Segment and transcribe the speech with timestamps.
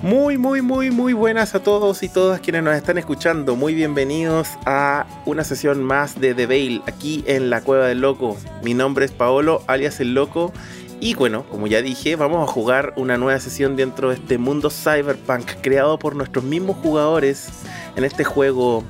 [0.00, 3.56] Muy, muy, muy, muy buenas a todos y todas quienes nos están escuchando.
[3.56, 8.36] Muy bienvenidos a una sesión más de The Veil aquí en la Cueva del Loco.
[8.62, 10.52] Mi nombre es Paolo, alias El Loco.
[11.00, 14.70] Y bueno, como ya dije, vamos a jugar una nueva sesión dentro de este mundo
[14.70, 17.48] cyberpunk creado por nuestros mismos jugadores
[17.96, 18.84] en este juego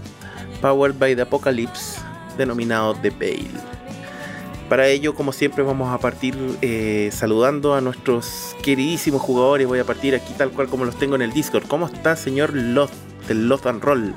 [0.60, 2.02] Powered by the Apocalypse
[2.36, 3.73] denominado The Veil.
[4.68, 9.66] Para ello, como siempre, vamos a partir eh, saludando a nuestros queridísimos jugadores.
[9.66, 11.66] Voy a partir aquí tal cual como los tengo en el Discord.
[11.66, 12.92] ¿Cómo está, señor Loth,
[13.28, 14.14] del Loth and Roll?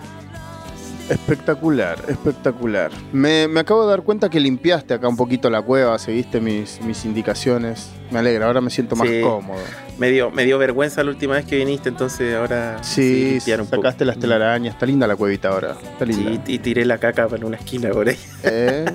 [1.09, 2.91] Espectacular, espectacular.
[3.13, 7.05] Me, acabo de dar cuenta que limpiaste acá un poquito la cueva, seguiste mis, mis
[7.05, 7.91] indicaciones.
[8.11, 9.59] Me alegra, ahora me siento más cómodo.
[9.97, 14.05] Me dio, me dio vergüenza la última vez que viniste, entonces ahora sí, sí sacaste
[14.05, 14.73] las telarañas.
[14.75, 15.75] Está linda la cuevita ahora.
[15.81, 16.41] Está linda.
[16.45, 18.17] Sí, y tiré la caca para una esquina por ahí.
[18.43, 18.85] ¿Eh?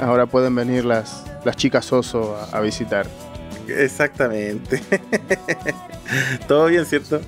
[0.00, 3.06] Ahora pueden venir las, las chicas oso a visitar.
[3.68, 4.82] Exactamente.
[6.48, 7.20] Todo bien, ¿cierto?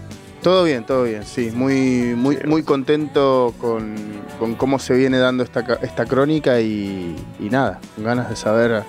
[0.47, 1.50] Todo bien, todo bien, sí.
[1.52, 3.97] Muy, muy, muy contento con,
[4.56, 8.84] cómo se viene dando esta, esta crónica y, nada, con ganas de saber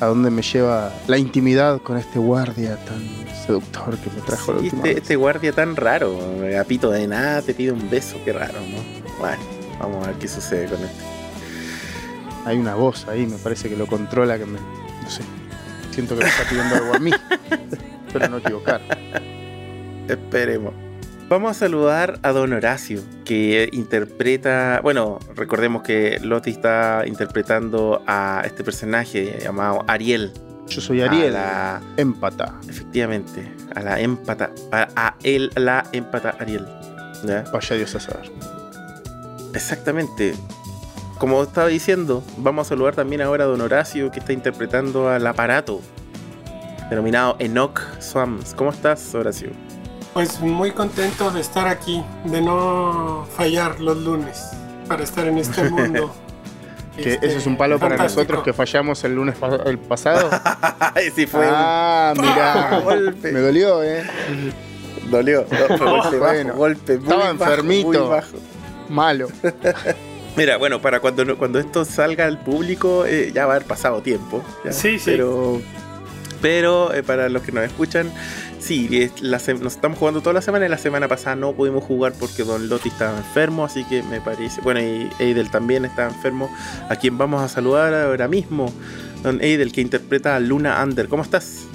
[0.00, 3.02] a, dónde me lleva la intimidad con este guardia tan
[3.44, 6.16] seductor que me trajo la última este, este, guardia tan raro,
[6.60, 8.78] apito de nada, te pide un beso, qué raro, ¿no?
[9.18, 9.42] Bueno,
[9.80, 11.02] vamos a ver qué sucede con este.
[12.44, 14.60] Hay una voz ahí, me parece que lo controla, que me.
[14.60, 15.24] No sé.
[15.90, 17.10] Siento que me está pidiendo algo a mí.
[18.06, 18.80] Espero no equivocar.
[20.06, 20.89] Esperemos.
[21.30, 28.42] Vamos a saludar a Don Horacio, que interpreta, bueno, recordemos que Loti está interpretando a
[28.44, 30.32] este personaje llamado Ariel.
[30.66, 32.58] Yo soy Ariel, la empata.
[32.68, 36.66] Efectivamente, a la empata, a, él la empata Ariel.
[37.52, 38.28] Vaya Dios a saber.
[39.54, 40.34] Exactamente.
[41.20, 45.24] Como estaba diciendo, vamos a saludar también ahora a Don Horacio, que está interpretando al
[45.24, 45.80] aparato,
[46.90, 48.52] denominado Enoch Swams.
[48.54, 49.69] ¿Cómo estás, Horacio?
[50.12, 54.42] Pues muy contento de estar aquí, de no fallar los lunes
[54.88, 56.12] para estar en este mundo.
[56.96, 60.28] que eso es un palo para nosotros que fallamos el lunes el pasado.
[61.14, 61.46] sí fue.
[61.46, 62.82] Ah, mira,
[63.22, 64.04] me dolió, eh.
[65.08, 65.44] Dolió,
[65.78, 68.20] golpe, bueno, golpe Estaba enfermito,
[68.88, 69.28] malo.
[70.36, 74.00] Mira, bueno, para cuando, cuando esto salga al público eh, ya va a haber pasado
[74.02, 74.42] tiempo.
[74.70, 75.10] Sí, sí.
[75.10, 75.60] Pero,
[76.40, 78.12] pero eh, para los que nos escuchan,
[78.60, 82.44] Sí, nos estamos jugando toda la semana y la semana pasada no pudimos jugar porque
[82.44, 84.60] Don Lotti estaba enfermo, así que me parece.
[84.60, 86.50] Bueno, y Eidel también está enfermo,
[86.88, 88.70] a quien vamos a saludar ahora mismo.
[89.22, 91.08] Don Eidel, que interpreta a Luna Under.
[91.08, 91.66] ¿Cómo estás?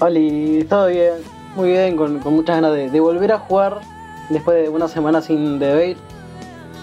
[0.00, 0.20] Hola,
[0.68, 1.14] todo bien,
[1.56, 3.80] muy bien, con, muchas ganas de, volver a jugar
[4.28, 5.96] después de una semana sin deber.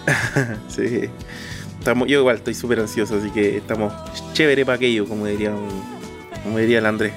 [0.67, 1.09] sí,
[1.77, 3.93] estamos, yo igual estoy súper ansioso, así que estamos
[4.33, 5.53] chévere para aquello, como diría,
[6.43, 7.13] como diría el Andrés.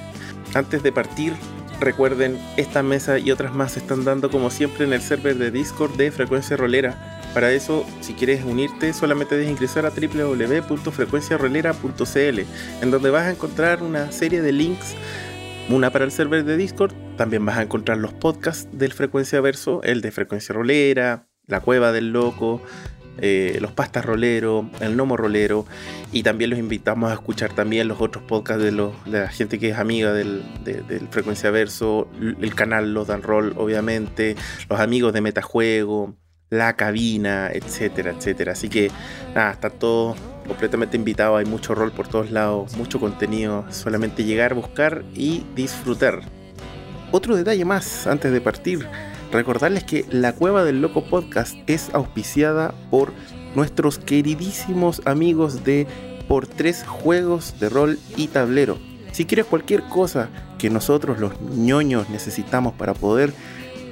[0.55, 1.33] Antes de partir,
[1.81, 5.51] Recuerden, esta mesa y otras más se están dando como siempre en el server de
[5.51, 7.21] Discord de Frecuencia Rolera.
[7.35, 12.41] Para eso, si quieres unirte, solamente debes ingresar a www.frecuenciarolera.cl,
[12.81, 14.95] en donde vas a encontrar una serie de links,
[15.69, 19.83] una para el server de Discord, también vas a encontrar los podcasts del Frecuencia Verso,
[19.83, 22.63] el de Frecuencia Rolera, La Cueva del Loco,
[23.19, 25.67] eh, los pastas rolero, el gnomo rolero
[26.13, 29.71] y también los invitamos a escuchar también los otros podcasts de, de la gente que
[29.71, 30.43] es amiga del,
[31.11, 34.37] Frecuencia Verso, el canal Los Dan Roll obviamente,
[34.69, 36.15] los amigos de Metajuego,
[36.51, 38.53] la cabina, etcétera, etcétera.
[38.53, 38.91] Así que
[39.35, 40.15] nada, está todo
[40.47, 46.21] completamente invitado, hay mucho rol por todos lados, mucho contenido, solamente llegar, buscar y disfrutar.
[47.11, 48.87] Otro detalle más antes de partir
[49.35, 53.13] Recordarles que la Cueva del Loco Podcast es auspiciada por
[53.57, 55.89] nuestros queridísimos amigos de
[56.29, 58.79] Por Tres Juegos de Rol y Tablero.
[59.11, 63.33] Si quieres cualquier cosa que nosotros los ñoños necesitamos para poder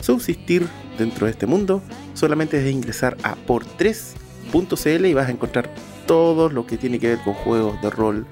[0.01, 1.83] subsistir dentro de este mundo,
[2.15, 5.75] solamente es ingresar a por3.cl y vas a encontrar
[6.07, 8.27] todo lo que tiene que ver con juegos de rol,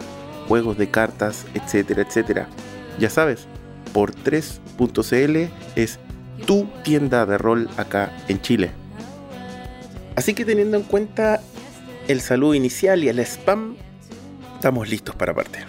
[0.47, 2.49] juegos de cartas, etcétera, etcétera.
[3.01, 3.49] Ya sabes,
[3.93, 5.99] por3.cl es
[6.47, 8.71] tu tienda de rol acá en Chile.
[10.17, 11.41] Así que teniendo en cuenta
[12.09, 13.77] el saludo inicial y el spam,
[14.57, 15.65] estamos listos para partir.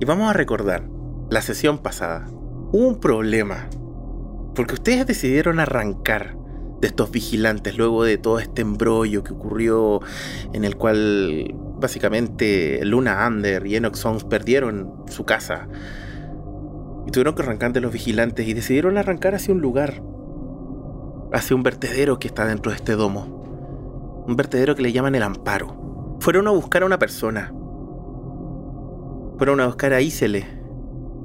[0.00, 0.88] Y vamos a recordar
[1.30, 2.26] la sesión pasada.
[2.72, 3.68] Hubo un problema.
[4.54, 6.36] Porque ustedes decidieron arrancar
[6.80, 10.00] de estos vigilantes luego de todo este embrollo que ocurrió
[10.52, 15.68] en el cual básicamente Luna Under y Enoch Songs perdieron su casa
[17.06, 20.02] y tuvieron que arrancar de los vigilantes y decidieron arrancar hacia un lugar,
[21.32, 24.24] hacia un vertedero que está dentro de este domo.
[24.26, 26.18] Un vertedero que le llaman el Amparo.
[26.20, 27.50] Fueron a buscar a una persona.
[29.38, 30.46] Fueron a buscar a Isele.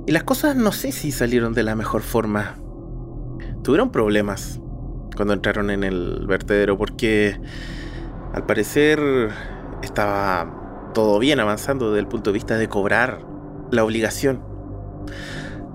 [0.07, 2.55] Y las cosas no sé si salieron de la mejor forma.
[3.61, 4.61] Tuvieron problemas
[5.15, 7.39] cuando entraron en el vertedero porque
[8.33, 8.99] al parecer
[9.81, 13.19] estaba todo bien avanzando desde el punto de vista de cobrar
[13.71, 14.41] la obligación.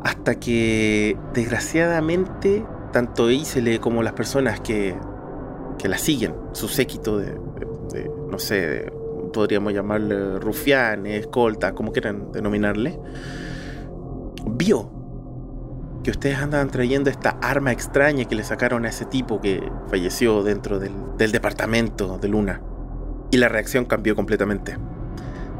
[0.02, 4.96] Hasta que desgraciadamente tanto Isele como las personas que,
[5.78, 7.38] que la siguen, su séquito de,
[8.30, 8.90] no sé,
[9.32, 12.98] podríamos llamarle rufianes, escolta, como quieran denominarle,
[14.46, 14.97] vio
[16.08, 20.42] que ustedes andaban trayendo esta arma extraña que le sacaron a ese tipo que falleció
[20.42, 22.62] dentro del, del departamento de Luna.
[23.30, 24.78] Y la reacción cambió completamente.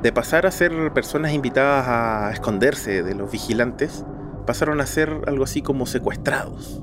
[0.01, 4.07] De pasar a ser personas invitadas a esconderse de los vigilantes,
[4.47, 6.83] pasaron a ser algo así como secuestrados.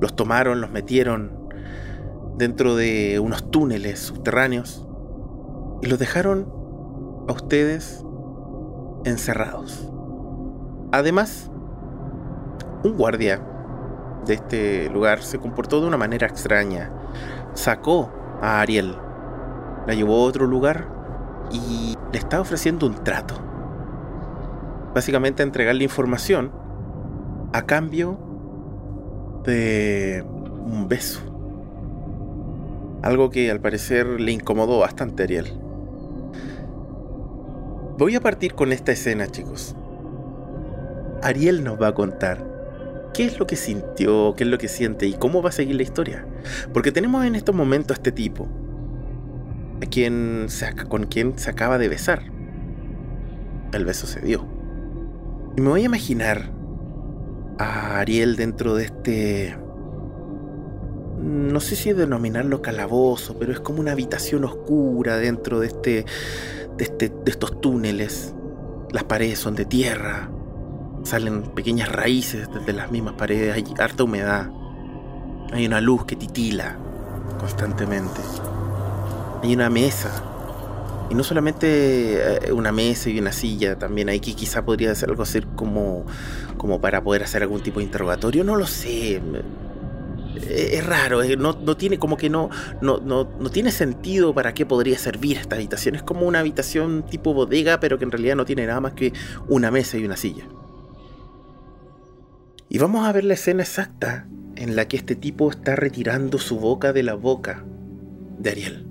[0.00, 1.38] Los tomaron, los metieron
[2.36, 4.88] dentro de unos túneles subterráneos
[5.82, 6.52] y los dejaron
[7.28, 8.04] a ustedes
[9.04, 9.88] encerrados.
[10.90, 11.51] Además,
[12.84, 13.40] un guardia
[14.26, 16.90] de este lugar se comportó de una manera extraña.
[17.54, 18.96] Sacó a Ariel,
[19.86, 20.88] la llevó a otro lugar
[21.50, 23.34] y le estaba ofreciendo un trato.
[24.94, 26.52] Básicamente entregarle información
[27.52, 28.18] a cambio
[29.44, 31.20] de un beso.
[33.02, 35.58] Algo que al parecer le incomodó bastante a Ariel.
[37.98, 39.74] Voy a partir con esta escena, chicos.
[41.22, 42.51] Ariel nos va a contar
[43.12, 45.76] qué es lo que sintió, qué es lo que siente y cómo va a seguir
[45.76, 46.26] la historia.
[46.72, 48.48] Porque tenemos en estos momentos a este tipo,
[49.82, 50.46] a quien
[50.88, 52.22] con quien se acaba de besar.
[53.72, 54.46] El beso se dio.
[55.56, 56.50] Y me voy a imaginar
[57.58, 59.56] a Ariel dentro de este...
[61.18, 66.04] No sé si denominarlo calabozo, pero es como una habitación oscura dentro de este,
[66.76, 68.34] de, este, de estos túneles.
[68.90, 70.30] Las paredes son de tierra,
[71.04, 74.50] Salen pequeñas raíces desde las mismas paredes, hay harta humedad.
[75.52, 76.78] Hay una luz que titila
[77.38, 78.20] constantemente.
[79.42, 80.22] Hay una mesa.
[81.10, 85.10] Y no solamente eh, una mesa y una silla, también hay que quizá podría ser
[85.10, 86.06] algo así como,
[86.56, 89.20] como para poder hacer algún tipo de interrogatorio, no lo sé.
[90.48, 92.48] Es raro, no, no tiene como que no,
[92.80, 95.96] no, no, no tiene sentido para qué podría servir esta habitación.
[95.96, 99.12] Es como una habitación tipo bodega, pero que en realidad no tiene nada más que
[99.48, 100.44] una mesa y una silla.
[102.74, 104.26] Y vamos a ver la escena exacta
[104.56, 107.62] en la que este tipo está retirando su boca de la boca
[108.38, 108.86] de Ariel.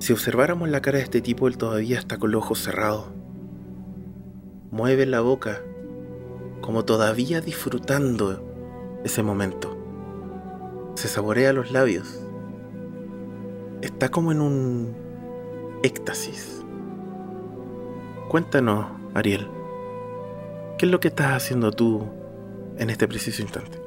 [0.00, 3.12] Si observáramos la cara de este tipo, él todavía está con los ojos cerrados.
[4.72, 5.60] Mueve la boca,
[6.62, 8.42] como todavía disfrutando
[9.04, 9.78] ese momento.
[10.96, 12.20] Se saborea los labios.
[13.82, 14.96] Está como en un
[15.84, 16.60] éxtasis.
[18.28, 19.46] Cuéntanos, Ariel.
[20.76, 22.02] ¿Qué es lo que estás haciendo tú
[22.78, 23.78] en este preciso instante?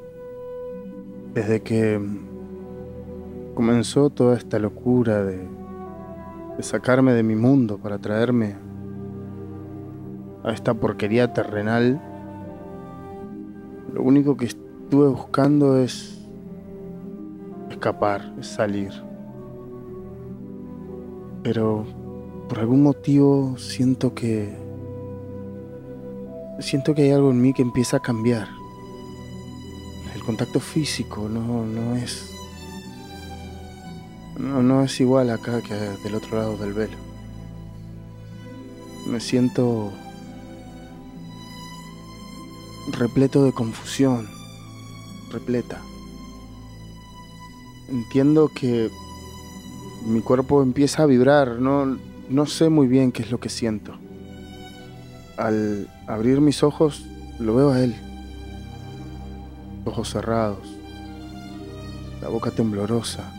[1.34, 2.00] Desde que
[3.56, 5.46] comenzó toda esta locura de,
[6.62, 8.56] sacarme de mi mundo para traerme
[10.46, 12.02] a esta porquería terrenal,
[13.94, 16.26] lo único que estuve buscando es
[17.70, 18.94] escapar, es salir.
[21.44, 21.86] Pero
[22.48, 24.67] por algún motivo siento que
[26.60, 28.48] siento que hay algo en mí que empieza a cambiar.
[30.16, 32.32] El contacto físico no, no es.
[34.38, 36.98] No, no es igual acá que del otro lado del velo.
[39.08, 39.92] Me siento
[42.92, 44.28] repleto de confusión,
[45.32, 45.82] repleta.
[47.90, 48.90] Entiendo que
[50.06, 51.98] mi cuerpo empieza a vibrar, no,
[52.30, 53.94] no sé muy bien qué es lo que siento.
[55.38, 57.06] Al abrir mis ojos,
[57.38, 57.94] lo veo a él.
[59.86, 60.76] Ojos cerrados,
[62.22, 63.32] la boca temblorosa,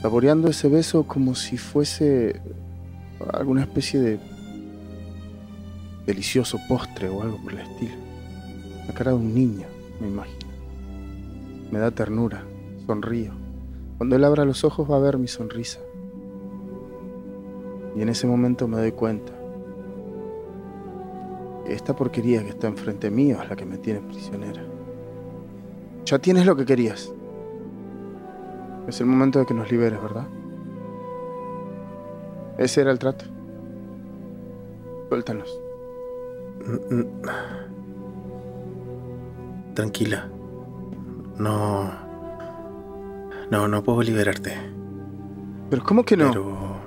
[0.00, 2.40] saboreando ese beso como si fuese
[3.32, 4.18] alguna especie de
[6.06, 7.94] delicioso postre o algo por el estilo.
[8.88, 9.66] La cara de un niño,
[10.00, 10.50] me imagino.
[11.70, 12.44] Me da ternura,
[12.86, 13.32] sonrío.
[13.96, 15.78] Cuando él abra los ojos va a ver mi sonrisa.
[17.94, 19.32] Y en ese momento me doy cuenta
[21.66, 24.62] esta porquería que está enfrente mío es la que me tiene prisionera.
[26.04, 27.12] Ya tienes lo que querías.
[28.86, 30.26] Es el momento de que nos liberes, ¿verdad?
[32.58, 33.24] Ese era el trato.
[35.08, 35.60] Suéltanos.
[39.74, 40.28] Tranquila.
[41.38, 41.90] No.
[43.50, 44.54] No, no puedo liberarte.
[45.70, 46.30] Pero ¿cómo que no?
[46.30, 46.80] Pero...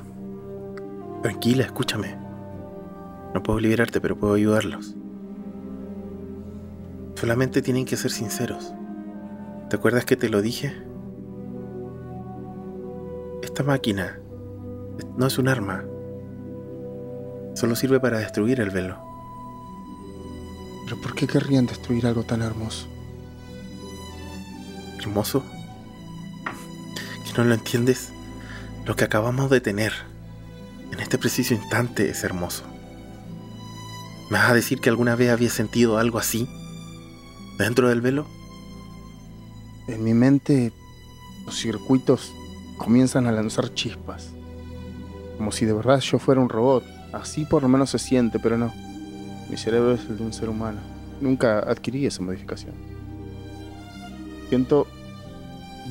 [1.21, 2.24] Tranquila, escúchame.
[3.35, 4.95] No puedo liberarte, pero puedo ayudarlos.
[7.15, 8.73] Solamente tienen que ser sinceros.
[9.69, 10.73] ¿Te acuerdas que te lo dije?
[13.43, 14.21] Esta máquina
[15.17, 15.83] no es un arma.
[17.55, 19.03] Solo sirve para destruir el velo.
[20.85, 22.87] ¿Pero por qué querrían destruir algo tan hermoso?
[24.97, 25.43] ¿Hermoso?
[27.25, 28.13] ¿Que no lo entiendes?
[28.85, 29.91] Lo que acabamos de tener
[30.93, 32.63] en este preciso instante es hermoso.
[34.29, 36.49] ¿Me vas a decir que alguna vez había sentido algo así?
[37.59, 38.25] ¿Dentro del velo?
[39.87, 40.73] En mi mente,
[41.45, 42.33] los circuitos
[42.77, 44.31] comienzan a lanzar chispas.
[45.37, 46.83] Como si de verdad yo fuera un robot.
[47.13, 48.73] Así por lo menos se siente, pero no.
[49.49, 50.79] Mi cerebro es el de un ser humano.
[51.21, 52.73] Nunca adquirí esa modificación.
[54.49, 54.87] Siento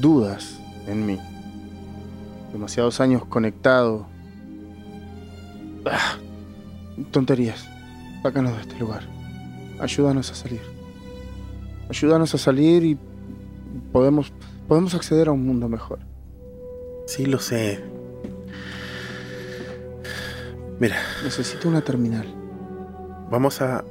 [0.01, 1.21] dudas en mí.
[2.53, 4.07] Demasiados años conectado.
[5.87, 6.17] Ah,
[7.13, 7.74] tonterías.
[8.25, 9.03] Sácanos de este lugar.
[9.79, 10.63] Ayúdanos a salir.
[11.91, 12.99] Ayúdanos a salir y
[13.93, 14.33] podemos,
[14.67, 15.99] podemos acceder a un mundo mejor.
[17.07, 17.85] Sí, lo sé.
[20.81, 20.97] Mira.
[21.23, 22.27] Necesito una terminal.
[23.31, 23.85] Vamos a.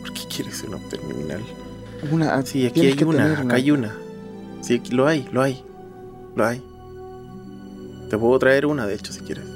[0.00, 1.40] ¿Por qué quieres una terminal?
[2.10, 3.94] Una, sí, aquí hay una, acá hay una.
[4.60, 5.64] Sí, aquí lo hay, lo hay.
[6.34, 6.60] Lo hay.
[8.10, 9.46] Te puedo traer una, de hecho, si quieres.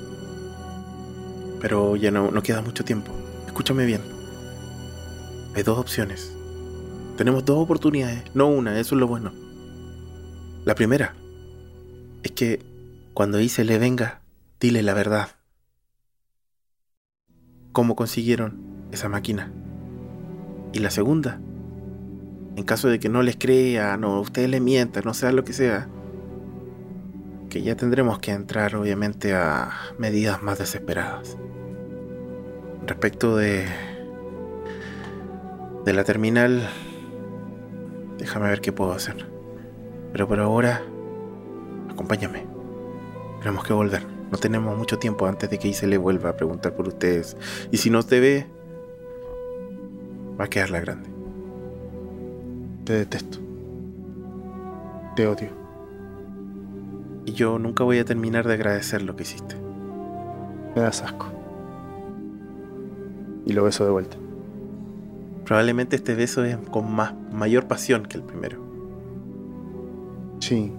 [1.60, 3.17] Pero ya no, no queda mucho tiempo.
[3.58, 4.02] Escúchame bien.
[5.56, 6.32] Hay dos opciones.
[7.16, 9.32] Tenemos dos oportunidades, no una, eso es lo bueno.
[10.64, 11.16] La primera
[12.22, 12.64] es que
[13.14, 14.22] cuando Ise le venga,
[14.60, 15.30] dile la verdad.
[17.72, 19.50] ¿Cómo consiguieron esa máquina?
[20.72, 21.40] Y la segunda,
[22.54, 25.52] en caso de que no les crea, no, ustedes le mientan, no sea lo que
[25.52, 25.88] sea,
[27.50, 31.36] que ya tendremos que entrar obviamente a medidas más desesperadas.
[32.88, 33.66] Respecto de
[35.84, 36.68] de la terminal,
[38.18, 39.26] déjame ver qué puedo hacer.
[40.12, 40.82] Pero por ahora,
[41.90, 42.46] acompáñame.
[43.40, 44.06] Tenemos que volver.
[44.30, 47.36] No tenemos mucho tiempo antes de que se le vuelva a preguntar por ustedes.
[47.70, 48.46] Y si no te ve,
[50.38, 51.08] va a quedar la grande.
[52.84, 53.38] Te detesto.
[55.16, 55.50] Te odio.
[57.24, 59.56] Y yo nunca voy a terminar de agradecer lo que hiciste.
[60.74, 61.37] Me das asco
[63.48, 64.16] y lo beso de vuelta.
[65.44, 68.62] Probablemente este beso es con más, mayor pasión que el primero.
[70.38, 70.72] Sí.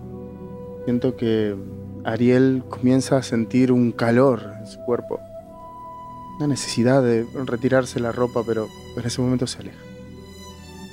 [0.85, 1.57] Siento que
[2.05, 5.19] Ariel comienza a sentir un calor en su cuerpo.
[6.37, 9.79] Una necesidad de retirarse la ropa, pero en ese momento se aleja.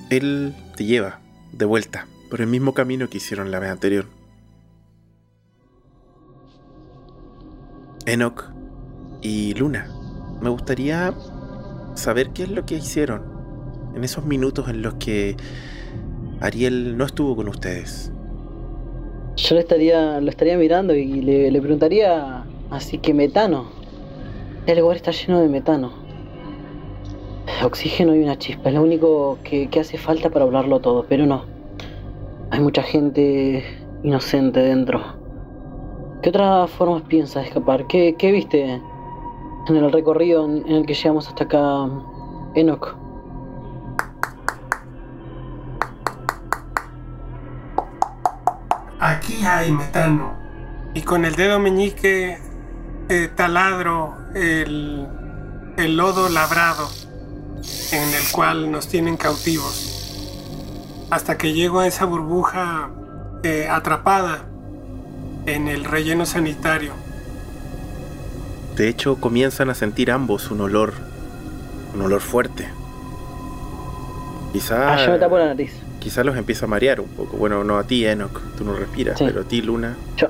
[0.09, 1.21] Él te lleva
[1.52, 4.06] de vuelta por el mismo camino que hicieron la vez anterior.
[8.06, 8.45] Enoch
[9.21, 9.88] y Luna,
[10.40, 11.12] me gustaría
[11.97, 13.23] saber qué es lo que hicieron
[13.95, 15.37] en esos minutos en los que
[16.41, 18.12] Ariel no estuvo con ustedes.
[19.37, 23.67] Yo lo estaría, lo estaría mirando y le, preguntaría, así que metano.
[24.67, 25.93] El lugar está lleno de metano.
[27.65, 31.45] Oxígeno y una chispa, es lo único que, hace falta para hablarlo todo, pero no.
[32.50, 33.65] Hay mucha gente
[34.03, 35.03] inocente dentro.
[36.23, 37.87] ¿Qué otras formas piensas escapar?
[37.87, 38.81] ¿Qué, qué viste
[39.68, 41.88] en el recorrido en, el que llegamos hasta acá,
[42.54, 42.96] Enoch.
[49.00, 50.35] Aquí hay metano.
[50.94, 52.38] Y con el dedo meñique
[53.08, 55.06] eh, taladro el,
[55.76, 56.88] el lodo labrado
[57.92, 59.92] en el cual nos tienen cautivos.
[61.11, 62.90] Hasta que llego a esa burbuja
[63.42, 64.46] eh, atrapada
[65.46, 67.05] en el relleno sanitario
[68.76, 70.92] de hecho, comienzan a sentir ambos un olor,
[71.95, 72.68] un olor fuerte.
[74.52, 74.95] Quizá.
[74.95, 75.73] Ah, yo me tapo la nariz.
[75.99, 77.38] Quizá los empieza a marear un poco.
[77.38, 79.97] Bueno, no a ti, Enoch, tú no respiras, pero a ti, Luna.
[80.16, 80.28] Yo.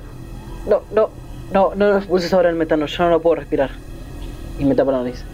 [0.68, 1.10] No, no,
[1.52, 3.70] no, no no pulses ahora el metano, yo no lo puedo respirar.
[4.58, 5.24] Y me tapo la nariz.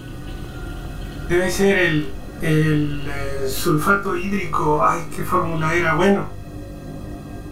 [1.28, 2.08] Debe ser el,
[2.40, 4.82] el eh, sulfato hídrico.
[4.82, 5.94] Ay, qué fórmula era.
[5.94, 6.26] Bueno,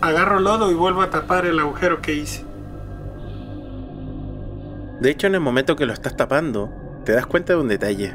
[0.00, 2.49] agarro lodo y vuelvo a tapar el agujero que hice.
[5.00, 6.70] De hecho, en el momento que lo estás tapando,
[7.04, 8.14] te das cuenta de un detalle.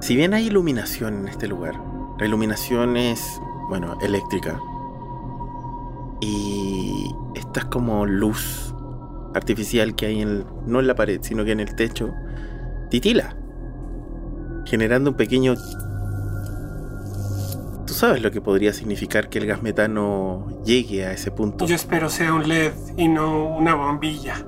[0.00, 1.80] Si bien hay iluminación en este lugar,
[2.18, 4.60] la iluminación es, bueno, eléctrica.
[6.20, 8.74] Y esta es como luz
[9.34, 12.12] artificial que hay en, no en la pared, sino que en el techo,
[12.90, 13.36] titila,
[14.64, 15.54] generando un pequeño...
[17.86, 21.64] Tú sabes lo que podría significar que el gas metano llegue a ese punto.
[21.66, 24.44] Yo espero sea un LED y no una bombilla.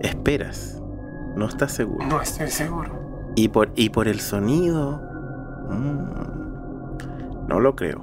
[0.00, 0.82] Esperas.
[1.36, 2.04] No estás seguro.
[2.06, 2.90] No estoy seguro.
[3.36, 5.00] Y por, y por el sonido...
[5.70, 8.00] mm, no lo creo.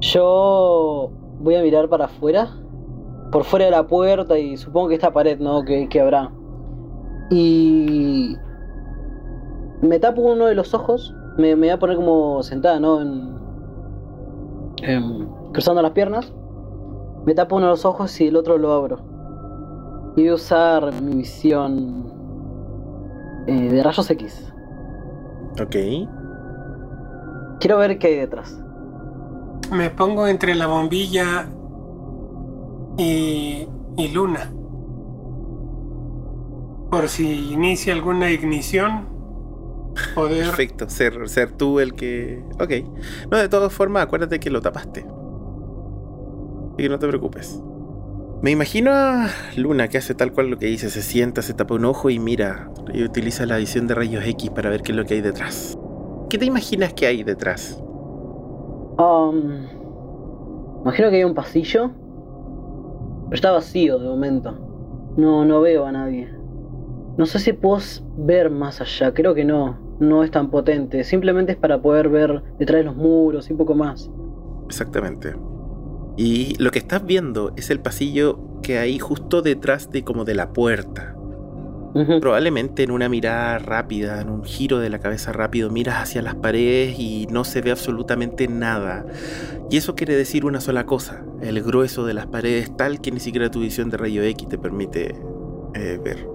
[0.00, 2.48] Yo voy a mirar para afuera,
[3.30, 5.62] por fuera de la puerta y supongo que esta pared, ¿no?
[5.64, 6.30] Que, que habrá.
[7.30, 8.36] Y
[9.80, 13.00] me tapo uno de los ojos, me, me voy a poner como sentada, ¿no?
[13.00, 13.32] En-
[15.52, 16.32] cruzando las piernas.
[17.24, 18.98] Me tapo uno de los ojos y el otro lo abro.
[20.16, 22.12] Y voy a usar mi visión
[23.46, 24.52] eh, de rayos X.
[25.60, 25.76] Ok.
[27.60, 28.60] Quiero ver qué hay detrás.
[29.72, 31.48] Me pongo entre la bombilla
[32.98, 33.66] y,
[33.96, 34.52] y Luna.
[36.90, 39.08] Por si inicia alguna ignición,
[40.14, 40.46] poder...
[40.46, 40.90] Perfecto.
[40.90, 42.44] Ser, ser tú el que...
[42.60, 42.70] Ok.
[43.30, 45.00] No, de todas formas, acuérdate que lo tapaste.
[45.00, 47.62] Así que no te preocupes.
[48.42, 50.90] Me imagino a Luna que hace tal cual lo que dice.
[50.90, 52.72] Se sienta, se tapa un ojo y mira.
[52.92, 55.78] Y utiliza la visión de rayos X para ver qué es lo que hay detrás.
[56.28, 57.80] ¿Qué te imaginas que hay detrás?
[58.98, 59.66] Um,
[60.82, 61.92] imagino que hay un pasillo.
[63.26, 64.58] Pero está vacío de momento.
[65.16, 66.28] No, no veo a nadie.
[67.16, 67.80] No sé si puedo
[68.16, 69.14] ver más allá.
[69.14, 69.78] Creo que no.
[70.00, 71.04] No es tan potente.
[71.04, 74.10] Simplemente es para poder ver detrás de los muros y un poco más.
[74.66, 75.32] Exactamente.
[76.16, 80.34] Y lo que estás viendo es el pasillo que hay justo detrás de como de
[80.34, 81.16] la puerta.
[82.20, 86.34] Probablemente en una mirada rápida, en un giro de la cabeza rápido, miras hacia las
[86.34, 89.04] paredes y no se ve absolutamente nada.
[89.70, 93.20] Y eso quiere decir una sola cosa, el grueso de las paredes tal que ni
[93.20, 95.14] siquiera tu visión de rayo X te permite
[95.74, 96.26] eh, ver.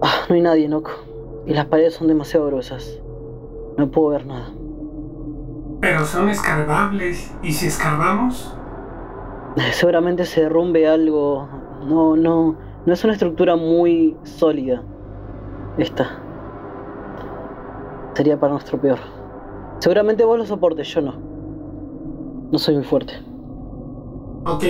[0.00, 0.92] Ah, no hay nadie, Noco.
[1.46, 3.00] Y las paredes son demasiado gruesas.
[3.76, 4.50] No puedo ver nada.
[5.80, 7.30] Pero son escarbables.
[7.42, 8.54] ¿Y si escarbamos?
[9.72, 11.48] Seguramente se derrumbe algo.
[11.86, 12.56] No, no.
[12.86, 14.82] No es una estructura muy sólida.
[15.78, 16.18] Esta.
[18.14, 18.98] Sería para nuestro peor.
[19.78, 21.14] Seguramente vos lo soportes, yo no.
[22.50, 23.14] No soy muy fuerte.
[24.46, 24.64] Ok.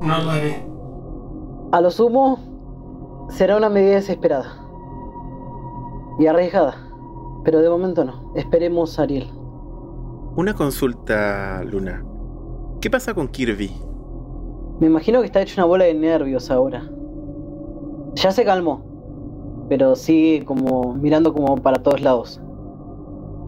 [0.00, 0.66] No lo haré.
[1.72, 2.38] A lo sumo,
[3.28, 4.62] será una medida desesperada.
[6.18, 6.74] Y arriesgada.
[7.44, 8.32] Pero de momento no.
[8.34, 9.30] Esperemos a Ariel.
[10.36, 12.04] Una consulta, Luna.
[12.86, 13.72] ¿Qué pasa con Kirby?
[14.78, 16.88] Me imagino que está hecho una bola de nervios ahora.
[18.14, 19.66] Ya se calmó.
[19.68, 22.40] Pero sigue como mirando como para todos lados.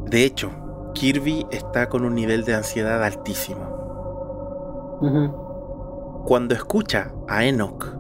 [0.07, 0.51] De hecho,
[0.93, 3.61] Kirby está con un nivel de ansiedad altísimo.
[6.27, 7.95] Cuando escucha a Enoch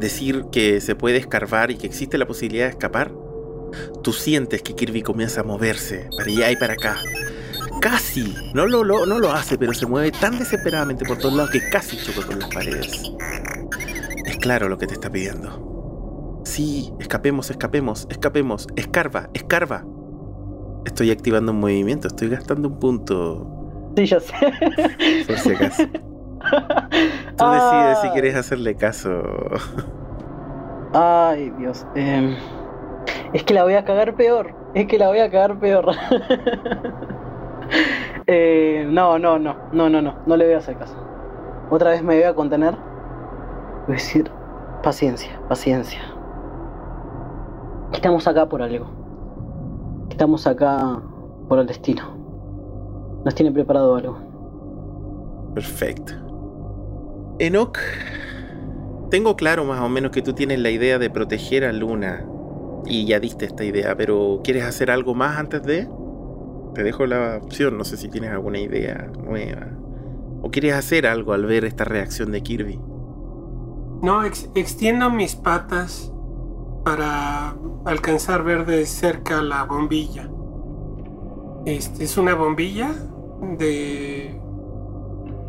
[0.00, 3.12] decir que se puede escarbar y que existe la posibilidad de escapar,
[4.02, 6.96] tú sientes que Kirby comienza a moverse para allá y para acá.
[7.84, 11.50] Casi, no lo, lo- no lo hace, pero se mueve tan desesperadamente por todos lados
[11.50, 13.12] que casi choca con las paredes.
[14.24, 16.40] Es claro lo que te está pidiendo.
[16.46, 19.84] Sí, escapemos, escapemos, escapemos, escarba, escarba.
[20.86, 23.50] Estoy activando un movimiento, estoy gastando un punto,
[23.98, 24.32] Sí, ya sé.
[25.26, 25.82] por si acaso.
[27.36, 29.22] Tú decides si quieres hacerle caso.
[30.94, 31.86] Ay, Dios.
[31.94, 32.34] em,
[33.34, 34.54] es que la voy a cagar peor.
[34.74, 35.92] Es que la voy a cagar peor.
[38.26, 39.54] Eh, no, no, no.
[39.72, 40.14] No, no, no.
[40.24, 40.96] No le voy a hacer caso.
[41.70, 42.74] Otra vez me voy a contener.
[43.86, 44.30] Decir,
[44.82, 46.00] paciencia, paciencia.
[47.92, 48.86] Estamos acá por algo.
[50.08, 51.02] Estamos acá
[51.48, 52.16] por el destino.
[53.24, 54.16] Nos tiene preparado algo.
[55.54, 56.14] Perfecto.
[57.38, 57.78] Enoch,
[59.10, 62.26] tengo claro más o menos que tú tienes la idea de proteger a Luna.
[62.86, 65.88] Y ya diste esta idea, pero ¿quieres hacer algo más antes de?
[66.74, 69.68] Te dejo la opción, no sé si tienes alguna idea nueva.
[70.42, 72.80] ¿O quieres hacer algo al ver esta reacción de Kirby?
[74.02, 76.12] No, ex- extiendo mis patas
[76.84, 77.56] para
[77.86, 80.28] alcanzar ver de cerca la bombilla.
[81.64, 82.92] Este es una bombilla
[83.58, 84.38] de,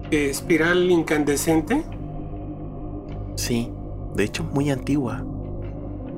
[0.09, 1.83] de espiral incandescente.
[3.35, 3.71] Sí,
[4.15, 5.25] de hecho es muy antigua.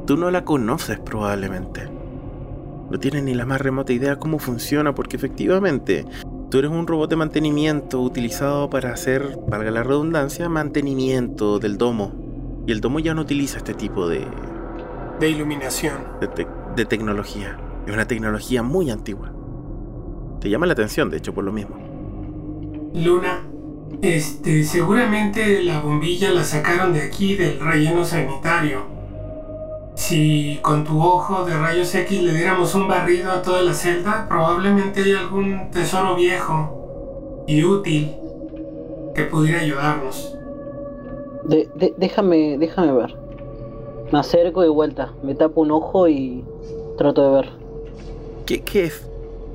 [0.05, 1.89] Tú no la conoces probablemente.
[2.89, 6.06] No tienes ni la más remota idea cómo funciona porque efectivamente
[6.50, 12.13] tú eres un robot de mantenimiento utilizado para hacer, valga la redundancia, mantenimiento del domo.
[12.65, 14.26] Y el domo ya no utiliza este tipo de,
[15.19, 15.95] de iluminación.
[16.21, 17.58] de, te- de tecnología.
[17.86, 19.32] Es una tecnología muy antigua.
[20.39, 21.78] Te llama la atención, de hecho, por lo mismo.
[22.93, 23.41] Luna,
[24.02, 28.96] este, seguramente la bombilla la sacaron de aquí del relleno sanitario.
[29.97, 34.27] Si con tu ojo de rayos X le diéramos un barrido a toda la celda,
[34.29, 38.15] probablemente hay algún tesoro viejo y útil
[39.15, 40.38] que pudiera ayudarnos.
[41.45, 43.17] De- de- déjame, déjame ver.
[44.12, 46.45] Me acerco de vuelta, me tapo un ojo y
[46.99, 47.49] trato de ver.
[48.45, 49.10] ¿Qué, qué es?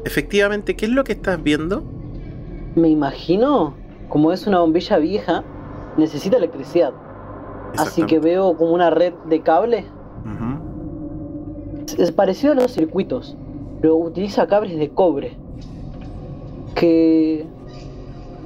[0.05, 1.85] Efectivamente, ¿qué es lo que estás viendo?
[2.75, 3.75] Me imagino,
[4.09, 5.45] como es una bombilla vieja,
[5.97, 6.93] necesita electricidad.
[7.79, 9.87] Así que veo como una red de cable.
[11.99, 13.37] Es- parecido a los circuitos,
[13.81, 15.37] pero utiliza cables de cobre.
[16.75, 17.45] Que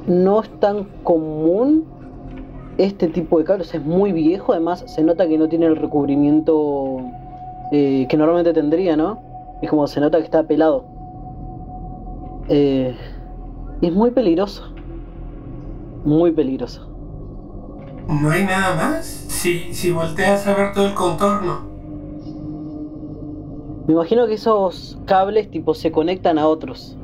[0.06, 1.84] no es tan común
[2.78, 3.74] este tipo de cables.
[3.74, 6.98] Es muy viejo, además se nota que no tiene el recubrimiento
[7.72, 9.18] eh, que normalmente tendría, ¿no?
[9.62, 10.84] Es como se nota que está pelado.
[12.48, 12.94] Eh,
[13.80, 14.62] es muy peligroso.
[16.04, 16.88] Muy peligroso.
[18.08, 19.04] ¿No hay nada más?
[19.06, 21.60] Si, si volteas a ver todo el contorno.
[23.86, 26.96] Me imagino que esos cables tipo se conectan a otros.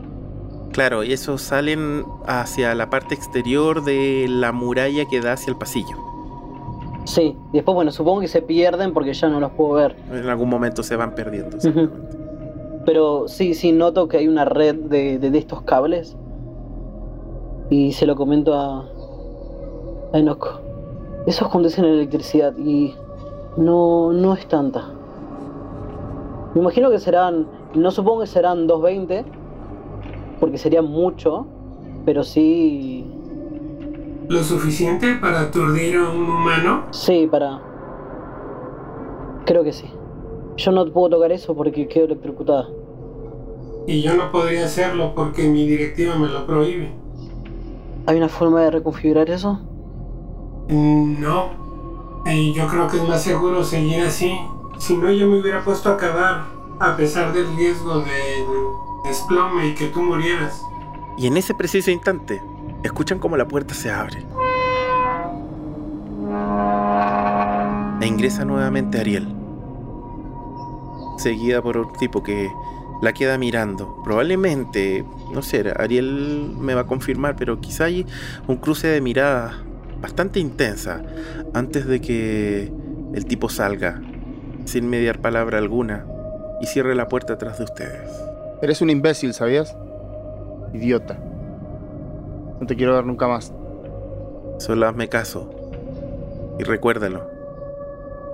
[0.73, 5.59] Claro, y esos salen hacia la parte exterior de la muralla que da hacia el
[5.59, 5.97] pasillo.
[7.05, 9.97] Sí, y después bueno, supongo que se pierden porque ya no los puedo ver.
[10.11, 11.59] En algún momento se van perdiendo.
[12.87, 16.17] Pero sí, sí, noto que hay una red de, de- de estos cables.
[17.71, 18.89] Y se lo comento a,
[20.13, 20.62] a Enoch.
[21.27, 22.95] Esos conducen electricidad y
[23.57, 24.87] no, no es tanta.
[26.55, 29.25] Me imagino que serán, no supongo que serán 220,
[30.41, 31.47] porque sería mucho,
[32.05, 33.07] pero sí,
[34.29, 36.85] ¿Lo suficiente para aturdir a un humano?
[36.91, 37.61] sí, para...
[39.45, 39.91] Creo que sí.
[40.57, 42.69] Yo no puedo tocar eso porque quedo electrocutada.
[43.87, 46.93] Y yo no podría hacerlo porque mi directiva me lo prohíbe.
[48.07, 49.61] ¿Hay una forma de reconfigurar eso?
[50.73, 51.51] No.
[52.25, 54.39] Y yo creo que es más seguro seguir así.
[54.79, 56.47] Si no, yo me hubiera puesto a cavar,
[56.79, 58.45] a pesar del riesgo de
[59.05, 60.63] desplome y que tú murieras.
[61.19, 62.43] Y en ese preciso instante,
[62.83, 64.25] escuchan como la puerta se abre.
[68.01, 69.29] E ingresa nuevamente Ariel.
[71.19, 72.51] Seguida por un tipo que
[73.01, 74.01] la queda mirando.
[74.05, 78.07] Probablemente, no sé, Ariel me va a confirmar, pero quizá hay
[78.49, 79.55] un cruce de miradas
[80.03, 81.01] bastante intensa
[81.55, 82.73] antes de que
[83.15, 84.03] el tipo salga,
[84.65, 86.05] sin mediar palabra alguna,
[86.61, 88.11] y cierre la puerta atrás de ustedes.
[88.61, 89.75] Eres un imbécil, ¿sabías?
[90.75, 91.19] Idiota.
[92.61, 93.53] No te quiero ver nunca más.
[94.59, 95.51] Solo hazme caso.
[96.59, 97.29] Y recuérdalo.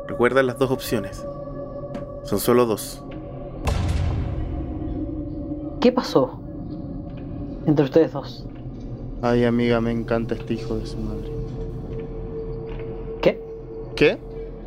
[0.07, 1.25] Recuerda las dos opciones.
[2.25, 3.03] Son solo dos.
[5.81, 6.41] ¿Qué pasó
[7.67, 8.47] entre ustedes dos?
[9.23, 11.38] Ay, amiga, me encanta este hijo de su madre.
[13.99, 14.17] ¿Qué?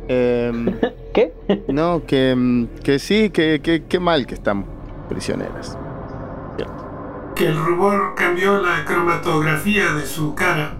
[0.06, 0.46] ¿Qué?
[0.46, 0.78] Em,
[1.14, 1.32] ¿Qué?
[1.68, 4.66] no, que, mm, que sí, que, que, que mal que estamos
[5.08, 5.78] prisioneras.
[7.34, 10.74] Que el rubor cambió la cromatografía de su cara.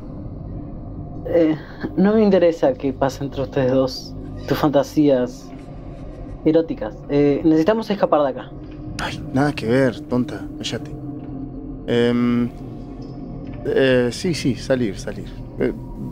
[1.26, 1.56] Eh,
[1.96, 4.14] no me interesa qué pasa entre ustedes dos.
[4.46, 5.50] Tus fantasías
[6.44, 6.94] eróticas.
[7.08, 8.50] Eh, necesitamos escapar de acá.
[9.02, 10.90] Ay, nada que ver, tonta, cállate.
[11.86, 12.50] Em,
[13.64, 15.30] eh, sí, sí, salir, salir.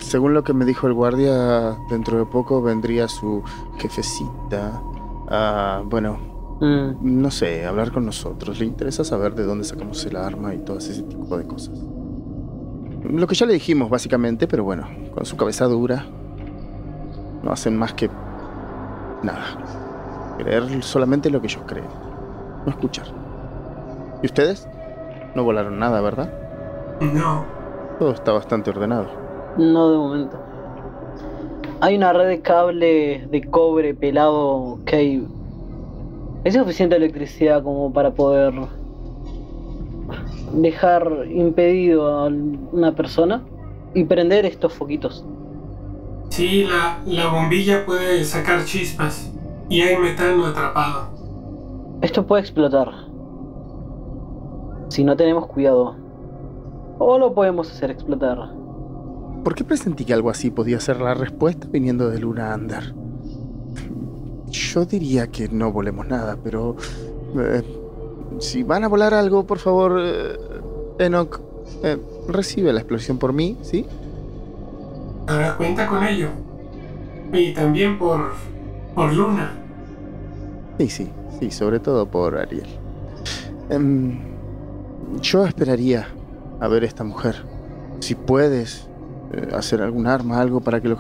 [0.01, 3.43] Según lo que me dijo el guardia, dentro de poco vendría su
[3.79, 4.83] jefecita.
[5.33, 8.59] a, bueno, Mm, no sé, hablar con nosotros.
[8.61, 11.79] Le interesa saber de dónde sacamos el arma y todo ese tipo de cosas.
[13.03, 16.05] Lo que ya le dijimos, básicamente, pero bueno, con su cabeza dura,
[17.43, 18.11] no hacen más que
[19.23, 20.37] nada.
[20.37, 21.89] Creer solamente lo que ellos creen,
[22.67, 23.07] no escuchar.
[24.23, 24.69] ¿Y ustedes?
[25.35, 26.31] No volaron nada, ¿verdad?
[27.01, 27.45] No.
[27.99, 29.09] Todo está bastante ordenado.
[29.57, 30.39] No de momento.
[31.81, 35.29] Hay una red de cable de cobre pelado que hay.
[36.45, 38.53] ¿Es suficiente electricidad como para poder
[40.53, 43.43] dejar impedido a una persona
[43.95, 45.25] y prender estos foquitos?
[46.29, 49.33] Sí, la, la bombilla puede sacar chispas.
[49.69, 51.09] Y hay metano atrapado.
[52.03, 52.91] Esto puede explotar.
[54.89, 55.97] Si no tenemos cuidado.
[56.99, 58.60] O lo podemos hacer explotar.
[59.45, 62.95] ¿Por qué presentí que algo así podía ser la respuesta viniendo de Luna Andar?
[64.47, 66.77] Yo diría que no volemos nada, pero...
[67.37, 67.63] eh,
[68.39, 70.37] si van a volar algo, por favor, eh,
[70.99, 71.41] Enoch,
[71.83, 71.99] eh,
[72.29, 73.87] recibe la explosión por mí, ¿sí?
[75.27, 76.29] Ahora cuenta con ello.
[77.33, 78.33] Y también por,
[78.95, 79.53] por Luna.
[80.79, 82.67] Sí, sí, sí, sobre todo por Ariel.
[83.69, 84.19] Em,
[85.21, 86.09] yo esperaría
[86.61, 87.45] a ver esta mujer.
[88.01, 88.89] Si puedes
[89.33, 90.99] eh, hacer algún arma, algo para que, lo-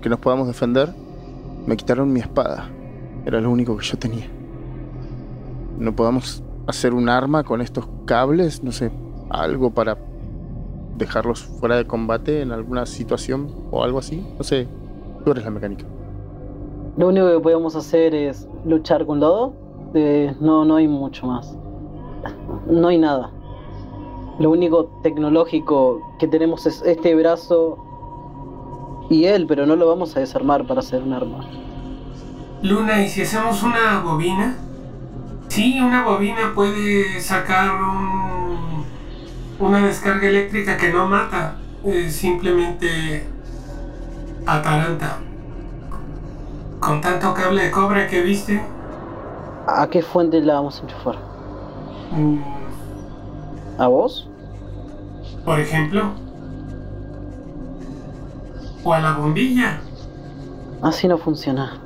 [0.00, 0.92] que nos podamos defender.
[1.66, 2.68] Me quitaron mi espada.
[3.26, 4.26] Era lo único que yo tenía.
[5.78, 8.62] ¿No podamos hacer un arma con estos cables?
[8.64, 8.90] No sé,
[9.30, 9.96] algo para
[10.96, 14.26] dejarlos fuera de combate en alguna situación o algo así.
[14.36, 14.66] No sé,
[15.24, 15.84] tú eres la mecánica.
[16.96, 19.52] Lo único que podemos hacer es luchar con lodo.
[19.94, 21.56] Eh, no, no hay mucho más.
[22.68, 23.30] No hay nada.
[24.38, 27.78] Lo único tecnológico que tenemos es este brazo
[29.10, 31.44] y él, pero no lo vamos a desarmar para hacer un arma.
[32.62, 34.56] Luna, ¿y si hacemos una bobina?
[35.48, 38.84] Sí, una bobina puede sacar un-
[39.58, 43.24] una descarga eléctrica que no mata, eh, simplemente
[44.46, 45.18] ataranta.
[46.80, 48.60] Con tanto cable de cobre que viste,
[49.66, 51.16] ¿A qué fuente la vamos a enchufar?
[52.12, 52.38] mm,
[53.78, 54.28] ¿A vos?
[55.48, 56.12] por ejemplo,
[58.84, 59.80] o a la bombilla.
[60.82, 61.80] Así no funciona.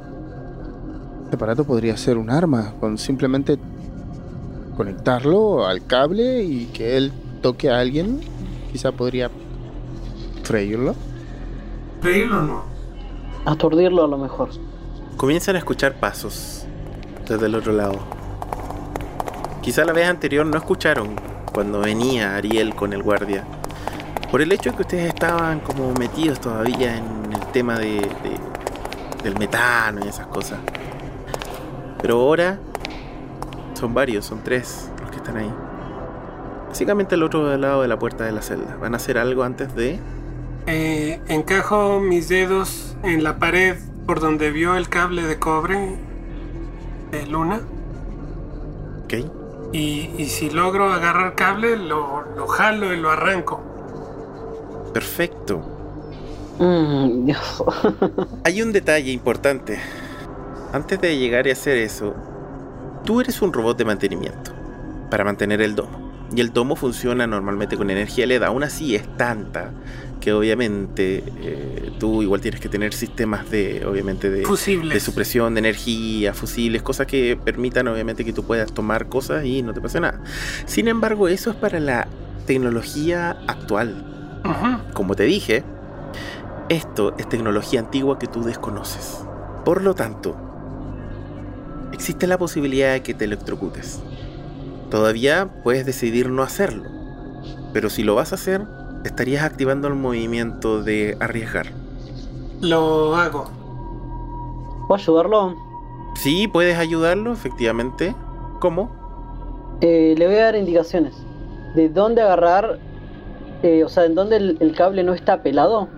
[1.22, 3.59] Este aparato podría ser un arma, con simplemente
[4.76, 8.20] conectarlo al cable y que él toque a alguien.
[8.72, 9.31] Quizá podría
[10.42, 10.96] freírlo.
[12.02, 12.62] Reírlo no.
[13.44, 14.48] Aturdirlo a lo mejor.
[15.16, 16.64] Comienzan a escuchar pasos
[17.28, 18.00] desde el otro lado.
[19.61, 23.45] Quizá la vez anterior no escucharon cuando venía Ariel con el guardia.
[24.31, 29.23] Por el hecho de que ustedes estaban como metidos todavía en el tema de, de-
[29.23, 30.59] del metano y esas cosas.
[32.01, 32.59] Pero ahora
[33.75, 35.53] son varios, son tres los que están ahí.
[36.69, 38.77] Básicamente al otro lado de la puerta de la celda.
[38.81, 39.99] Van a hacer algo antes de...
[40.67, 45.97] Eh, encajo mis dedos en la pared por donde vio el cable de cobre
[47.11, 47.61] de Luna.
[49.05, 49.15] ¿Ok?
[49.72, 53.61] Y, y si logro agarrar cable, lo, lo jalo y lo arranco.
[54.92, 55.62] Perfecto.
[56.58, 57.64] Mm, Dios.
[58.44, 59.78] Hay un detalle importante.
[60.72, 62.14] Antes de llegar y hacer eso,
[63.04, 64.52] tú eres un robot de mantenimiento
[65.11, 66.12] para mantener el domo.
[66.35, 69.70] Y el domo funciona normalmente con energía LED, aún así es tanta
[70.22, 75.58] que obviamente eh, tú igual tienes que tener sistemas de, obviamente, de, de supresión de
[75.58, 79.98] energía, fusibles, cosas que permitan obviamente que tú puedas tomar cosas y no te pase
[79.98, 80.22] nada.
[80.64, 82.06] Sin embargo, eso es para la
[82.46, 84.40] tecnología actual.
[84.94, 85.64] Como te dije,
[86.68, 89.18] esto es tecnología antigua que tú desconoces.
[89.64, 90.37] Por lo tanto,
[91.92, 94.00] existe la posibilidad de que te electrocutes.
[94.88, 96.85] Todavía puedes decidir no hacerlo,
[97.72, 98.62] pero si lo vas a hacer,
[99.05, 101.67] estarías activando el movimiento de arriesgar.
[102.61, 103.51] Lo hago.
[104.88, 105.57] ¿Puedo ayudarlo?
[106.17, 108.15] Sí, puedes ayudarlo, efectivamente.
[108.61, 108.91] ¿Cómo?
[109.81, 111.15] Eh, le voy a dar indicaciones.
[111.75, 112.79] De dónde agarrar,
[113.62, 115.88] eh, o sea, en dónde el, el cable no está pelado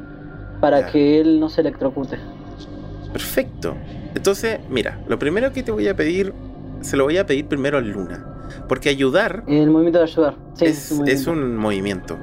[0.60, 0.86] para Ya.
[0.92, 2.18] que él no se electrocute.
[3.12, 3.74] Perfecto.
[4.14, 6.32] Entonces, mira, lo primero que te voy a pedir,
[6.80, 8.24] se lo voy a pedir primero a Luna.
[8.68, 10.36] Porque ayudar El movimiento de ayudar.
[10.54, 11.30] Sí, es, un es movimiento.
[11.32, 12.16] un movimiento.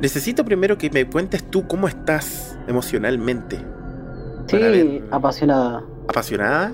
[0.00, 3.58] Necesito primero que me cuentes tú cómo estás emocionalmente.
[4.46, 5.82] Sí, ver- apasionada.
[6.08, 6.72] ¿Apasionada?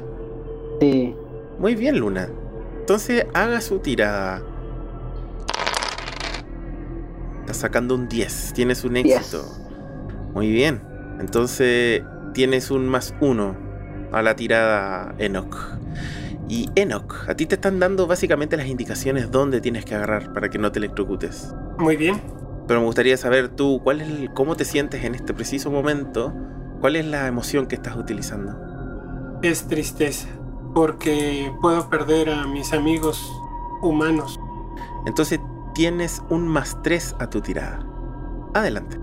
[0.80, 1.14] Sí.
[1.58, 2.28] Muy bien, Luna.
[2.80, 4.42] Entonces haga su tirada.
[7.40, 8.52] Estás sacando un 10.
[8.54, 9.42] Tienes un éxito.
[9.42, 9.60] Yes.
[10.34, 10.82] Muy bien.
[11.20, 12.02] Entonces
[12.34, 13.56] tienes un más uno
[14.12, 15.56] a la tirada Enoch.
[16.48, 20.50] Y Enoch, a ti te están dando básicamente las indicaciones dónde tienes que agarrar para
[20.50, 21.54] que no te electrocutes.
[21.78, 22.20] Muy bien.
[22.66, 26.32] Pero me gustaría saber tú, ¿cuál es el- ¿cómo te sientes en este preciso momento?
[26.80, 28.56] ¿Cuál es la emoción que estás utilizando?
[29.42, 30.28] Es tristeza.
[30.74, 33.22] Porque puedo perder a mis amigos
[33.82, 34.40] humanos.
[35.06, 35.38] Entonces
[35.74, 37.84] tienes un más 3 a tu tirada.
[38.54, 38.98] Adelante.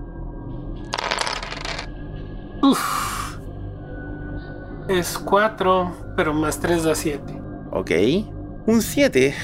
[2.62, 3.36] Uf.
[4.88, 7.40] Es 4, pero más 3 da 7.
[7.70, 7.90] Ok.
[8.66, 9.34] Un 7.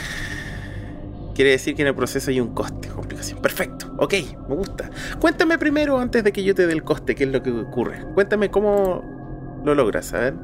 [1.37, 3.41] Quiere decir que en el proceso hay un coste, complicación.
[3.43, 3.93] Perfecto.
[3.99, 4.15] Ok,
[4.49, 4.91] me gusta.
[5.21, 8.03] Cuéntame primero, antes de que yo te dé el coste, qué es lo que ocurre.
[8.15, 10.35] Cuéntame cómo lo logras, a ver.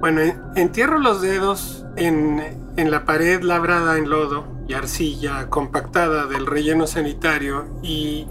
[0.00, 2.42] Bueno, en- entierro los dedos en,
[2.76, 8.26] en la pared labrada en lodo y arcilla compactada del relleno sanitario y,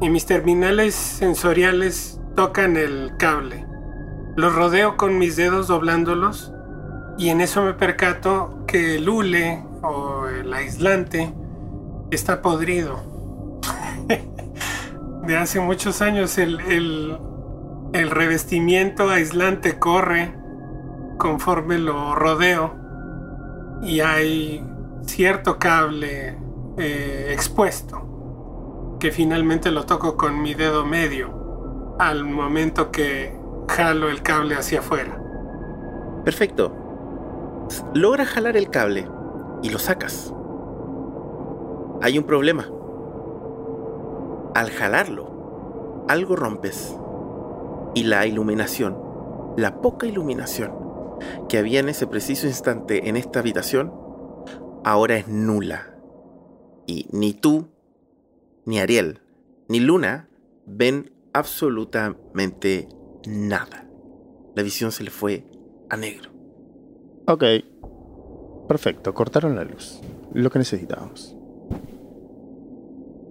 [0.00, 3.66] y mis terminales sensoriales tocan el cable.
[4.36, 6.52] Los rodeo con mis dedos doblándolos
[7.18, 11.32] y en eso me percato que el hule o el aislante
[12.10, 13.00] está podrido.
[15.26, 16.58] De hace muchos años el,
[17.92, 20.34] el, revestimiento aislante corre
[21.18, 22.74] conforme lo rodeo
[23.82, 24.64] y hay
[25.04, 26.38] cierto cable
[26.78, 33.36] eh, expuesto que finalmente lo toco con mi dedo medio al momento que
[33.68, 35.20] jalo el cable hacia afuera.
[36.24, 36.74] Perfecto.
[37.94, 39.06] Logras jalar el cable
[39.62, 40.32] y lo sacas.
[42.02, 42.70] Hay un problema.
[44.54, 46.96] Al jalarlo, algo rompes.
[47.94, 48.96] Y la iluminación,
[49.56, 50.72] la poca iluminación
[51.48, 53.92] que había en ese preciso instante en esta habitación,
[54.84, 55.94] ahora es nula.
[56.86, 57.68] Y ni tú,
[58.64, 59.20] ni Ariel,
[59.68, 60.28] ni Luna
[60.66, 62.88] ven absolutamente
[63.26, 63.88] nada.
[64.54, 65.44] La visión se le fue
[65.90, 66.30] a negro.
[67.26, 67.44] Ok.
[68.68, 70.00] Perfecto, cortaron la luz.
[70.34, 71.34] Lo que necesitábamos.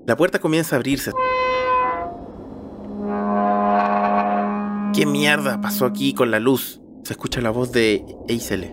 [0.06, 1.12] La puerta comienza a abrirse.
[4.94, 6.82] ¿Qué mierda pasó aquí con la luz?
[7.04, 8.72] Se escucha la voz de Eisele.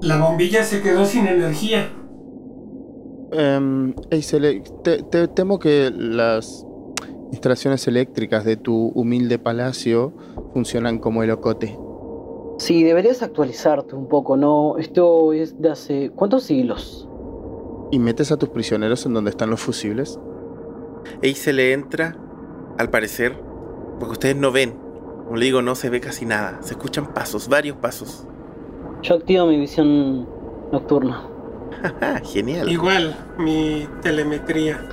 [0.00, 1.88] La bombilla se quedó sin energía.
[3.32, 6.66] Um, Eisele, te, te- temo que las
[7.30, 10.12] instalaciones eléctricas de tu humilde palacio
[10.52, 11.78] funcionan como el ocote.
[12.62, 14.78] Sí, deberías actualizarte un poco, ¿no?
[14.78, 16.12] Esto es de hace...
[16.14, 17.08] ¿Cuántos siglos?
[17.90, 20.20] ¿Y metes a tus prisioneros en donde están los fusibles?
[21.22, 22.16] Eisele entra,
[22.78, 23.36] al parecer,
[23.98, 24.78] porque ustedes no ven.
[25.24, 26.62] Como le digo, no se ve casi nada.
[26.62, 28.28] Se escuchan pasos, varios pasos.
[29.02, 30.28] Yo activo mi visión
[30.70, 31.28] nocturna.
[32.22, 32.68] Genial.
[32.68, 34.88] Igual, mi telemetría.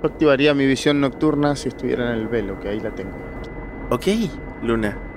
[0.00, 3.16] Yo activaría mi visión nocturna si estuviera en el velo, que ahí la tengo.
[3.90, 4.06] Ok,
[4.62, 5.07] Luna.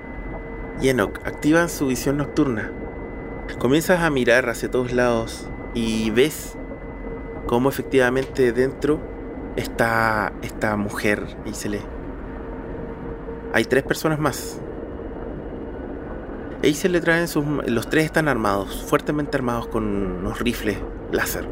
[0.79, 2.71] Y Enoch, activan su visión nocturna.
[3.59, 6.55] Comienzas a mirar hacia todos lados y ves
[7.45, 8.99] cómo efectivamente dentro
[9.55, 11.81] está esta mujer, Eisele.
[13.53, 14.59] Hay tres personas más.
[16.61, 17.43] Eisele traen sus...
[17.67, 20.77] Los tres están armados, fuertemente armados con unos rifles
[21.11, 21.45] láser.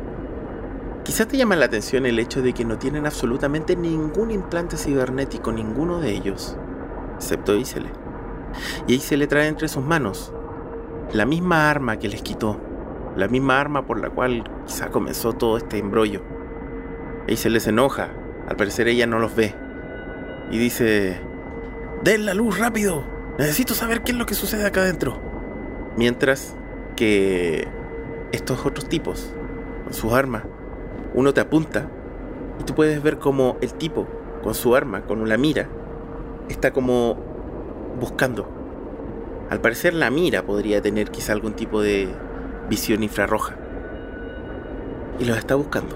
[1.04, 5.52] Quizás te llama la atención el hecho de que no tienen absolutamente ningún implante cibernético,
[5.52, 6.56] ninguno de ellos,
[7.16, 7.90] excepto Eisele.
[8.88, 10.34] Y Eisele trae entre sus manos
[11.14, 12.60] la misma arma que les quitó,
[13.16, 16.22] la misma arma por la cual quizá comenzó todo este embrollo.
[17.28, 18.10] Eisele se enoja,
[18.48, 19.56] al parecer ella no los ve,
[20.52, 21.20] y dice,
[22.04, 23.04] ¡Den la luz rápido!
[23.38, 25.20] Necesito saber qué es lo que sucede acá adentro.
[25.96, 26.56] Mientras
[26.96, 27.68] que
[28.32, 29.34] estos otros tipos,
[29.84, 30.44] con sus armas,
[31.14, 31.90] uno te apunta
[32.60, 34.08] y tú puedes ver como el tipo,
[34.44, 35.68] con su arma, con la mira,
[36.50, 37.18] está como
[38.00, 38.48] buscando.
[39.50, 42.10] Al parecer la mira podría tener quizá algún tipo de
[42.70, 43.56] visión infrarroja.
[45.20, 45.96] Y los está buscando.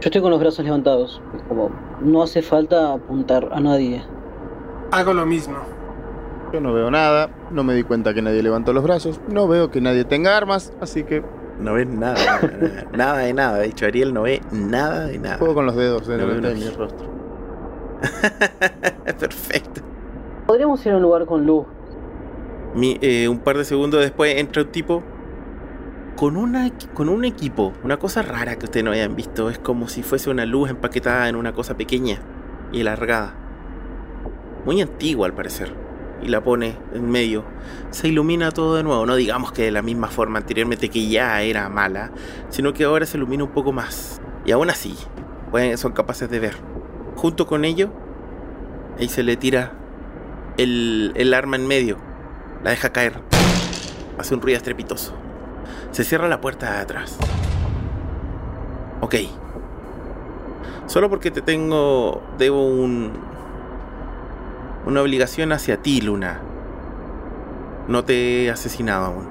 [0.00, 1.20] Yo estoy con los brazos levantados.
[1.36, 4.02] Es como, no hace falta apuntar a nadie.
[4.90, 5.56] Hago lo mismo.
[6.52, 9.70] Yo no veo nada, no me di cuenta que nadie levantó los brazos, no veo
[9.70, 11.22] que nadie tenga armas, así que
[11.60, 13.58] No ves nada, nada, nada de nada.
[13.58, 15.36] De hecho, Ariel no ve nada de nada.
[15.38, 17.06] juego con los dedos de No veo de una- mi rostro.
[19.18, 19.82] Perfecto.
[20.50, 21.64] Podríamos ir a un lugar con luz.
[22.74, 25.00] Eh, un par de segundos después entra un tipo
[26.16, 29.48] con, una, con un equipo, una cosa rara que ustedes no hayan visto.
[29.48, 32.18] Es como si fuese una luz empaquetada en una cosa pequeña
[32.72, 33.32] y alargada.
[34.66, 35.72] Muy antigua al parecer.
[36.20, 37.44] Y la pone en medio.
[37.90, 39.06] Se ilumina todo de nuevo.
[39.06, 42.10] No digamos que de la misma forma anteriormente que ya era mala,
[42.48, 44.20] sino que ahora se ilumina un poco más.
[44.44, 44.96] Y aún así,
[45.52, 46.56] pueden- son capaces de ver.
[47.14, 47.90] Junto con ello,
[48.98, 49.74] ahí se le tira
[50.56, 51.96] el, el arma en medio.
[52.62, 53.20] La deja caer.
[54.18, 55.14] Hace un ruido estrepitoso.
[55.92, 57.16] Se cierra la puerta de atrás.
[59.00, 59.14] Ok.
[60.86, 62.22] Solo porque te tengo.
[62.38, 63.12] Debo un.
[64.86, 66.40] Una obligación hacia ti, Luna.
[67.88, 69.28] No te he asesinado aún.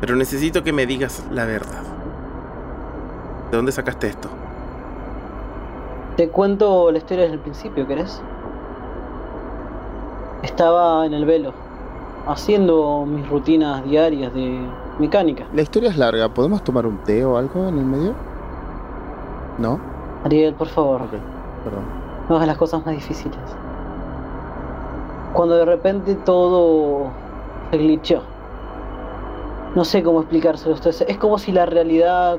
[0.00, 1.82] Pero necesito que me digas la verdad.
[3.50, 4.30] ¿De dónde sacaste esto?
[6.16, 8.22] Te cuento la historia desde el principio, ¿querés?
[10.42, 11.52] Estaba en el velo,
[12.26, 14.60] haciendo mis rutinas diarias de
[14.98, 15.44] mecánica.
[15.52, 18.14] La historia es larga, ¿podemos tomar un té o algo en el medio?
[19.58, 19.78] ¿No?
[20.24, 21.10] Ariel, por favor, Ok,
[21.64, 21.82] perdón.
[22.28, 23.38] no hagas las cosas más difíciles.
[25.32, 27.08] Cuando de repente todo
[27.70, 28.22] se glitchó.
[29.74, 31.02] No sé cómo explicárselo a ustedes.
[31.02, 32.38] Es como si la realidad...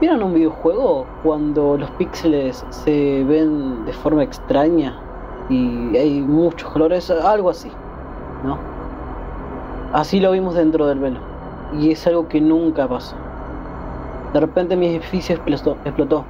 [0.00, 4.98] ¿Vieron un videojuego cuando los píxeles se ven de forma extraña
[5.48, 7.10] y hay muchos colores?
[7.10, 7.70] Algo así,
[8.44, 8.58] ¿no?
[9.92, 11.20] Así lo vimos dentro del velo.
[11.78, 13.16] Y es algo que nunca pasó.
[14.32, 15.76] De repente mi edificio explotó.
[15.84, 16.24] explotó.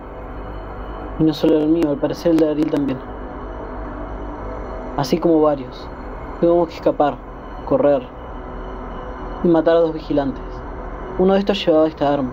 [1.19, 2.99] Y no solo el mío, al parecer el de Ariel también.
[4.97, 5.87] Así como varios.
[6.41, 7.17] Tuvimos que escapar,
[7.64, 8.03] correr
[9.43, 10.43] y matar a dos vigilantes.
[11.19, 12.33] Uno de estos llevaba esta arma.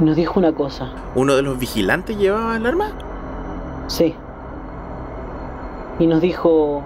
[0.00, 0.90] Nos dijo una cosa.
[1.14, 2.90] ¿Uno de los vigilantes llevaba el arma?
[3.86, 4.14] Sí.
[6.00, 6.82] Y nos dijo,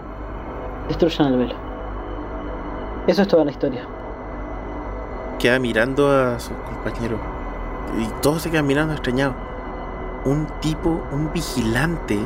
[0.88, 1.54] destruyan el velo.
[3.06, 3.86] Eso es toda la historia.
[5.38, 7.20] Queda mirando a sus compañeros.
[7.96, 9.36] Y todos se quedan mirando extrañados.
[10.24, 12.18] Un tipo, un vigilante,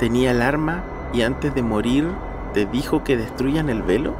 [0.00, 0.82] tenía el arma
[1.12, 2.08] y antes de morir
[2.52, 4.14] te dijo que destruyan el velo.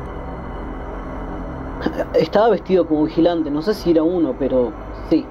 [2.14, 4.72] Estaba vestido como vigilante, no sé si era uno, pero
[5.10, 5.26] sí.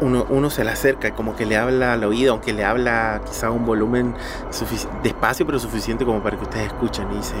[0.00, 3.20] Uno, uno se le acerca y como que le habla al oído, aunque le habla
[3.26, 4.14] quizá a un volumen
[5.02, 7.06] despacio, pero suficiente como para que ustedes escuchen.
[7.12, 7.34] Y dice,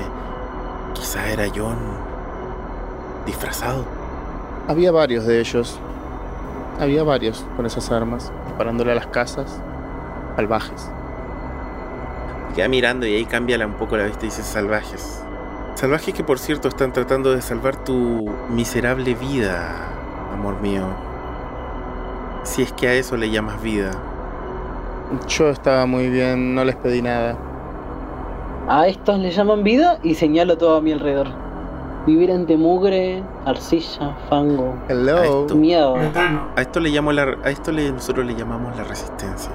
[0.94, 1.78] quizá era John
[3.26, 3.84] disfrazado.
[4.68, 5.78] Había varios de ellos.
[6.78, 9.60] Había varios con esas armas, disparándole a las casas
[10.36, 10.90] salvajes.
[12.54, 15.22] Queda mirando y ahí cambia un poco la vista y dice salvajes.
[15.74, 19.88] Salvajes que por cierto están tratando de salvar tu miserable vida,
[20.32, 21.09] amor mío.
[22.42, 23.90] Si es que a eso le llamas vida.
[25.28, 27.36] Yo estaba muy bien, no les pedí nada.
[28.68, 31.28] A estos le llaman vida y señalo todo a mi alrededor.
[32.06, 35.42] Vivir entre mugre, arcilla, fango, Hello.
[35.42, 35.54] esto.
[35.54, 35.96] miedo.
[36.56, 39.50] A esto le llamo la, a esto le, nosotros le llamamos la resistencia.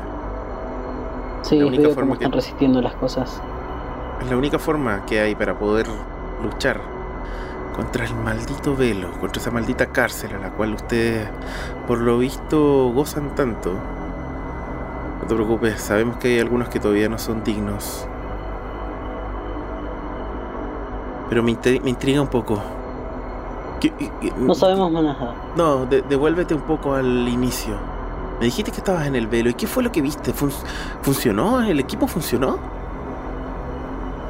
[1.41, 3.41] Sí, La única veo forma cómo que- están resistiendo las cosas.
[4.21, 5.87] Es la única forma que hay para poder
[6.43, 6.79] luchar
[7.75, 11.27] contra el maldito velo, contra esa maldita cárcel a la cual ustedes,
[11.87, 13.73] por lo visto, gozan tanto.
[15.21, 18.07] No te preocupes, sabemos que hay algunos que todavía no son dignos.
[21.29, 22.61] Pero me, intri- me intriga un poco.
[23.81, 25.33] ¿Qué- qué- qué- No sabemos nada.
[25.55, 27.73] no, de- devuélvete un poco al inicio.
[28.39, 29.49] Me dijiste que estabas en el velo.
[29.49, 30.33] ¿Y qué fue lo que viste?
[30.33, 30.51] Fun-
[31.01, 31.61] ¿Funcionó?
[31.61, 32.57] ¿El equipo funcionó?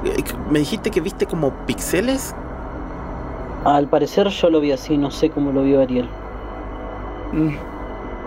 [0.04, 2.34] Eh, Me dijiste que viste como pixeles.
[3.66, 6.18] Al parecer yo lo vi así, no sé cómo lo vio Ariel.
[7.32, 7.57] Mm,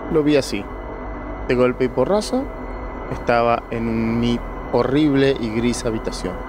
[0.09, 0.75] Lo vi así.
[1.47, 2.53] De golpe y porrazo,
[3.09, 6.45] estaba en mi horrible y gris habitación.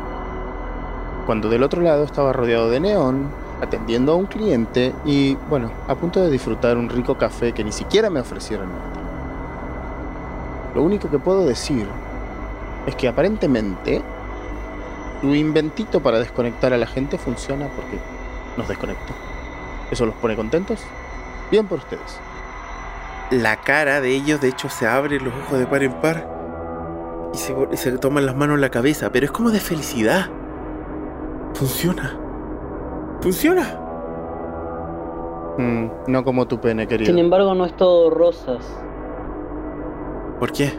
[1.24, 5.96] Cuando del otro lado estaba rodeado de neón, atendiendo a un cliente y, bueno, a
[5.96, 8.82] punto de disfrutar un rico café que ni siquiera me ofrecieron.
[10.72, 11.98] Lo único que puedo decir
[12.86, 14.10] es que aparentemente
[15.20, 18.06] tu inventito para desconectar a la gente funciona porque
[18.60, 19.12] nos desconectó.
[19.90, 20.80] ¿Eso los pone contentos?
[21.50, 22.20] Bien por ustedes.
[23.30, 26.28] La cara de ellos, de hecho, se abre los ojos de par en par.
[27.32, 29.10] Y se, y se toman las manos en la cabeza.
[29.10, 30.26] Pero es como de felicidad.
[31.54, 32.18] Funciona.
[33.20, 33.80] Funciona.
[35.58, 37.06] Mm, no como tu pene, querido.
[37.06, 38.64] Sin embargo, no es todo rosas.
[40.38, 40.72] ¿Por qué?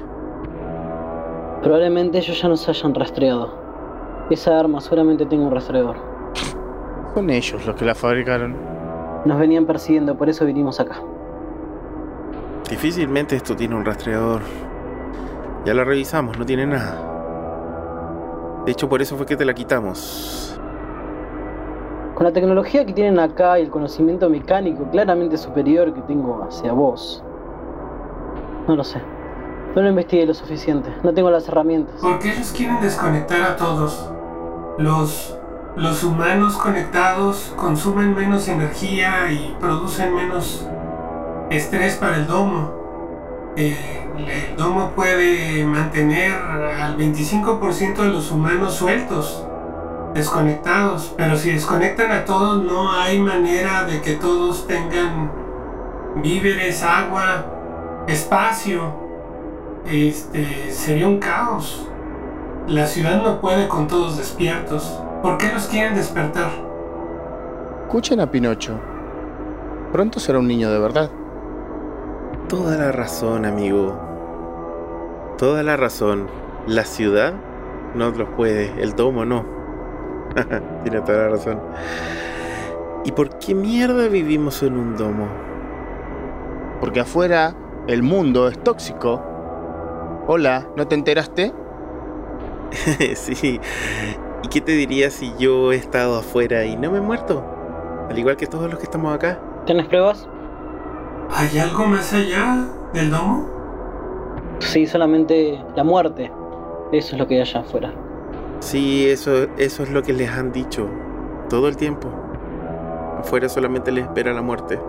[1.62, 3.54] Probablemente ellos ya nos hayan rastreado.
[4.30, 6.11] Esa arma seguramente tenga un rastreador.
[7.14, 8.56] Son ellos los que la fabricaron.
[9.26, 11.02] Nos venían persiguiendo, por eso vinimos acá.
[12.70, 14.42] Difícilmente esto tiene un rastreador.
[15.66, 18.64] Ya la revisamos, no tiene nada.
[18.66, 20.58] De hecho, por eso fue que te la quitamos.
[22.16, 26.72] Con la tecnología que tienen acá y el conocimiento mecánico claramente superior que tengo hacia
[26.72, 27.24] vos.
[28.68, 29.02] No lo sé.
[29.76, 30.94] No lo investigué lo suficiente.
[31.04, 31.96] No tengo las herramientas.
[32.02, 34.12] Porque ellos quieren desconectar a todos.
[34.78, 35.38] Los,
[35.76, 40.68] los humanos conectados consumen menos energía y producen menos
[41.50, 42.72] estrés para el domo.
[43.56, 49.46] El domo puede mantener al 25% de los humanos sueltos,
[50.14, 51.14] desconectados.
[51.16, 55.32] Pero si desconectan a todos, no hay manera de que todos tengan
[56.18, 57.46] víveres, agua,
[58.08, 58.94] espacio.
[59.86, 61.88] Este sería un caos.
[62.68, 65.00] La ciudad no puede con todos despiertos.
[65.22, 66.50] ¿Por qué los quieren despertar?
[67.84, 68.80] Escuchen a Pinocho.
[69.92, 71.12] Pronto será un niño de verdad.
[72.48, 74.00] Toda la razón, amigo.
[75.38, 76.28] Toda la razón.
[76.66, 77.34] La ciudad
[77.94, 79.46] no los puede, el domo no.
[80.84, 81.60] Tiene toda la razón.
[83.04, 85.28] ¿Y por qué mierda vivimos en un domo?
[86.80, 87.54] Porque afuera
[87.88, 89.22] el mundo es tóxico.
[90.28, 91.54] Hola, ¿no te enteraste?
[93.16, 93.60] sí.
[94.44, 97.44] ¿Y qué te diría si yo he estado afuera y no me he muerto?
[98.10, 99.40] Al igual que todos los que estamos acá.
[99.66, 100.28] ¿Tienes pruebas?
[101.30, 103.48] ¿Hay algo más allá del domo?
[104.60, 106.32] Sí, solamente la muerte.
[106.92, 107.94] Eso es lo que hay allá afuera.
[108.60, 110.90] Sí, eso, eso es lo que les han dicho
[111.50, 112.10] todo el tiempo.
[113.20, 114.80] Afuera solamente les espera la muerte.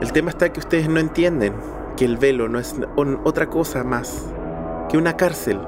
[0.00, 1.54] El tema está que ustedes no entienden
[1.96, 2.76] que el velo no es
[3.24, 4.32] otra cosa más
[4.88, 5.60] que una cárcel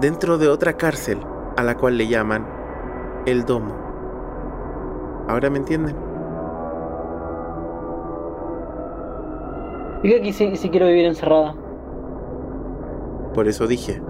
[0.00, 1.18] dentro de otra cárcel
[1.58, 2.46] a la cual le llaman
[3.26, 3.74] el domo.
[5.26, 5.96] ¿Ahora me entienden?
[10.04, 11.56] Diga que si, si quiero vivir encerrada.
[13.34, 14.00] Por eso dije,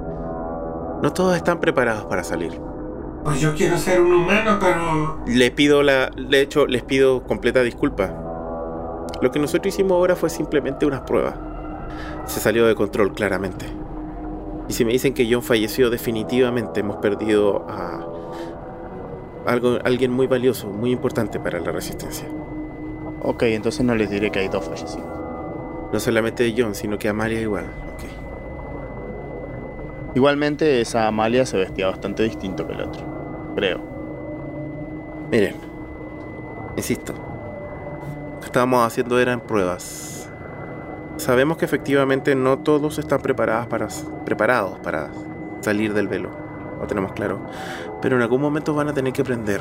[1.03, 2.61] no todos están preparados para salir.
[3.24, 6.11] Pues yo quiero ser un humano, pero Les pido la.
[6.11, 8.12] De hecho, les pido completa disculpa.
[9.22, 11.34] Lo que nosotros hicimos ahora fue simplemente unas pruebas.
[12.26, 13.66] Se salió de control, claramente.
[14.68, 18.06] Y si me dicen que John falleció, definitivamente hemos perdido a.
[19.46, 22.28] Algo, alguien muy valioso, muy importante para la resistencia.
[23.22, 25.06] Ok, entonces no les diré que hay dos fallecidos.
[25.90, 27.64] No solamente de John, sino que Amalia igual.
[27.64, 28.04] Ok.
[30.14, 33.02] Igualmente, esa Amalia se vestía bastante distinto que el otro.
[33.54, 33.80] Creo.
[35.30, 35.54] Miren,
[36.76, 40.17] insisto, lo que estábamos haciendo eran pruebas.
[41.18, 43.88] Sabemos que efectivamente no todos están preparados para,
[44.24, 45.10] preparados para
[45.60, 46.30] salir del velo,
[46.80, 47.40] lo tenemos claro,
[48.00, 49.60] pero en algún momento van a tener que aprender.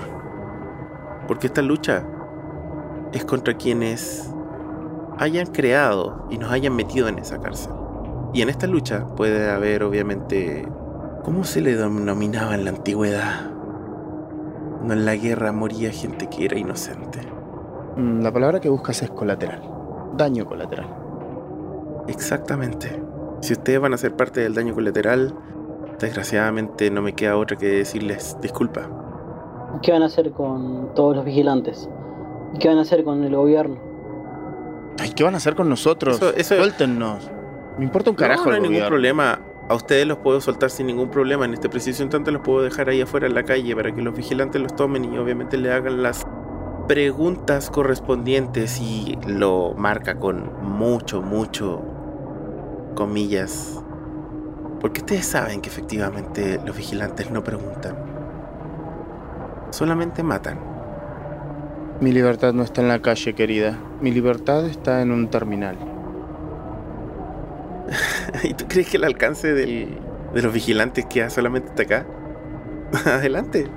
[1.27, 2.03] Porque esta lucha
[3.11, 4.31] es contra quienes
[5.17, 7.73] hayan creado y nos hayan metido en esa cárcel.
[8.33, 10.67] Y en esta lucha puede haber obviamente...
[11.23, 13.49] ¿Cómo se le denominaba en la antigüedad?
[14.83, 17.19] No en la guerra moría gente que era inocente.
[17.97, 19.61] Mm, La palabra que buscas es colateral.
[20.15, 21.06] Daño colateral.
[22.07, 23.01] Exactamente.
[23.41, 25.33] Si ustedes van a ser parte del daño colateral,
[25.99, 28.89] desgraciadamente no me queda otra que decirles disculpa.
[29.81, 31.89] ¿Qué van a hacer con todos los vigilantes?
[32.53, 33.77] ¿Y ¿Qué van a hacer con el gobierno?
[34.99, 36.15] Ay, ¿qué van a hacer con nosotros?
[36.15, 37.29] Eso- eso- Suéltennos.
[37.77, 38.89] Me importa un carajo no, no el hay ningún gobierno.
[38.89, 39.39] problema.
[39.69, 41.45] A ustedes los puedo soltar sin ningún problema.
[41.45, 44.15] En este preciso instante los puedo dejar ahí afuera en la calle para que los
[44.15, 46.25] vigilantes los tomen y obviamente le hagan las
[46.87, 51.81] preguntas correspondientes y lo marca con mucho, mucho
[52.97, 53.79] comillas.
[54.81, 57.95] Porque ustedes saben que efectivamente los vigilantes no preguntan.
[59.69, 60.57] Solamente matan.
[62.01, 63.77] Mi libertad no está en la calle, querida.
[64.01, 65.77] Mi libertad está en un terminal.
[68.43, 69.99] ¿Y tú crees que el alcance del-
[70.33, 72.05] de los vigilantes queda solamente hasta acá?
[73.05, 73.67] Adelante.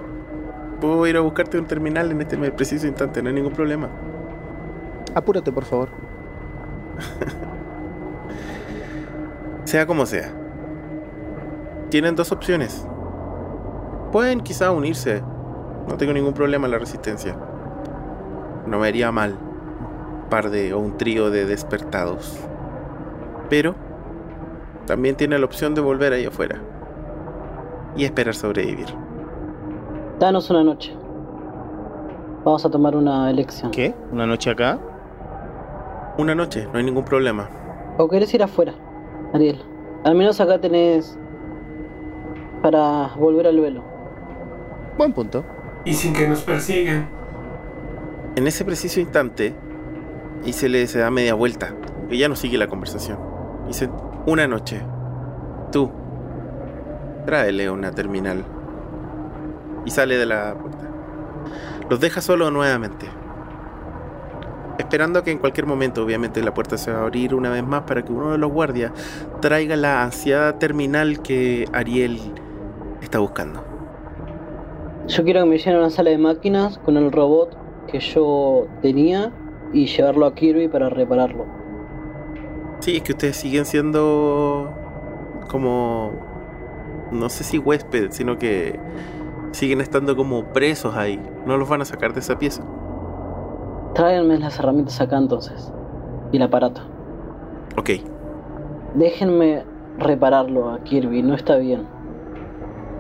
[0.81, 3.89] Puedo ir a buscarte un terminal en este preciso instante, no hay ningún problema.
[5.15, 5.91] Apúrate, por favor.
[9.71, 10.33] Sea como sea.
[11.91, 12.85] Tienen dos opciones.
[14.11, 15.23] Pueden quizá unirse.
[15.87, 17.37] No tengo ningún problema en la resistencia.
[18.67, 19.39] No me haría mal.
[20.25, 22.37] Un par de o un trío de despertados.
[23.49, 23.77] Pero
[24.89, 26.61] también tiene la opción de volver ahí afuera.
[27.95, 28.89] Y esperar sobrevivir.
[30.19, 30.97] Danos una noche.
[32.45, 33.71] Vamos a tomar una elección.
[33.71, 33.95] ¿Qué?
[34.11, 34.81] ¿Una noche acá?
[36.19, 37.49] Una noche, no hay ningún problema.
[37.99, 38.75] ¿O querés ir afuera,
[39.33, 39.63] Ariel?
[40.05, 41.19] Al menos acá tenés
[42.63, 43.85] para volver al velo.
[44.99, 45.45] Buen punto.
[45.85, 47.09] y sin que nos persigan.
[48.37, 49.55] En ese preciso instante,
[50.45, 51.75] Isele se da media vuelta,
[52.09, 53.19] que ya no sigue la conversación.
[53.67, 53.89] Dice,
[54.27, 54.83] una noche,
[55.73, 55.91] tú,
[57.25, 58.45] tráele una terminal.
[59.85, 60.91] Y sale de la puerta.
[61.89, 63.07] Los deja solo nuevamente.
[64.81, 67.83] Esperando que en cualquier momento, obviamente, la puerta se va a abrir una vez más
[67.83, 68.93] para que uno de los guardias
[69.41, 72.19] traiga la ansiada terminal que Ariel
[73.03, 73.63] está buscando.
[75.07, 77.57] Yo quiero que me lleven a una sala de máquinas con el robot
[77.89, 79.33] que yo tenía
[79.73, 81.45] y llevarlo a Kirby para repararlo.
[82.81, 84.73] Sí, es que ustedes siguen siendo
[85.51, 86.13] como,
[87.13, 88.81] no sé si huéspedes, sino que
[89.53, 91.21] siguen estando como presos ahí.
[91.45, 92.65] No los van a sacar de esa pieza.
[93.95, 95.73] Tráiganme las herramientas acá entonces.
[96.33, 96.83] Y el aparato.
[97.77, 97.91] Ok,
[98.95, 99.65] Déjenme
[99.99, 101.87] repararlo a Kirby, no está bien.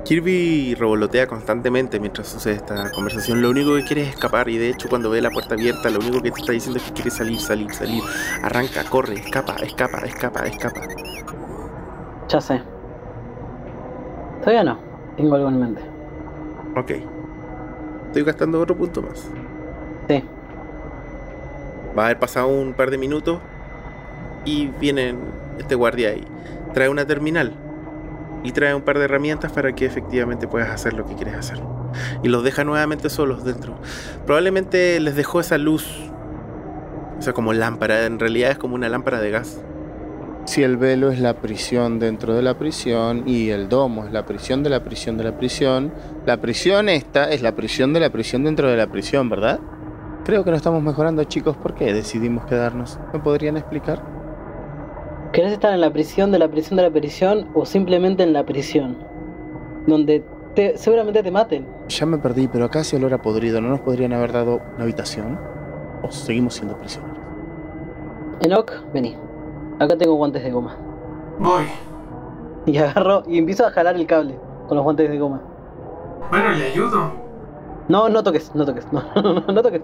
[0.05, 3.43] Kirby revolotea constantemente mientras sucede esta conversación.
[3.43, 5.99] Lo único que quiere es escapar y de hecho cuando ve la puerta abierta, lo
[5.99, 8.03] único que te está diciendo es que quiere salir, salir, salir.
[8.43, 10.80] Arranca, corre, escapa, escapa, escapa, escapa.
[12.28, 12.62] Ya sé.
[14.41, 14.78] Todavía no.
[15.16, 15.82] Tengo algo en mente.
[16.76, 16.93] Ok.
[18.07, 19.30] Estoy gastando otro punto más.
[20.09, 20.24] Sí.
[21.97, 23.41] Va a haber pasado un par de minutos
[24.45, 25.14] y viene
[25.59, 26.24] este guardia y
[26.72, 27.53] trae una terminal
[28.43, 31.59] y trae un par de herramientas para que efectivamente puedas hacer lo que quieres hacer.
[32.22, 33.78] Y los deja nuevamente solos dentro.
[34.24, 35.86] Probablemente les dejó esa luz,
[37.18, 39.61] o sea, como lámpara, en realidad es como una lámpara de gas.
[40.47, 44.24] Si el velo es la prisión dentro de la prisión y el domo es la
[44.24, 45.93] prisión de la prisión de la prisión,
[46.24, 49.61] la prisión esta es la prisión de la prisión dentro de la prisión, ¿verdad?
[50.24, 51.56] Creo que no estamos mejorando, chicos.
[51.56, 52.98] ¿Por qué decidimos quedarnos?
[53.12, 54.02] ¿Me podrían explicar?
[55.32, 58.44] ¿Querés estar en la prisión de la prisión de la prisión o simplemente en la
[58.44, 58.98] prisión?
[59.86, 61.66] Donde te, seguramente te maten.
[61.88, 63.60] Ya me perdí, pero acá hace olor a podrido.
[63.60, 65.38] ¿No nos podrían haber dado una habitación?
[66.02, 67.18] ¿O seguimos siendo prisioneros?
[68.40, 69.16] Enoch, vení.
[69.78, 70.76] Acá tengo guantes de goma.
[71.38, 71.64] Voy.
[72.66, 75.40] Y agarro y empiezo a jalar el cable con los guantes de goma.
[76.30, 77.29] Bueno, le ayudo.
[77.91, 79.82] No, no toques, no toques, no, no, no toques.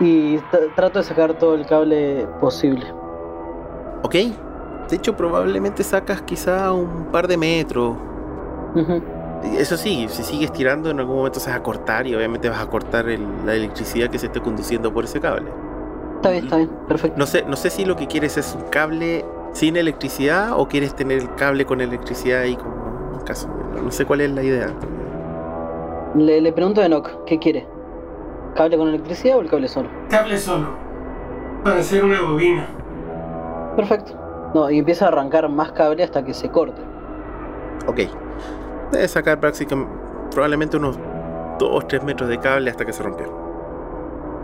[0.00, 2.86] y tra- trato de sacar todo el cable posible.
[4.02, 4.14] Ok.
[4.88, 7.96] De hecho, probablemente sacas quizá un par de metros.
[9.58, 12.60] Eso sí, si sigues tirando, en algún momento se va a cortar y obviamente vas
[12.60, 15.50] a cortar el- la electricidad que se esté conduciendo por ese cable.
[16.16, 17.18] Está bien, está bien, perfecto.
[17.18, 20.94] No sé, no sé si lo que quieres es un cable sin electricidad o quieres
[20.94, 22.79] tener el cable con electricidad ahí como
[23.30, 23.48] caso.
[23.82, 24.68] No, sé cuál es la idea.
[26.14, 27.66] Le, le pregunto a Enoch, ¿qué quiere?
[28.56, 29.88] ¿Cable con electricidad o el cable solo?
[30.08, 30.66] Cable solo.
[31.62, 32.66] Para hacer una bobina.
[33.76, 34.12] Perfecto.
[34.54, 36.80] No, y empieza a arrancar más cable hasta que se corte.
[37.86, 38.00] Ok.
[38.90, 39.92] Debes sacar prácticamente,
[40.32, 40.98] probablemente unos
[41.60, 43.26] 2-3 metros de cable hasta que se rompió.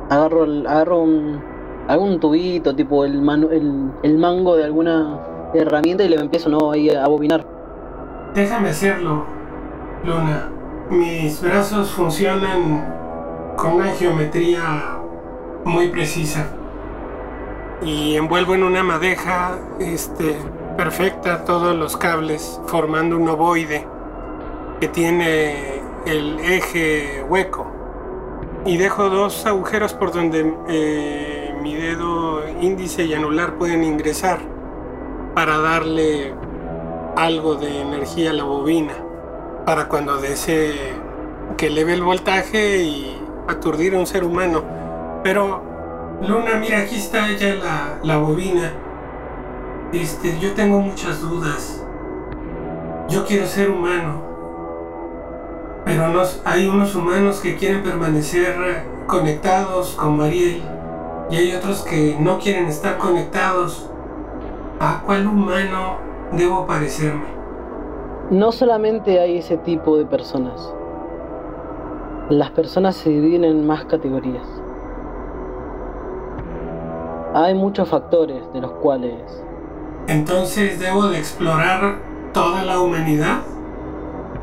[0.09, 1.43] Agarro, el- agarro un,
[1.89, 5.18] algún tubito, tipo el, manu- el, el mango de alguna
[5.53, 6.70] herramienta y le empiezo ¿no?
[6.70, 7.55] ahí a bobinar.
[8.37, 9.24] Déjame hacerlo,
[10.05, 10.51] Luna.
[10.91, 14.99] Mis brazos funcionan con una geometría
[15.64, 16.51] muy precisa.
[17.80, 20.37] Y envuelvo en una madeja este,
[20.76, 23.87] perfecta todos los cables, formando un ovoide
[24.80, 27.66] que tiene el eje hueco.
[28.66, 34.41] Y dejo dos agujeros por donde eh, mi dedo índice y anular pueden ingresar
[35.34, 36.34] para darle
[37.16, 38.92] algo de energía a la bobina
[39.64, 40.94] para cuando desee
[41.56, 44.62] que eleve el voltaje y aturdir a un ser humano.
[45.24, 45.62] Pero,
[46.20, 48.72] Luna, mira, aquí está ya la, la bobina.
[49.92, 51.82] Este, yo tengo muchas dudas.
[53.08, 54.22] Yo quiero ser humano.
[55.84, 60.62] Pero nos, hay unos humanos que quieren permanecer conectados con Mariel.
[61.30, 63.88] Y hay otros que no quieren estar conectados.
[64.78, 67.36] ¿A cuál humano debo parecerme?
[68.30, 70.74] No solamente hay ese tipo de personas.
[72.28, 74.46] Las personas se dividen en más categorías.
[77.34, 79.44] Hay muchos factores de los cuales
[80.08, 81.98] Entonces debo de explorar
[82.32, 83.42] toda la humanidad.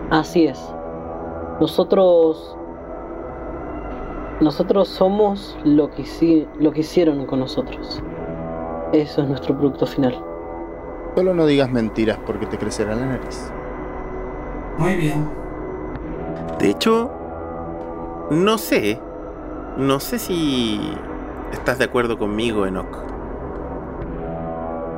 [0.09, 0.63] Así es.
[1.59, 2.55] Nosotros.
[4.39, 8.01] Nosotros somos lo que, lo que hicieron con nosotros.
[8.91, 10.32] Eso es nuestro producto final.
[11.15, 13.51] Solo no digas mentiras porque te crecerá la nariz.
[14.77, 15.29] Muy bien.
[16.59, 17.11] De hecho,
[18.31, 18.99] no sé.
[19.77, 20.79] No sé si
[21.51, 22.97] estás de acuerdo conmigo, Enoch.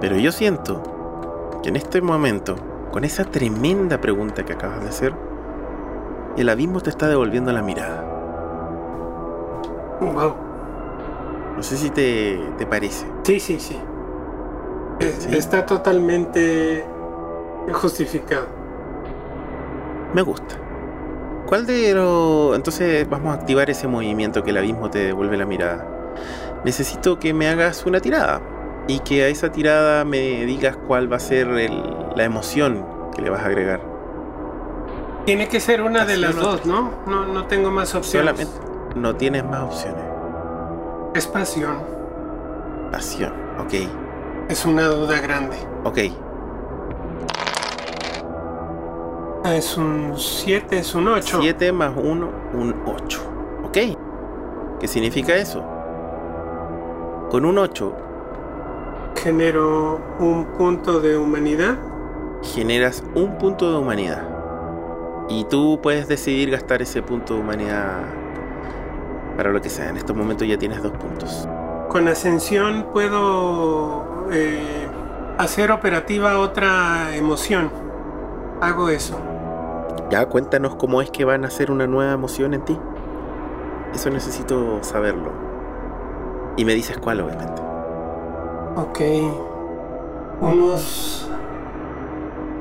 [0.02, 2.56] Pero yo siento que en este momento,
[2.92, 5.14] con esa tremenda pregunta que acabas de hacer,
[6.38, 8.04] el abismo te está devolviendo la mirada.
[10.02, 10.36] Wow.
[11.56, 13.06] No sé si te, te parece.
[13.24, 13.78] Sí, sí, sí.
[15.14, 15.36] Sí.
[15.36, 16.86] Está totalmente
[17.74, 18.48] justificado.
[20.14, 20.56] Me gusta.
[21.46, 22.56] ¿Cuál de los...
[22.56, 25.86] Entonces vamos a activar ese movimiento que el abismo te devuelve la mirada.
[26.64, 28.42] Necesito que me hagas una tirada.
[28.88, 31.84] Y que a esa tirada me digas cuál va a ser el-
[32.16, 32.86] la emoción
[33.16, 33.82] que le vas a agregar.
[35.26, 36.92] Tiene que ser una de las no- dos, ¿no?
[37.08, 38.36] No, no tengo más opciones.
[38.38, 40.04] Solamente no tienes más opciones.
[41.16, 41.78] Es pasión.
[42.92, 43.34] Pasión.
[43.60, 43.74] Ok.
[44.50, 45.56] Es una duda grande.
[45.84, 46.00] Ok.
[49.44, 51.40] Ah, Es un 7, es un 8.
[51.42, 53.22] 7 más 1, un 8.
[53.66, 53.78] Ok.
[54.80, 55.64] ¿Qué significa eso?
[57.30, 57.94] Con un 8
[59.16, 61.78] Genero un punto de humanidad.
[62.44, 64.24] generas un punto de humanidad.
[65.30, 68.02] Y tú puedes decidir gastar ese punto de humanidad
[69.38, 69.90] para lo que sea.
[69.90, 71.48] En estos momentos ya tienes dos puntos.
[71.90, 74.88] Con ascensión puedo eh,
[75.38, 77.70] hacer operativa otra emoción.
[78.62, 79.20] Hago eso.
[80.10, 82.78] Ya cuéntanos cómo es que van a hacer una nueva emoción en ti.
[83.94, 85.32] Eso necesito saberlo.
[86.58, 87.62] Y me dices cuál, obviamente.
[88.76, 89.00] Ok.
[90.42, 91.30] Unos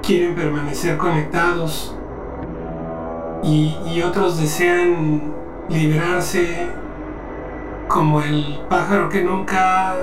[0.02, 1.96] quieren permanecer conectados
[3.42, 5.34] y, y otros desean
[5.68, 6.68] liberarse
[7.88, 9.94] como el pájaro que nunca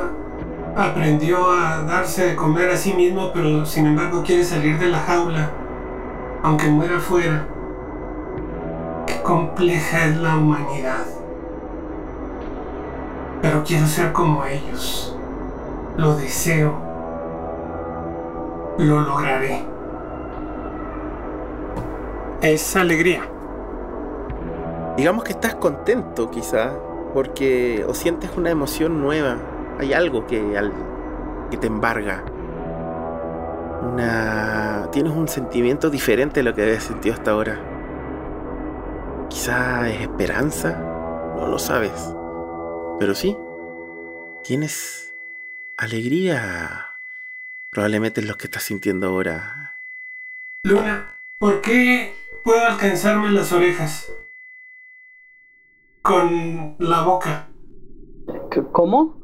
[0.75, 4.99] aprendió a darse de comer a sí mismo, pero sin embargo quiere salir de la
[4.99, 5.51] jaula,
[6.43, 7.45] aunque muera fuera.
[9.05, 11.05] Qué compleja es la humanidad.
[13.41, 15.17] Pero quiero ser como ellos.
[15.97, 16.73] Lo deseo.
[18.77, 19.65] Lo lograré.
[22.41, 23.23] Es alegría.
[24.97, 26.71] Digamos que estás contento quizás
[27.13, 29.37] porque o sientes una emoción nueva.
[29.81, 32.23] Hay algo que, al- que te embarga.
[33.81, 34.87] una...
[34.91, 37.59] tienes un sentimiento diferente a lo que habías sentido hasta ahora.
[39.29, 40.77] Quizá es esperanza,
[41.35, 42.13] no lo sabes.
[42.99, 43.35] Pero sí,
[44.43, 45.15] tienes
[45.77, 46.99] alegría.
[47.71, 49.77] Probablemente es lo que estás sintiendo ahora.
[50.63, 52.13] Luna, ¿por qué
[52.43, 54.13] puedo alcanzarme las orejas?
[56.03, 57.47] Con la boca.
[58.71, 59.20] ¿Cómo?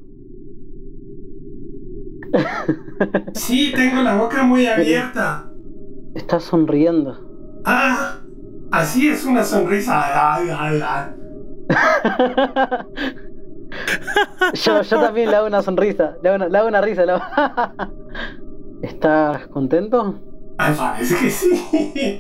[3.34, 5.50] Sí, tengo la boca muy abierta.
[6.16, 7.18] Estás sonriendo.
[7.66, 8.18] Ah,
[8.72, 10.36] así es una sonrisa.
[10.36, 11.12] Ay, ay, ay.
[14.54, 16.16] yo, yo también le hago una sonrisa.
[16.24, 17.06] Le hago una, le hago una risa.
[17.06, 17.24] le hago-
[18.82, 20.20] ¿Estás contento?
[20.58, 22.20] Ay, parece que sí.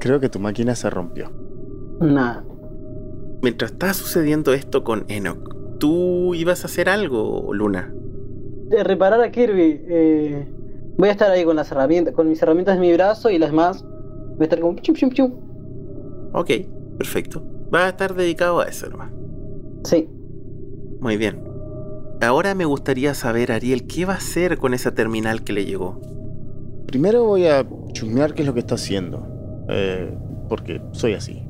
[0.00, 1.30] Creo que tu máquina se rompió.
[2.00, 2.44] Nada.
[3.42, 7.92] Mientras está sucediendo esto con Enoch, ¿tú ibas a hacer algo, Luna?
[8.70, 9.82] De reparar a Kirby.
[9.88, 10.46] eh,
[10.96, 13.52] voy a estar ahí con las herramientas, con mis herramientas en mi brazo y las
[13.52, 13.82] más.
[13.82, 15.32] Voy a estar como chum chum chum.
[16.32, 16.50] Ok,
[16.98, 17.42] perfecto.
[17.74, 19.10] Va a estar dedicado a eso nomás.
[19.84, 20.08] Sí.
[21.00, 21.42] Muy bien.
[22.22, 26.00] Ahora me gustaría saber, Ariel, ¿qué va a hacer con esa terminal que le llegó?
[26.86, 29.26] Primero voy a chusmear qué es lo que está haciendo.
[29.68, 30.12] eh,
[30.48, 31.42] porque soy así.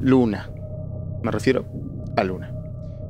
[0.00, 0.50] Luna.
[1.22, 1.64] Me refiero
[2.16, 2.50] a Luna.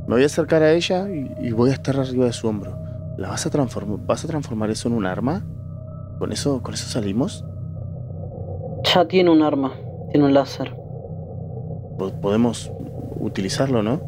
[0.09, 2.77] Me voy a acercar a ella y, y voy a estar arriba de su hombro.
[3.21, 3.99] ¿La vas a transformar?
[4.07, 5.43] ¿Vas a transformar eso en un arma?
[6.19, 7.45] ¿Con eso, con eso salimos?
[8.83, 9.75] Ya tiene un arma.
[10.11, 10.73] Tiene un láser.
[11.99, 12.73] Po- Podemos
[13.21, 14.01] utilizarlo, ¿no?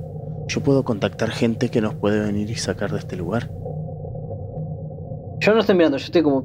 [0.49, 3.51] Yo puedo contactar gente que nos puede venir y sacar de este lugar.
[5.41, 6.43] Yo no estoy mirando, yo estoy como.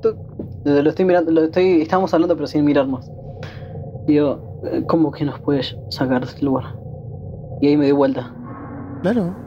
[0.66, 1.82] Lo estoy mirando, lo estoy.
[1.82, 3.10] Estamos hablando pero sin mirar más.
[4.06, 6.66] Digo, eh, ¿cómo que nos puedes sacar de este lugar?
[7.62, 8.34] Y ahí me doy vuelta.
[9.02, 9.47] Claro.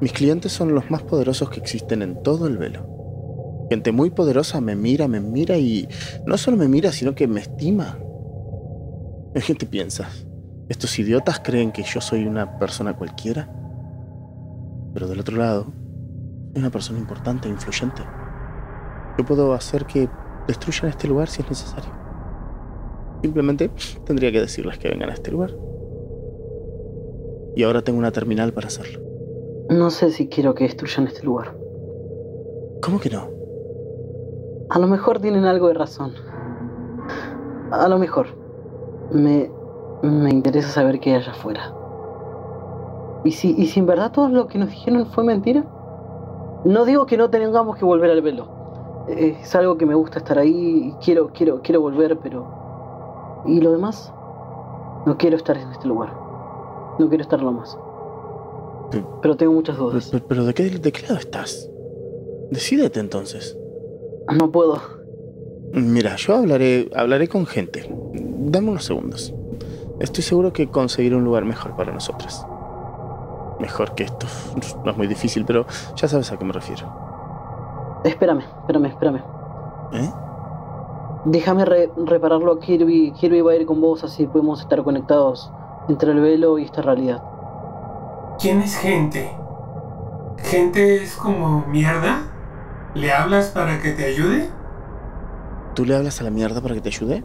[0.00, 3.66] Mis clientes son los más poderosos que existen en todo el velo.
[3.68, 5.88] Gente muy poderosa me mira, me mira y
[6.24, 7.98] no solo me mira, sino que me estima.
[9.34, 10.24] ¿En qué te piensas?
[10.68, 13.52] ¿Estos idiotas creen que yo soy una persona cualquiera?
[14.94, 15.64] Pero del otro lado,
[16.52, 18.02] soy una persona importante e influyente.
[19.18, 20.08] Yo puedo hacer que
[20.46, 21.90] destruyan este lugar si es necesario.
[23.20, 23.70] Simplemente
[24.06, 25.56] tendría que decirles que vengan a este lugar.
[27.56, 29.07] Y ahora tengo una terminal para hacerlo.
[29.68, 31.54] No sé si quiero que destruyan este lugar.
[32.82, 33.28] ¿Cómo que no?
[34.70, 36.14] A lo mejor tienen algo de razón.
[37.70, 38.28] A lo mejor.
[39.12, 39.50] Me,
[40.02, 41.74] me interesa saber qué hay allá afuera.
[43.24, 45.66] ¿Y si, ¿Y si en verdad todo lo que nos dijeron fue mentira?
[46.64, 48.48] No digo que no tengamos que volver al velo.
[49.06, 53.42] Es algo que me gusta estar ahí y quiero, quiero, quiero volver, pero...
[53.44, 54.14] ¿Y lo demás?
[55.04, 56.10] No quiero estar en este lugar.
[56.98, 57.78] No quiero estarlo más.
[59.22, 60.08] Pero tengo muchas dudas.
[60.10, 61.70] pero- pero ¿de, qué, ¿de qué lado estás?
[62.50, 63.58] Decídete entonces.
[64.34, 64.78] No puedo.
[65.72, 67.94] Mira, yo hablaré, hablaré con gente.
[68.14, 69.34] Dame unos segundos.
[70.00, 72.44] Estoy seguro que conseguiré un lugar mejor para nosotros.
[73.60, 74.26] Mejor que esto.
[74.84, 75.66] No es muy difícil, pero
[75.96, 76.86] ya sabes a qué me refiero.
[78.04, 79.22] Espérame, espérame, espérame.
[79.92, 80.10] ¿Eh?
[81.24, 83.12] Déjame re- repararlo a Kirby.
[83.12, 85.50] Kirby va a ir con vos, así podemos estar conectados
[85.88, 87.22] entre el velo y esta realidad.
[88.38, 89.30] ¿Quién es gente?
[90.44, 92.22] ¿Gente es como mierda?
[92.94, 94.48] ¿Le hablas para que te ayude?
[95.74, 97.24] ¿Tú le hablas a la mierda para que te ayude?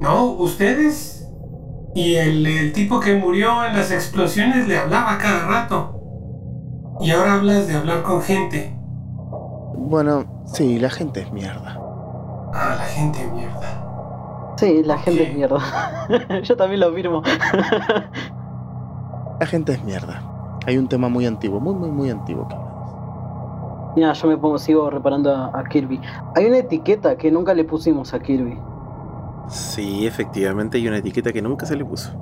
[0.00, 1.28] No, ustedes.
[1.94, 6.00] Y el, el tipo que murió en las explosiones le hablaba cada rato.
[7.00, 8.74] Y ahora hablas de hablar con gente.
[9.76, 11.78] Bueno, sí, la gente es mierda.
[12.54, 14.54] Ah, la gente mierda.
[14.56, 15.60] Sí, la gente es mierda.
[16.42, 17.22] Yo también lo afirmo.
[19.40, 20.22] La gente es mierda.
[20.66, 22.56] Hay un tema muy antiguo, muy, muy, muy antiguo que.
[23.96, 26.00] Mira, yo me pongo, sigo reparando a, a Kirby.
[26.34, 28.58] Hay una etiqueta que nunca le pusimos a Kirby.
[29.48, 32.12] Sí, efectivamente hay una etiqueta que nunca se le puso.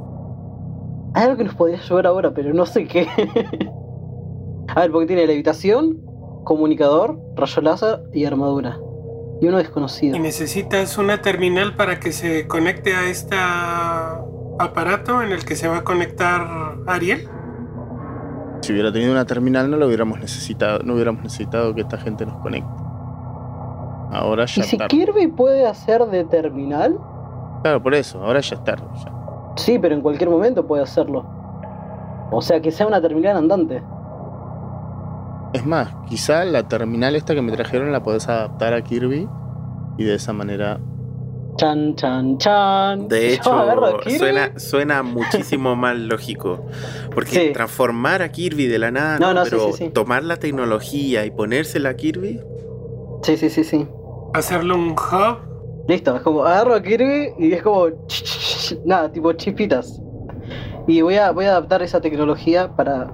[1.14, 3.08] Hay algo que nos podría ayudar ahora, pero no sé qué.
[4.68, 6.00] a ver, porque tiene levitación,
[6.44, 8.78] comunicador, rayo láser y armadura.
[9.40, 10.16] Y uno desconocido.
[10.16, 13.36] Y necesitas una terminal para que se conecte a este
[14.58, 16.46] aparato en el que se va a conectar
[16.86, 17.28] Ariel.
[18.62, 22.24] Si hubiera tenido una terminal no lo hubiéramos necesitado, no hubiéramos necesitado que esta gente
[22.24, 22.70] nos conecte.
[24.10, 24.88] Ahora ¿Y ya si tarde.
[24.88, 26.98] Kirby puede hacer de terminal?
[27.62, 28.86] Claro, por eso, ahora ya es tarde.
[29.04, 29.12] ya.
[29.56, 31.26] Sí, pero en cualquier momento puede hacerlo.
[32.30, 33.82] O sea, que sea una terminal andante.
[35.52, 39.28] Es más, quizá la terminal esta que me trajeron la podés adaptar a Kirby
[39.98, 40.80] y de esa manera.
[41.56, 43.08] Chan, chan, chan.
[43.08, 43.52] De hecho,
[44.18, 46.66] suena, suena muchísimo más lógico.
[47.14, 47.52] Porque Sí.
[47.52, 49.90] transformar a Kirby de la nada, No, no, pero sí, sí.
[49.90, 52.40] tomar la tecnología y ponérsela a Kirby,
[53.22, 53.88] Sí, sí, sí, sí.
[54.34, 55.38] hacerlo un hub.
[55.86, 57.86] Listo, es como agarro a Kirby y es como.
[58.84, 60.00] Nada, tipo chispitas.
[60.86, 63.10] Y voy a, voy a adaptar esa tecnología para.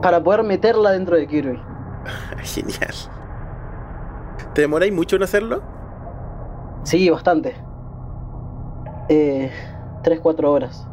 [0.00, 1.60] para poder meterla dentro de Kirby.
[2.42, 2.94] Genial.
[4.54, 5.62] ¿Te demoráis mucho en hacerlo?
[6.84, 7.54] Sí, bastante.
[9.08, 9.50] Eh.
[10.02, 10.86] 3-4 horas.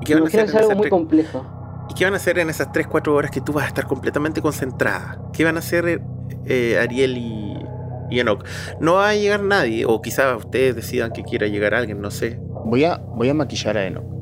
[0.00, 1.44] ¿Y qué van a hacer que es en algo esas muy tres- complejo.
[1.90, 4.40] ¿Y qué van a hacer en esas 3-4 horas que tú vas a estar completamente
[4.40, 5.18] concentrada?
[5.32, 6.00] ¿Qué van a hacer
[6.46, 7.58] eh, Ariel y,
[8.10, 8.44] y Enoch?
[8.80, 12.38] No va a llegar nadie, o quizás ustedes decidan que quiera llegar alguien, no sé.
[12.64, 14.04] Voy a, voy a maquillar a Enoch.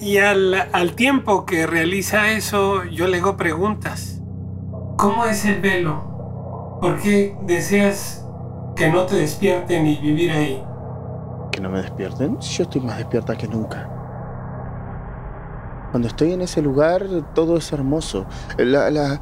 [0.00, 4.20] Y al, al tiempo que realiza eso, yo le hago preguntas.
[4.96, 6.17] ¿Cómo es el velo?
[6.80, 8.24] ¿Por qué deseas
[8.76, 10.62] que no te despierten y vivir ahí?
[11.50, 12.38] Que no me despierten.
[12.38, 13.88] Yo estoy más despierta que nunca.
[15.90, 17.02] Cuando estoy en ese lugar,
[17.34, 18.26] todo es hermoso.
[18.58, 19.20] La, la,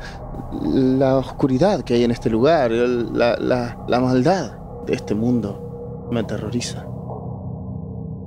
[0.62, 6.20] la oscuridad que hay en este lugar, la, la, la maldad de este mundo me
[6.20, 6.84] aterroriza.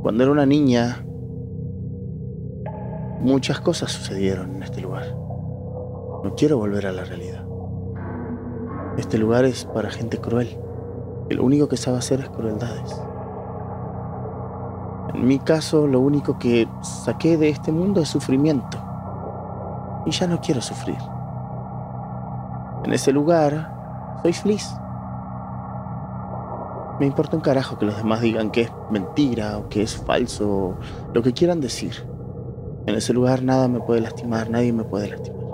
[0.01, 1.05] Cuando era una niña,
[3.19, 5.13] muchas cosas sucedieron en este lugar.
[6.23, 7.48] No quiero volver a la realidad.
[8.97, 10.57] Este lugar es para gente cruel,
[11.27, 13.01] que lo único que sabe hacer es crueldades.
[15.13, 18.77] En mi caso, lo único que saqué de este mundo es sufrimiento.
[20.05, 20.97] Y ya no quiero sufrir.
[22.83, 24.69] En ese lugar, soy feliz.
[26.99, 30.49] Me importa un carajo que los demás digan que es mentira o que es falso,
[30.49, 30.75] o
[31.13, 32.05] lo que quieran decir.
[32.85, 35.45] En ese lugar nada me puede lastimar, nadie me puede lastimar.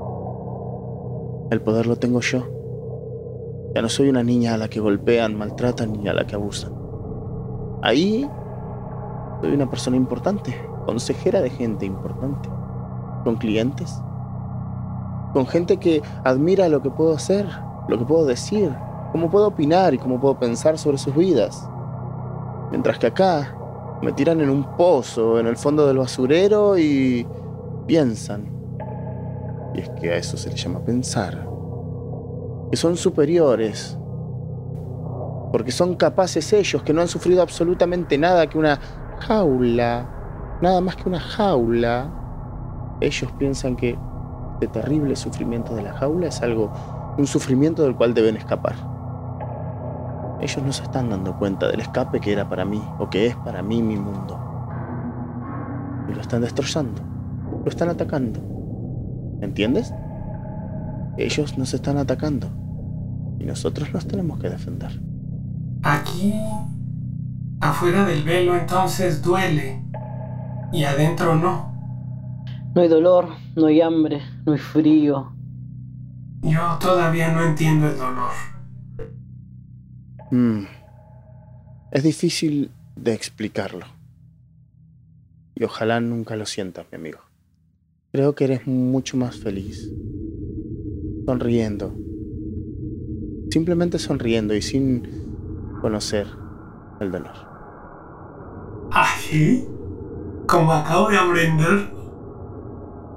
[1.52, 2.55] El poder lo tengo yo.
[3.76, 6.72] Ya no soy una niña a la que golpean, maltratan ni a la que abusan.
[7.82, 8.26] Ahí
[9.42, 10.56] soy una persona importante,
[10.86, 12.48] consejera de gente importante,
[13.26, 13.94] con clientes,
[15.34, 17.46] con gente que admira lo que puedo hacer,
[17.90, 18.74] lo que puedo decir,
[19.12, 21.70] cómo puedo opinar y cómo puedo pensar sobre sus vidas.
[22.72, 23.58] Mientras que acá
[24.02, 27.28] me tiran en un pozo, en el fondo del basurero y
[27.88, 28.50] piensan.
[29.74, 31.55] Y es que a eso se le llama pensar.
[32.70, 33.98] Que son superiores.
[35.52, 38.80] Porque son capaces ellos, que no han sufrido absolutamente nada que una
[39.20, 42.10] jaula, nada más que una jaula.
[43.00, 43.98] Ellos piensan que
[44.56, 46.72] este terrible sufrimiento de la jaula es algo,
[47.18, 48.76] un sufrimiento del cual deben escapar.
[50.42, 53.36] Ellos no se están dando cuenta del escape que era para mí, o que es
[53.38, 54.40] para mí mi mundo.
[56.10, 57.02] Y lo están destrozando,
[57.64, 58.40] lo están atacando.
[59.42, 59.94] ¿Entiendes?
[61.18, 62.50] Ellos nos están atacando.
[63.40, 65.00] Y nosotros nos tenemos que defender.
[65.84, 66.34] Aquí,
[67.62, 69.82] afuera del velo, entonces duele.
[70.72, 71.74] Y adentro no.
[72.74, 75.32] No hay dolor, no hay hambre, no hay frío.
[76.42, 78.32] Yo todavía no entiendo el dolor.
[80.32, 80.66] Mm.
[81.92, 83.86] Es difícil de explicarlo.
[85.56, 87.20] Y ojalá nunca lo sientas, mi amigo.
[88.12, 89.90] Creo que eres mucho más feliz.
[91.26, 91.92] Sonriendo.
[93.50, 95.08] Simplemente sonriendo y sin
[95.82, 96.28] conocer
[97.00, 97.34] el dolor.
[98.92, 99.68] ¿Así?
[100.48, 101.92] Como acabo de aprender.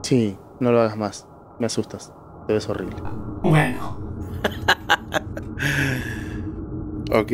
[0.02, 1.26] Sí, no lo hagas más.
[1.58, 2.12] Me asustas.
[2.46, 2.96] Te ves horrible.
[3.42, 3.98] Bueno,
[7.12, 7.32] Ok.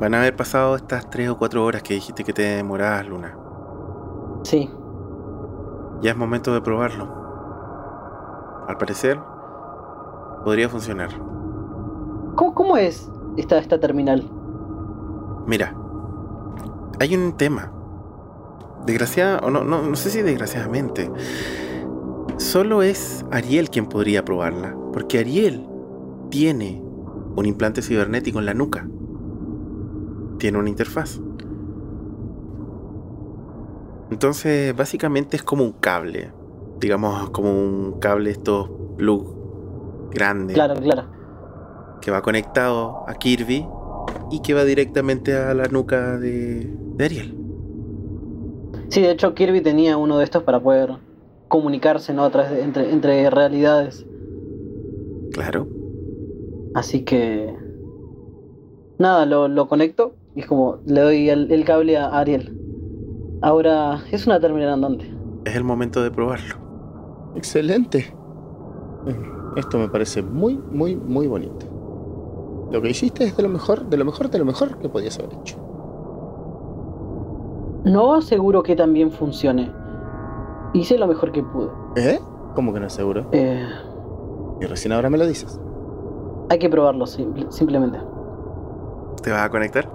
[0.00, 3.36] Van a haber pasado estas 3 o 4 horas que dijiste que te demorabas, Luna.
[4.42, 4.68] Sí,
[6.02, 7.23] Ya es momento de probarlo.
[8.68, 9.20] Al parecer,
[10.44, 11.10] podría funcionar.
[12.34, 14.28] ¿cómo, cómo es esta, esta terminal?
[15.46, 15.74] Mira,
[17.00, 17.72] hay un tema.
[18.86, 21.10] Desgraciada, o no, no, no sé si desgraciadamente.
[22.36, 24.76] Solo es Ariel quien podría probarla.
[24.92, 25.66] Porque Ariel
[26.30, 26.82] tiene
[27.36, 28.88] un implante cibernético en la nuca.
[30.38, 31.20] Tiene una interfaz.
[34.10, 36.32] Entonces, básicamente es como un cable.
[36.80, 41.04] Digamos, como un cable estos plug grande Claro, claro.
[42.00, 43.66] que va conectado a Kirby
[44.30, 47.34] y que va directamente a la nuca de, de Ariel.
[48.88, 50.96] Sí, de hecho Kirby tenía uno de estos para poder
[51.48, 52.26] comunicarse ¿no?
[52.26, 54.06] entre, entre realidades.
[55.32, 55.66] Claro.
[56.74, 57.54] Así que...
[58.98, 62.56] Nada, lo, lo conecto y es como le doy el, el cable a Ariel.
[63.42, 65.12] Ahora es una terminal andante.
[65.44, 66.63] Es el momento de probarlo.
[67.36, 68.14] Excelente.
[69.06, 71.66] Mm, Esto me parece muy, muy, muy bonito.
[72.70, 75.18] Lo que hiciste es de lo mejor, de lo mejor, de lo mejor que podías
[75.18, 75.56] haber hecho.
[77.84, 79.70] No aseguro que también funcione.
[80.72, 81.68] Hice lo mejor que pude.
[81.96, 82.18] ¿Eh?
[82.54, 83.26] ¿Cómo que no es seguro?
[83.32, 83.64] Eh,
[84.60, 85.60] Y recién ahora me lo dices.
[86.48, 87.98] Hay que probarlo, simple- simplemente.
[89.22, 89.88] ¿Te vas a conectar?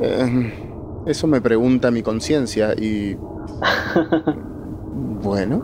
[0.00, 0.52] Eh,
[1.06, 3.16] eso me pregunta mi conciencia y...
[5.24, 5.62] Bueno.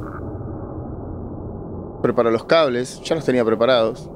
[2.02, 4.10] Preparo los cables, ya los tenía preparados.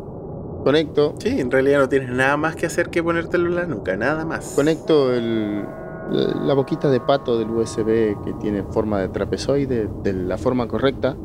[0.65, 3.97] Conecto, Sí, en realidad no tienes nada más que hacer que ponértelo en la nuca,
[3.99, 4.55] nada más.
[4.57, 5.63] conecto el,
[6.11, 11.17] la boquita de pato del USB que tiene forma de trapezoide de la forma correcta.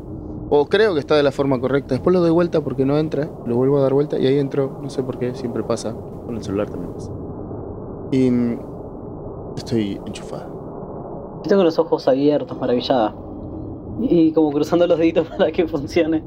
[0.50, 1.94] O creo que está de la forma correcta.
[1.94, 3.30] Después lo doy vuelta porque no entra.
[3.46, 4.80] Lo vuelvo a dar vuelta y ahí entro.
[4.82, 5.94] No sé por qué, siempre pasa.
[6.26, 7.10] Con el celular también pasa.
[8.10, 8.58] Y mm,
[9.56, 11.40] estoy enchufado.
[11.44, 13.14] Yo tengo los ojos abiertos, maravillada.
[14.00, 16.24] Y como cruzando los deditos para que funcione.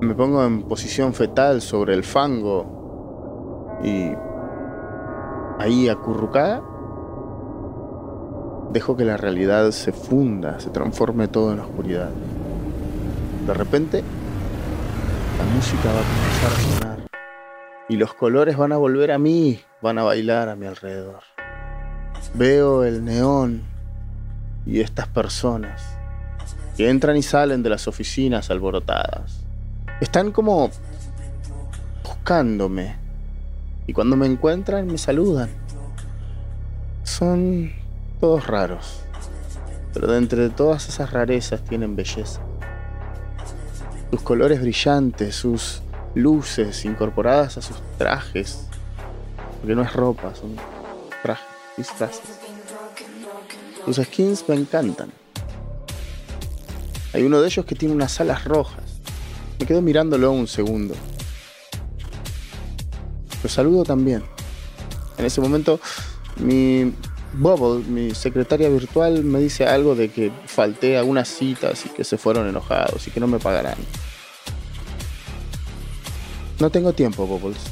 [0.00, 4.12] Me pongo en posición fetal sobre el fango y
[5.58, 6.62] ahí acurrucada
[8.74, 12.10] dejo que la realidad se funda, se transforme todo en oscuridad.
[13.46, 14.02] De repente,
[15.38, 16.98] la música va a comenzar a sonar
[17.88, 21.20] y los colores van a volver a mí, van a bailar a mi alrededor.
[22.34, 23.62] Veo el neón
[24.66, 25.93] y estas personas
[26.76, 29.40] que entran y salen de las oficinas alborotadas.
[30.00, 30.70] Están como
[32.02, 32.96] buscándome.
[33.86, 35.50] Y cuando me encuentran me saludan.
[37.04, 37.72] Son
[38.18, 39.00] todos raros.
[39.92, 42.40] Pero de entre todas esas rarezas tienen belleza.
[44.10, 45.82] Sus colores brillantes, sus
[46.14, 48.66] luces incorporadas a sus trajes.
[49.60, 50.56] Porque no es ropa, son
[51.22, 51.46] trajes,
[51.76, 52.40] disfraces.
[53.84, 55.23] Sus skins me encantan.
[57.14, 58.82] Hay uno de ellos que tiene unas alas rojas.
[59.60, 60.94] Me quedo mirándolo un segundo.
[63.40, 64.24] Lo saludo también.
[65.16, 65.78] En ese momento,
[66.36, 66.92] mi
[67.34, 72.02] Bubble, mi secretaria virtual, me dice algo de que falté a unas citas y que
[72.02, 73.78] se fueron enojados y que no me pagarán.
[76.58, 77.62] No tengo tiempo, Bubbles.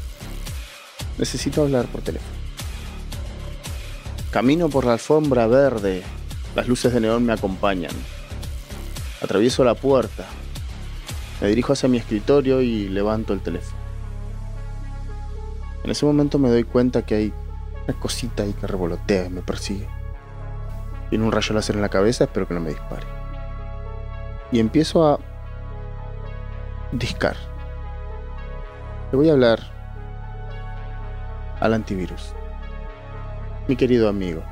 [1.18, 2.30] Necesito hablar por teléfono.
[4.30, 6.04] Camino por la alfombra verde.
[6.54, 7.92] Las luces de neón me acompañan.
[9.22, 10.24] Atravieso la puerta.
[11.40, 13.80] Me dirijo hacia mi escritorio y levanto el teléfono.
[15.84, 17.34] En ese momento me doy cuenta que hay
[17.86, 19.88] una cosita ahí que revolotea y me persigue.
[21.10, 23.06] Tiene un rayo láser en la cabeza, espero que no me dispare.
[24.50, 25.18] Y empiezo a
[26.92, 27.36] discar.
[29.10, 29.60] Le voy a hablar
[31.60, 32.34] al antivirus.
[33.68, 34.42] Mi querido amigo.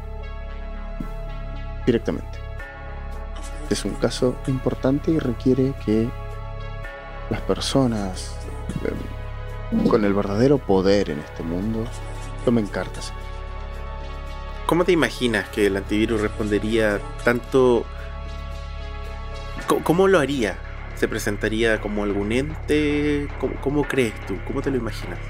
[1.86, 2.39] Directamente.
[3.70, 6.08] Este es un caso importante y requiere que
[7.30, 8.34] las personas
[8.84, 11.84] eh, con el verdadero poder en este mundo
[12.44, 13.12] tomen cartas.
[14.66, 17.84] ¿Cómo te imaginas que el antivirus respondería tanto...
[19.84, 20.56] ¿Cómo, lo haría?
[20.96, 23.28] ¿Se presentaría como algún ente?
[23.38, 24.36] ¿Cómo, cómo crees tú?
[24.48, 25.20] ¿Cómo te lo imaginas?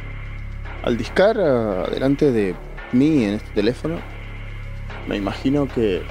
[0.83, 2.55] Al discar ah, delante de
[2.93, 3.99] mí en este teléfono,
[5.07, 6.03] me imagino que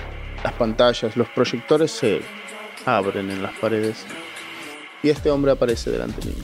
[0.44, 2.22] las pantallas, los proyectores se
[2.86, 3.98] abren en las paredes
[5.04, 6.44] y este hombre aparece delante mío.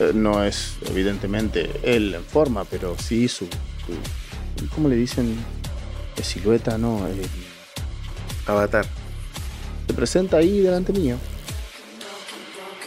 [0.00, 5.36] Eh, No es evidentemente él en forma, pero sí su, su- ¿cómo le dicen?
[6.22, 7.22] Silueta, no, eh,
[8.46, 8.84] Avatar.
[9.86, 11.16] se presenta ahí delante mío.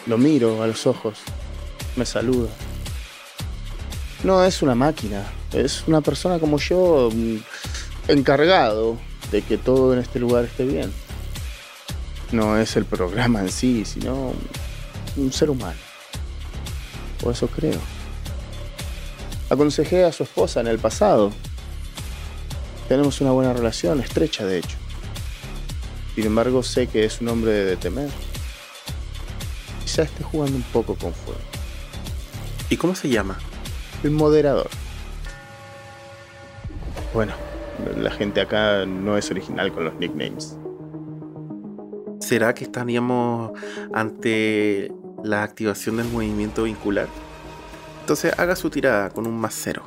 [0.05, 1.19] Lo miro a los ojos,
[1.95, 2.49] me saluda.
[4.23, 5.23] No es una máquina,
[5.53, 7.37] es una persona como yo, mm,
[8.09, 8.97] encargado
[9.31, 10.91] de que todo en este lugar esté bien.
[12.31, 14.33] No es el programa en sí, sino
[15.17, 15.79] un ser humano.
[17.23, 17.79] O eso creo.
[19.49, 21.31] Aconsejé a su esposa en el pasado.
[22.87, 24.77] Tenemos una buena relación, estrecha de hecho.
[26.15, 28.09] Sin embargo, sé que es un hombre de temer.
[29.83, 31.39] Quizá esté jugando un poco con fuego.
[32.69, 33.37] ¿Y cómo se llama?
[34.03, 34.69] El moderador.
[37.13, 37.33] Bueno,
[37.97, 40.57] la gente acá no es original con los nicknames.
[42.19, 43.51] ¿Será que estaríamos
[43.93, 44.91] ante
[45.23, 47.07] la activación del movimiento vincular?
[48.01, 49.83] Entonces haga su tirada con un más cero.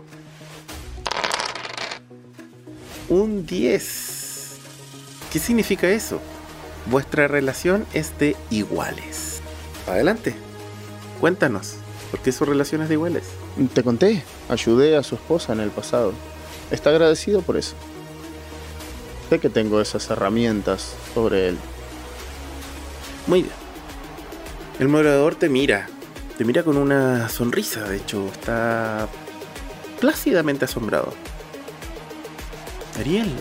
[3.09, 4.57] Un 10.
[5.33, 6.21] ¿Qué significa eso?
[6.87, 9.41] Vuestra relación es de iguales.
[9.87, 10.35] Adelante.
[11.21, 11.77] Cuéntanos.
[12.11, 13.25] ¿Por qué su relación es de iguales?
[13.75, 16.13] Te conté, ayudé a su esposa en el pasado.
[16.71, 17.75] Está agradecido por eso.
[19.31, 21.59] Sé que tengo esas herramientas sobre él.
[23.27, 23.55] Muy bien.
[24.79, 25.89] El moderador te mira.
[26.37, 29.09] Te mira con una sonrisa, de hecho, está
[30.01, 31.13] plácidamente asombrado.
[32.99, 33.33] Ariel,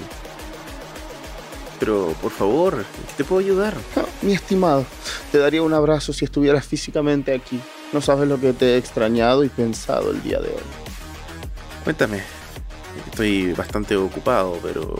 [1.79, 3.75] pero por favor, ¿en qué te puedo ayudar?
[3.95, 4.85] Ah, mi estimado,
[5.31, 7.59] te daría un abrazo si estuvieras físicamente aquí.
[7.91, 10.63] No sabes lo que te he extrañado y pensado el día de hoy.
[11.83, 12.42] Cuéntame.
[13.13, 14.95] Estoy bastante ocupado, pero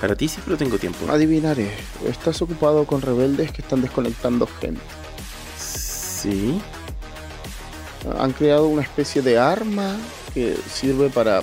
[0.00, 1.10] para ti siempre tengo tiempo.
[1.10, 1.72] Adivinaré.
[2.06, 4.80] Estás ocupado con rebeldes que están desconectando gente.
[5.58, 6.60] Sí.
[8.20, 9.96] Han creado una especie de arma
[10.34, 11.42] que sirve para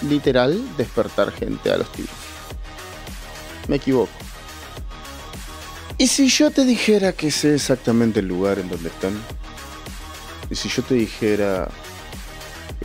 [0.00, 2.16] literal despertar gente a los tiros.
[3.68, 4.12] Me equivoco.
[5.98, 9.12] ¿Y si yo te dijera que sé exactamente el lugar en donde están?
[10.48, 11.68] ¿Y si yo te dijera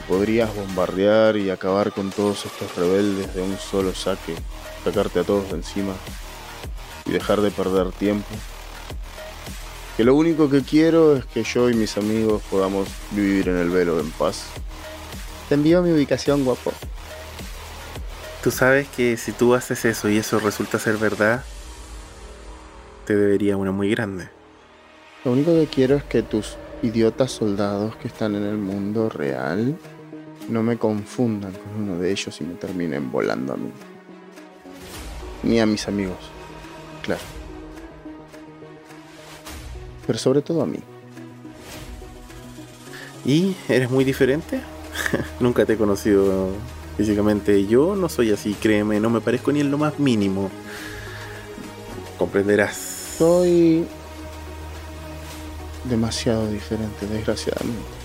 [0.02, 4.36] podrías bombardear y acabar con todos estos rebeldes de un solo saque,
[4.84, 5.94] sacarte a todos de encima
[7.06, 8.28] y dejar de perder tiempo?
[9.98, 13.70] Que lo único que quiero es que yo y mis amigos podamos vivir en el
[13.70, 14.46] velo en paz.
[15.50, 16.72] Te envío mi ubicación, guapo.
[18.44, 21.44] Tú sabes que si tú haces eso y eso resulta ser verdad,
[23.06, 24.30] te debería una muy grande.
[25.24, 29.78] Lo único que quiero es que tus idiotas soldados que están en el mundo real
[30.50, 33.72] no me confundan con uno de ellos y me terminen volando a mí.
[35.44, 36.18] Ni a mis amigos,
[37.02, 37.22] claro.
[40.06, 40.80] Pero sobre todo a mí.
[43.26, 44.62] ¿Y eres muy diferente?
[45.40, 46.50] Nunca te he conocido
[46.98, 50.52] Físicamente yo no soy así, créeme, no me parezco ni en lo más mínimo.
[52.18, 52.76] Comprenderás.
[53.18, 53.86] Soy
[55.86, 58.01] demasiado diferente, desgraciadamente.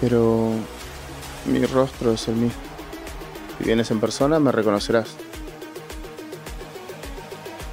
[0.00, 0.52] Pero
[1.46, 2.60] mi rostro es el mismo.
[3.58, 5.08] Si vienes en persona me reconocerás.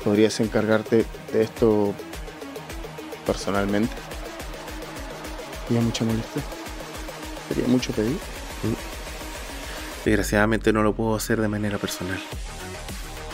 [0.03, 1.93] ¿Podrías encargarte de esto
[3.25, 3.93] personalmente?
[5.67, 6.41] ¿Sería mucha molestia?
[7.47, 8.15] ¿Sería mucho pedir?
[8.63, 10.05] Mm.
[10.05, 12.19] Desgraciadamente no lo puedo hacer de manera personal.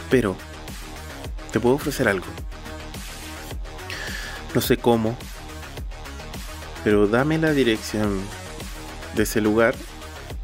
[0.09, 0.35] Pero
[1.51, 2.27] te puedo ofrecer algo.
[4.53, 5.15] No sé cómo,
[6.83, 8.21] pero dame la dirección
[9.17, 9.75] de ese lugar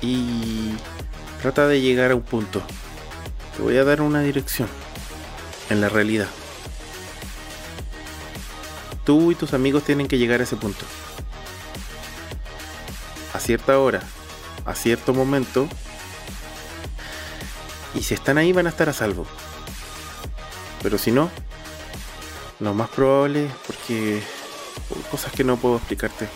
[0.01, 0.73] y
[1.41, 2.61] trata de llegar a un punto.
[3.55, 4.67] Te voy a dar una dirección
[5.69, 6.27] en la realidad.
[9.05, 10.85] Tú y tus amigos tienen que llegar a ese punto.
[13.33, 14.01] A cierta hora,
[14.65, 15.67] a cierto momento,
[17.93, 19.25] y si están ahí van a estar a salvo.
[20.81, 21.29] Pero si no,
[22.59, 24.21] lo más probable, porque
[25.11, 26.27] cosas que no puedo explicarte.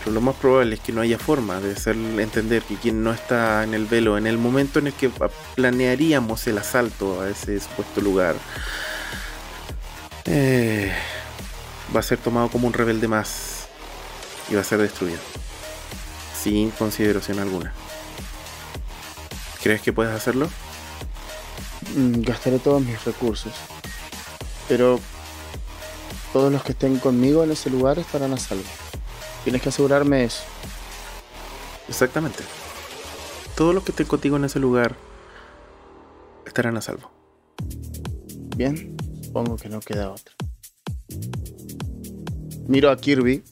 [0.00, 3.12] Pero lo más probable es que no haya forma de hacerle entender que quien no
[3.12, 5.10] está en el velo, en el momento en el que
[5.54, 8.34] planearíamos el asalto a ese supuesto lugar,
[10.24, 10.92] eh,
[11.94, 13.66] va a ser tomado como un rebelde más
[14.50, 15.18] y va a ser destruido.
[16.42, 17.74] Sin consideración alguna.
[19.62, 20.48] ¿Crees que puedes hacerlo?
[21.94, 23.52] Mm, gastaré todos mis recursos.
[24.68, 24.98] Pero
[26.32, 28.64] todos los que estén conmigo en ese lugar estarán a salvo.
[29.44, 30.42] Tienes que asegurarme eso.
[31.88, 32.42] Exactamente.
[33.56, 34.96] Todos los que estén contigo en ese lugar
[36.46, 37.10] estarán a salvo.
[38.56, 40.34] Bien, supongo que no queda otra.
[42.68, 43.42] Miro a Kirby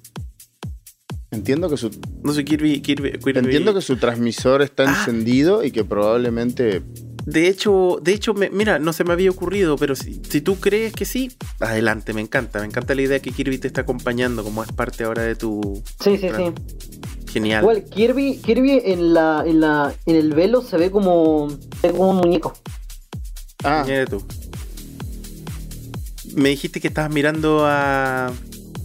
[1.30, 1.90] Entiendo que su.
[2.22, 4.98] No sé, Kirby, Kirby, Entiendo que su transmisor está ah.
[4.98, 6.82] encendido y que probablemente.
[7.28, 10.94] De hecho, de hecho, mira, no se me había ocurrido, pero si, si, tú crees
[10.94, 12.60] que sí, adelante, me encanta.
[12.60, 15.82] Me encanta la idea que Kirby te está acompañando como es parte ahora de tu.
[16.02, 16.44] Sí, sí, sí.
[17.30, 17.64] Genial.
[17.64, 21.48] Igual, Kirby, Kirby en la, en la, en el velo se ve como,
[21.82, 22.54] como un muñeco.
[23.62, 23.84] Ah.
[24.08, 24.24] tú.
[26.34, 28.32] Me dijiste que estabas mirando a.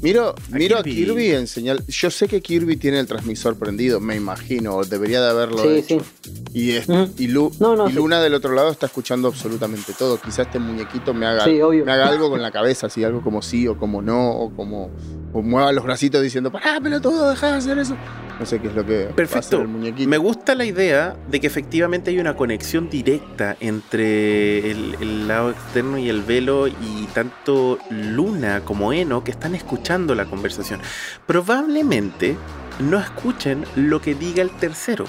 [0.04, 0.92] Miro, a, miro Kirby.
[0.92, 1.84] a Kirby en señal.
[1.88, 5.70] Yo sé que Kirby tiene el transmisor prendido, me imagino, o debería de haberlo sí,
[5.70, 6.06] hecho.
[6.22, 6.44] Sí.
[6.54, 10.20] Y, y, Luna del otro lado está escuchando absolutamente todo.
[10.20, 13.66] Quizás este muñequito me haga, me haga algo con la cabeza, así, algo como sí
[13.68, 14.92] o como no, o como
[15.34, 17.96] o mueva los bracitos diciendo, pará, todo, deja de hacer eso.
[18.40, 19.62] No sé qué es lo que Perfecto.
[19.62, 20.10] el muñequito.
[20.10, 25.98] Me gusta la idea de que efectivamente hay una conexión directa entre el, lado externo
[25.98, 30.82] y el velo y tanto Luna como Eno que están escuchando la conversación.
[31.26, 32.36] Probablemente
[32.80, 35.06] no escuchen lo que diga el tercero.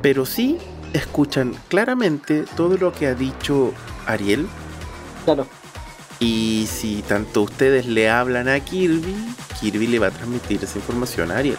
[0.00, 0.58] Pero sí
[0.92, 3.72] escuchan claramente todo lo que ha dicho
[4.06, 4.46] Ariel.
[5.24, 5.46] Claro.
[6.18, 9.14] Y si tanto ustedes le hablan a Kirby,
[9.60, 11.58] Kirby le va a transmitir esa información a Ariel.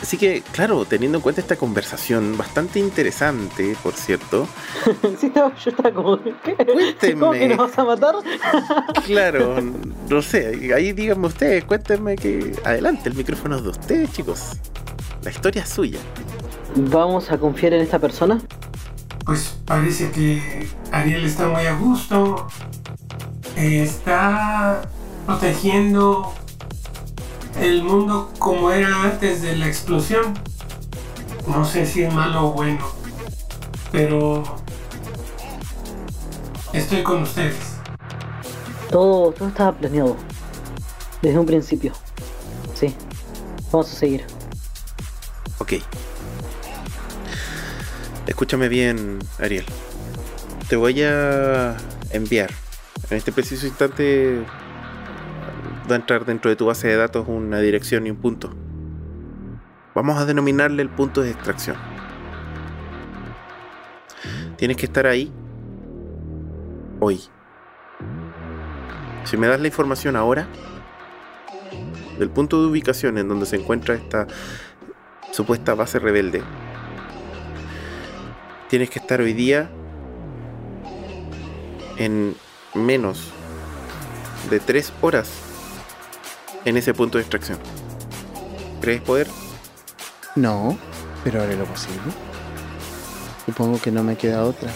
[0.00, 4.46] Así que, claro, teniendo en cuenta esta conversación bastante interesante, por cierto.
[5.18, 6.18] sí, yo estaba como.
[6.22, 6.54] ¿qué?
[6.54, 7.20] Cuéntenme.
[7.20, 8.14] ¿Cómo que nos vas a matar?
[9.06, 9.56] claro,
[10.08, 10.72] no sé.
[10.74, 12.52] Ahí díganme ustedes, cuéntenme que.
[12.64, 14.52] Adelante, el micrófono es de ustedes, chicos.
[15.22, 15.98] La historia es suya.
[16.76, 18.40] ¿Vamos a confiar en esta persona?
[19.26, 22.46] pues parece que Ariel está muy a gusto.
[23.56, 24.82] Eh, está
[25.26, 26.32] protegiendo
[27.60, 30.34] el mundo como era antes de la explosión.
[31.46, 32.84] No sé si es malo o bueno,
[33.92, 34.42] pero
[36.72, 37.76] estoy con ustedes.
[38.90, 40.16] Todo, todo estaba planeado.
[41.22, 41.92] Desde un principio.
[42.74, 42.94] Sí.
[43.72, 44.24] Vamos a seguir.
[45.58, 45.74] Ok.
[48.26, 49.64] Escúchame bien, Ariel.
[50.68, 51.76] Te voy a
[52.10, 52.50] enviar.
[53.10, 54.44] En este preciso instante
[55.88, 58.50] va a entrar dentro de tu base de datos una dirección y un punto.
[59.94, 61.76] Vamos a denominarle el punto de extracción.
[64.56, 65.32] Tienes que estar ahí
[67.00, 67.20] hoy.
[69.24, 70.48] Si me das la información ahora
[72.18, 74.26] del punto de ubicación en donde se encuentra esta
[75.32, 76.42] supuesta base rebelde,
[78.68, 79.70] tienes que estar hoy día
[81.98, 82.34] en
[82.74, 83.32] menos
[84.50, 85.45] de 3 horas
[86.66, 87.58] en ese punto de extracción.
[88.82, 89.28] ¿Crees poder?
[90.34, 90.76] No,
[91.24, 92.02] pero haré lo posible.
[93.46, 94.70] Supongo que no me queda otra.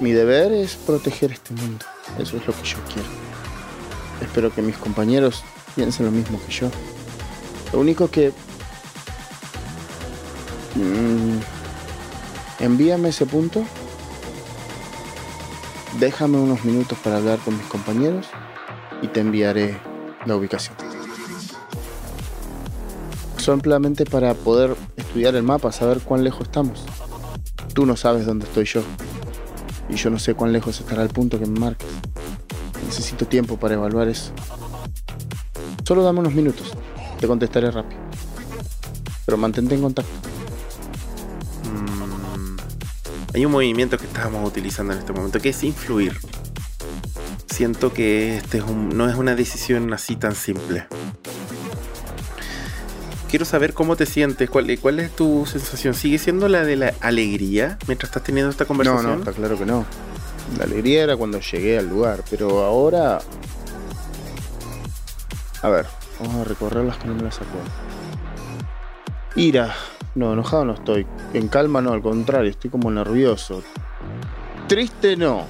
[0.00, 1.86] Mi deber es proteger este mundo.
[2.18, 3.08] Eso es lo que yo quiero.
[4.20, 5.44] Espero que mis compañeros
[5.76, 6.68] piensen lo mismo que yo.
[7.72, 8.32] Lo único que...
[10.74, 11.38] Mm,
[12.58, 13.64] envíame ese punto.
[16.00, 18.26] Déjame unos minutos para hablar con mis compañeros
[19.02, 19.93] y te enviaré
[20.26, 20.76] la ubicación.
[23.36, 26.84] Simplemente para poder estudiar el mapa, saber cuán lejos estamos.
[27.74, 28.82] Tú no sabes dónde estoy yo.
[29.88, 31.88] Y yo no sé cuán lejos estará el punto que me marques.
[32.86, 34.32] Necesito tiempo para evaluar eso.
[35.86, 36.72] Solo dame unos minutos.
[37.20, 38.00] Te contestaré rápido.
[39.26, 40.12] Pero mantente en contacto.
[41.64, 42.56] Mm,
[43.34, 46.18] hay un movimiento que estábamos utilizando en este momento que es influir.
[47.54, 50.86] Siento que este es un- no es una decisión así tan simple.
[53.30, 55.94] Quiero saber cómo te sientes, cuál, cuál es tu sensación.
[55.94, 59.06] ¿Sigue siendo la de la alegría mientras estás teniendo esta No, conversación?
[59.06, 59.84] no, está claro que no.
[60.58, 63.20] La alegría era cuando llegué al lugar, pero ahora...
[65.62, 65.86] A ver,
[66.18, 67.70] vamos a recorrer las que no me las acuerdo.
[69.36, 69.72] Ira.
[70.16, 71.06] No, enojado no estoy.
[71.32, 73.62] En calma no, al contrario, estoy como nervioso.
[74.66, 75.46] Triste no.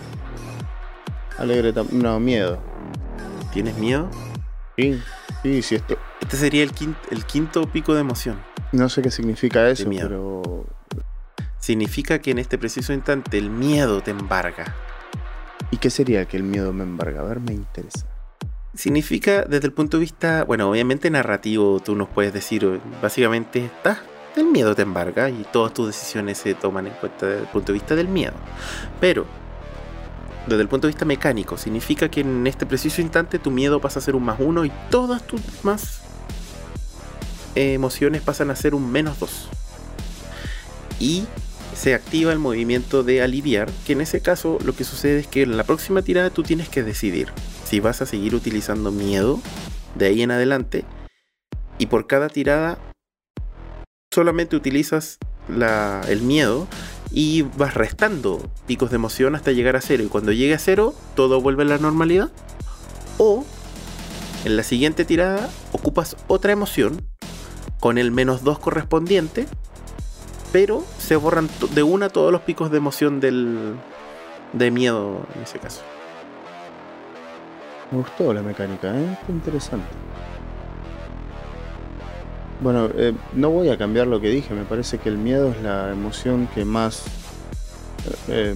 [1.39, 2.59] Alegre tam- No, miedo.
[3.53, 4.11] ¿Tienes miedo?
[4.77, 5.01] Sí,
[5.43, 5.97] sí, sí, esto...
[6.21, 8.41] Este sería el quinto, el quinto pico de emoción.
[8.73, 10.09] No sé qué significa eso, miedo.
[10.09, 10.67] pero...
[11.59, 14.75] Significa que en este preciso instante el miedo te embarga.
[15.71, 17.21] ¿Y qué sería que el miedo me embarga?
[17.21, 18.07] A ver, me interesa.
[18.75, 24.03] Significa desde el punto de vista, bueno, obviamente narrativo, tú nos puedes decir, básicamente está,
[24.37, 27.69] el miedo te embarga y todas tus decisiones se toman en cuenta desde el punto
[27.69, 28.35] de vista del miedo.
[29.01, 29.25] Pero,
[30.47, 33.99] desde el punto de vista mecánico, significa que en este preciso instante tu miedo pasa
[33.99, 36.01] a ser un más uno y todas tus más
[37.55, 39.49] emociones pasan a ser un menos dos.
[41.01, 41.25] Y
[41.75, 45.43] se activa el movimiento de aliviar, que en ese caso lo que sucede es que
[45.43, 47.33] en la próxima tirada tú tienes que decidir
[47.65, 49.41] si vas a seguir utilizando miedo
[49.95, 50.85] de ahí en adelante
[51.79, 52.79] y por cada tirada
[54.13, 55.19] solamente utilizas
[55.49, 56.69] la- el miedo
[57.15, 60.95] y vas restando picos de emoción hasta llegar a cero y cuando llegue a cero
[61.15, 62.31] todo vuelve a la normalidad
[63.19, 63.45] o
[64.45, 67.07] en la siguiente tirada ocupas otra emoción
[67.79, 69.47] con el menos 2 correspondiente
[70.53, 73.77] pero se borran de una todos los picos de emoción del
[74.53, 75.83] de miedo en ese caso
[77.93, 79.13] Me gustó la mecánica, ¿eh?
[79.13, 79.87] Está interesante.
[82.65, 84.55] Bueno, eh, no voy a cambiar lo que dije.
[84.55, 87.03] Me parece que el miedo es la emoción que más
[88.09, 88.55] eh, eh,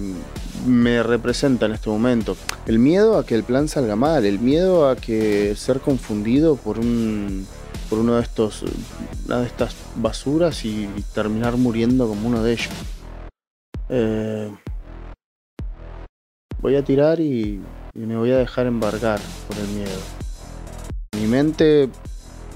[0.65, 2.35] me representa en este momento.
[2.65, 6.79] El miedo a que el plan salga mal, el miedo a que ser confundido por
[6.79, 7.45] un
[7.87, 8.65] por uno de estos
[9.27, 12.73] una de estas basuras y, terminar muriendo como uno de ellos.
[16.63, 17.61] Voy a tirar y,
[17.93, 19.99] y me voy a dejar embargar por el miedo.
[21.15, 21.89] Mi mente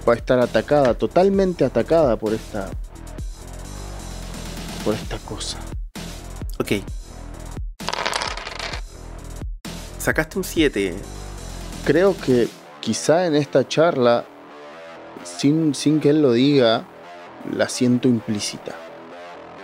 [0.08, 2.70] va a estar atacada, totalmente atacada por esta
[4.84, 5.58] por esta cosa.
[6.60, 6.84] Ok.
[9.98, 10.96] Sacaste un 7.
[11.86, 12.50] Creo que
[12.82, 14.26] quizá en esta charla,
[15.24, 16.86] sin, sin que él lo diga,
[17.56, 18.76] la siento implícita.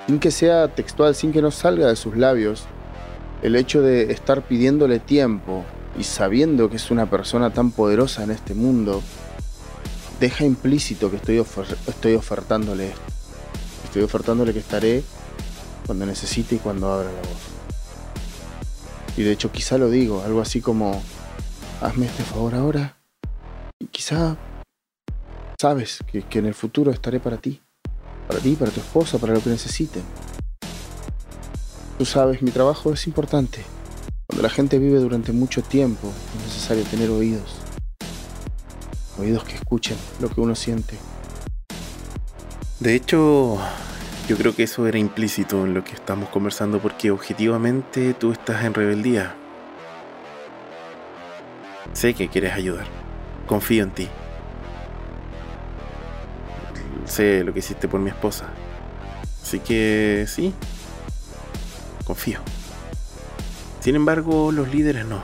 [0.08, 2.64] Sin que sea textual, sin que no salga de sus labios,
[3.42, 5.66] el hecho de estar pidiéndole tiempo
[5.98, 9.02] y sabiendo que es una persona tan poderosa en este mundo,
[10.20, 11.38] deja implícito que estoy,
[11.88, 13.02] estoy ofertándole esto.
[13.86, 15.04] Estoy ofertándole que estaré
[15.86, 17.60] cuando necesite y cuando abra la voz.
[19.18, 21.02] Y de hecho quizá lo digo, algo así como,
[21.82, 22.98] hazme este favor ahora.
[23.80, 24.38] Y quizá
[25.60, 27.62] sabes que, que en el futuro estaré para ti.
[28.28, 30.04] Para ti, para tu esposa, para lo que necesiten.
[31.98, 33.64] Tú sabes, mi trabajo es importante.
[34.28, 37.56] Cuando la gente vive durante mucho tiempo, es necesario tener oídos.
[39.20, 40.96] Oídos que escuchen lo que uno siente.
[42.80, 43.58] De hecho,
[44.30, 48.64] yo creo que eso era implícito en lo que estamos conversando porque objetivamente tú estás
[48.64, 49.36] en rebeldía.
[51.92, 52.86] Sé que quieres ayudar.
[53.46, 54.08] Confío en ti.
[57.06, 58.46] Sé lo que hiciste por mi esposa.
[59.44, 60.54] Así que sí.
[62.06, 62.40] Confío.
[63.82, 65.22] Sin embargo, los líderes no.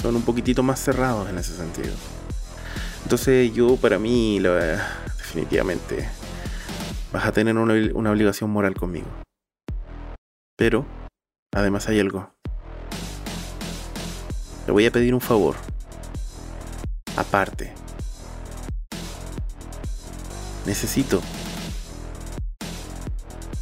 [0.00, 1.92] Son un poquitito más cerrados en ese sentido.
[3.02, 6.08] Entonces yo para mí, definitivamente,
[7.12, 9.08] vas a tener una, una obligación moral conmigo.
[10.56, 10.86] Pero,
[11.54, 12.30] además hay algo.
[14.64, 15.56] Te voy a pedir un favor.
[17.16, 17.74] Aparte.
[20.64, 21.20] Necesito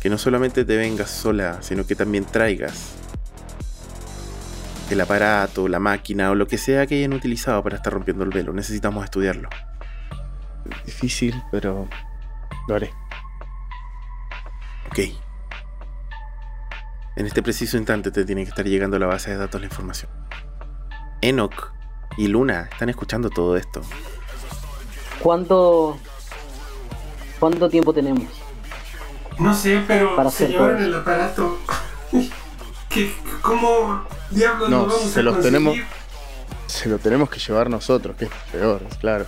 [0.00, 2.97] que no solamente te vengas sola, sino que también traigas
[4.90, 8.30] el aparato, la máquina o lo que sea que hayan utilizado para estar rompiendo el
[8.30, 8.52] velo.
[8.52, 9.48] Necesitamos estudiarlo.
[10.84, 11.88] Difícil, pero
[12.66, 12.90] lo haré.
[14.88, 14.98] Ok.
[17.16, 19.66] En este preciso instante te tiene que estar llegando a la base de datos la
[19.66, 20.10] información.
[21.20, 21.72] Enoch
[22.16, 23.82] y Luna están escuchando todo esto.
[25.20, 25.98] ¿Cuánto,
[27.40, 28.24] cuánto tiempo tenemos?
[29.38, 31.58] No sé, pero Para se llevaron el aparato.
[32.90, 33.12] ¿Qué,
[33.42, 35.58] ¿Cómo diablos No, vamos se a los conseguir?
[35.60, 35.78] tenemos-
[36.66, 39.26] Se lo tenemos que llevar nosotros, que es peor, claro.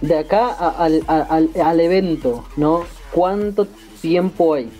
[0.00, 2.84] De acá a- al, a- al, al evento, ¿no?
[3.10, 3.66] ¿Cuánto
[4.00, 4.70] tiempo hay?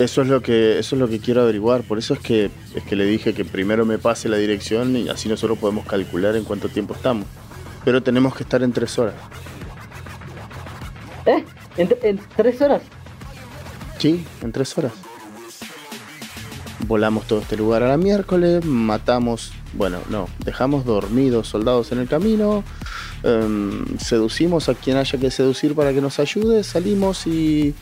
[0.00, 1.82] Eso es lo que, eso es lo que quiero averiguar.
[1.82, 5.08] Por eso es que, es que le dije que primero me pase la dirección y
[5.08, 7.26] así nosotros podemos calcular en cuánto tiempo estamos.
[7.84, 9.14] Pero tenemos que estar en tres horas.
[11.26, 11.44] ¿Eh?
[11.76, 12.82] ¿En, en tres horas?
[13.98, 14.92] Sí, en tres horas.
[16.86, 22.08] Volamos todo este lugar a la miércoles, matamos, bueno, no, dejamos dormidos soldados en el
[22.08, 22.62] camino,
[23.24, 27.74] em, seducimos a quien haya que seducir para que nos ayude, salimos y...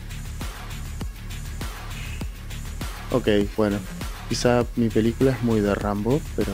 [3.11, 3.77] Ok, bueno,
[4.29, 6.51] quizá mi película es muy de Rambo, pero...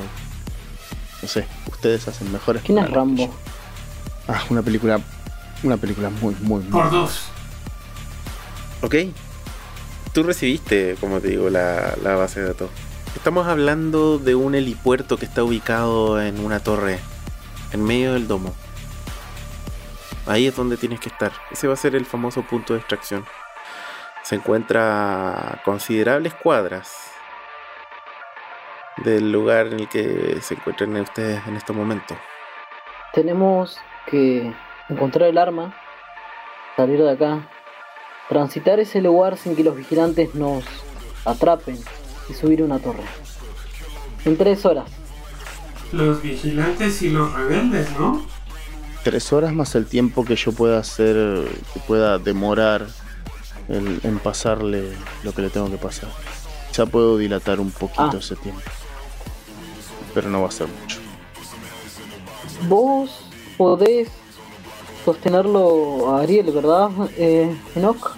[1.21, 3.33] No sé, ustedes hacen mejores ¿Quién es Rambo?
[4.27, 4.99] Ah, una película...
[5.63, 6.71] Una película muy, muy, muy...
[6.71, 7.21] Por dos.
[8.81, 8.95] Ok.
[10.13, 12.69] Tú recibiste, como te digo, la, la base de datos.
[13.15, 16.99] Estamos hablando de un helipuerto que está ubicado en una torre,
[17.71, 18.53] en medio del domo.
[20.27, 21.31] Ahí es donde tienes que estar.
[21.51, 23.25] Ese va a ser el famoso punto de extracción.
[24.21, 27.11] Se encuentra a considerables cuadras
[28.97, 32.15] del lugar en el que se encuentran ustedes en este momento.
[33.13, 34.53] Tenemos que
[34.89, 35.75] encontrar el arma,
[36.75, 37.49] salir de acá,
[38.33, 40.63] transitar ese lugar sin que los vigilantes nos
[41.23, 41.77] atrapen
[42.29, 43.03] y subir una torre.
[44.25, 44.89] En tres horas.
[45.91, 48.25] Los vigilantes y los rebeldes, ¿no?
[49.03, 52.87] tres horas más el tiempo que yo pueda hacer, que pueda demorar
[53.67, 54.93] en, en pasarle
[55.23, 56.09] lo que le tengo que pasar.
[56.73, 58.17] Ya puedo dilatar un poquito Ah.
[58.17, 58.61] ese tiempo.
[60.13, 60.97] Pero no va a ser mucho.
[62.69, 63.25] Vos
[63.57, 64.07] podés
[65.03, 68.15] sostenerlo a Ariel, ¿verdad, eh, Enoch?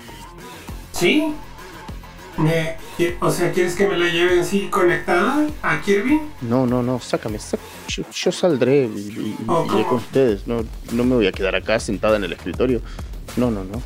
[0.97, 1.33] ¿Sí?
[2.37, 2.75] Me-
[3.21, 6.21] o sea, ¿quieres que me la lleven sí conectada a Kirby?
[6.41, 10.45] No, no, no, sácame, sac- yo, yo saldré y, Oh, iré con ustedes.
[10.47, 12.81] No, no me voy a quedar acá sentada en el escritorio.
[13.37, 13.81] No, no, no.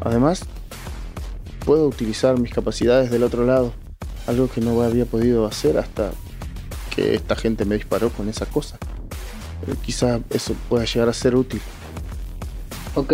[0.00, 0.40] Además,
[1.64, 3.72] puedo utilizar mis capacidades del otro lado.
[4.26, 6.10] Algo que no había podido hacer hasta
[6.94, 8.78] que esta gente me disparó con esa cosa.
[9.64, 11.60] Pero quizá eso pueda llegar a ser útil.
[12.94, 13.12] Ok.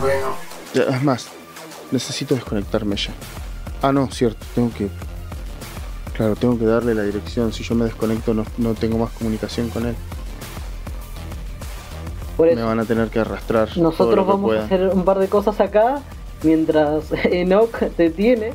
[0.00, 0.34] Bueno,
[0.74, 1.28] Ya, Es más,
[1.92, 3.12] necesito desconectarme ya.
[3.82, 4.88] Ah, no, cierto, tengo que...
[6.14, 7.52] Claro, tengo que darle la dirección.
[7.52, 9.94] Si yo me desconecto no, no tengo más comunicación con él.
[12.36, 13.76] Por Me van a tener que arrastrar.
[13.78, 16.02] nosotros que vamos a hacer un par de cosas acá
[16.42, 18.52] mientras Enoch te tiene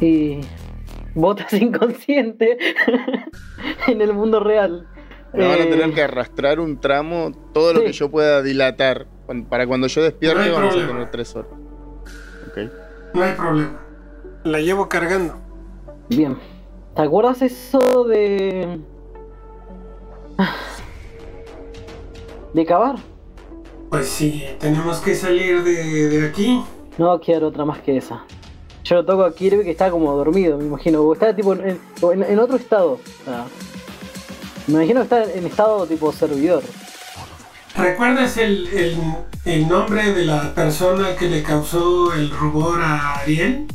[0.00, 0.40] y
[1.14, 2.58] botas inconsciente
[3.86, 4.86] en el mundo real.
[5.32, 7.86] Me van a Eh, tener que arrastrar un tramo, todo lo sí.
[7.86, 9.06] que yo pueda dilatar.
[9.48, 10.92] Para cuando yo despierte No hay vamos a problema.
[10.92, 11.50] tener tres horas.
[12.48, 12.58] Ok.
[13.14, 13.80] no hay problema.
[14.44, 15.34] La llevo cargando.
[16.10, 16.36] Bien.
[16.94, 18.78] ¿Te acuerdas eso de.
[22.52, 22.96] de cavar?
[23.90, 26.62] Pues sí, tenemos que salir de, de aquí.
[26.98, 28.24] No va a quedar otra más que esa.
[28.84, 31.00] Yo lo toco a Kirby que está como dormido, me imagino.
[31.02, 32.92] O está tipo en, en- en otro estado.
[32.92, 33.46] O sea,
[34.66, 36.62] me imagino que está en estado tipo servidor.
[37.76, 38.96] ¿Recuerdas el, el,
[39.44, 43.66] el nombre de la persona que le causó el rubor a Ariel?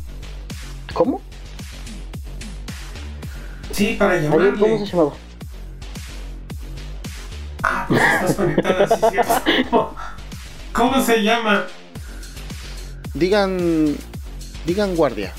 [0.94, 1.20] ¿Cómo?
[3.72, 4.78] Sí, para Ariel, ¿Cómo llamarle.
[4.86, 5.12] se llamaba?
[7.62, 9.16] Ah, pues estás conectada, sí.
[10.72, 11.66] ¿Cómo se llama?
[13.12, 13.96] Digan.
[14.64, 15.32] Digan guardia.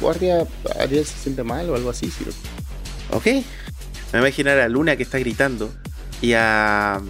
[0.00, 0.46] Guardia,
[0.80, 2.10] Ariel se siente mal o algo así.
[2.10, 2.24] sí.
[3.10, 3.26] Ok.
[3.26, 3.44] Me voy
[4.12, 5.70] a imaginar a Luna que está gritando
[6.22, 7.00] y a,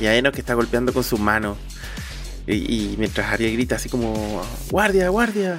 [0.00, 1.56] y a Enoch que está golpeando con sus manos.
[2.46, 5.58] Y, mientras Ariel grita así como, guardia, guardia.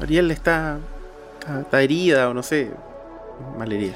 [0.00, 0.78] Ariel está,
[1.38, 2.72] está, está herida o no sé,
[3.56, 3.94] mal herida.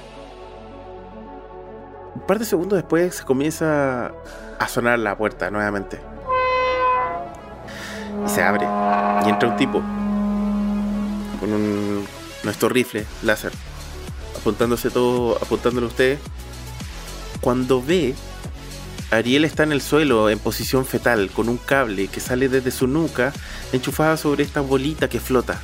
[2.15, 4.13] Un par de segundos después comienza
[4.59, 5.99] a sonar la puerta nuevamente.
[8.25, 8.67] Y se abre.
[9.27, 9.81] Y entra un tipo
[11.41, 12.07] con un,
[12.45, 13.53] nuestro rifle láser
[14.37, 16.19] apuntándose todo, apuntándole a ustedes.
[17.41, 18.15] Cuando ve,
[19.13, 22.87] Ariel está en el suelo en posición fetal, con un cable que sale desde su
[22.87, 23.35] nuca,
[23.71, 25.61] enchufada sobre esta bolita que flota.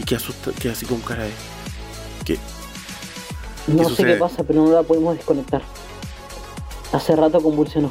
[0.00, 1.32] Y que asusta, que así con cara de.
[2.24, 2.38] ¿Qué?
[3.66, 5.60] No sé qué pasa, pero no la podemos desconectar.
[6.92, 7.90] Hace rato convulsionó.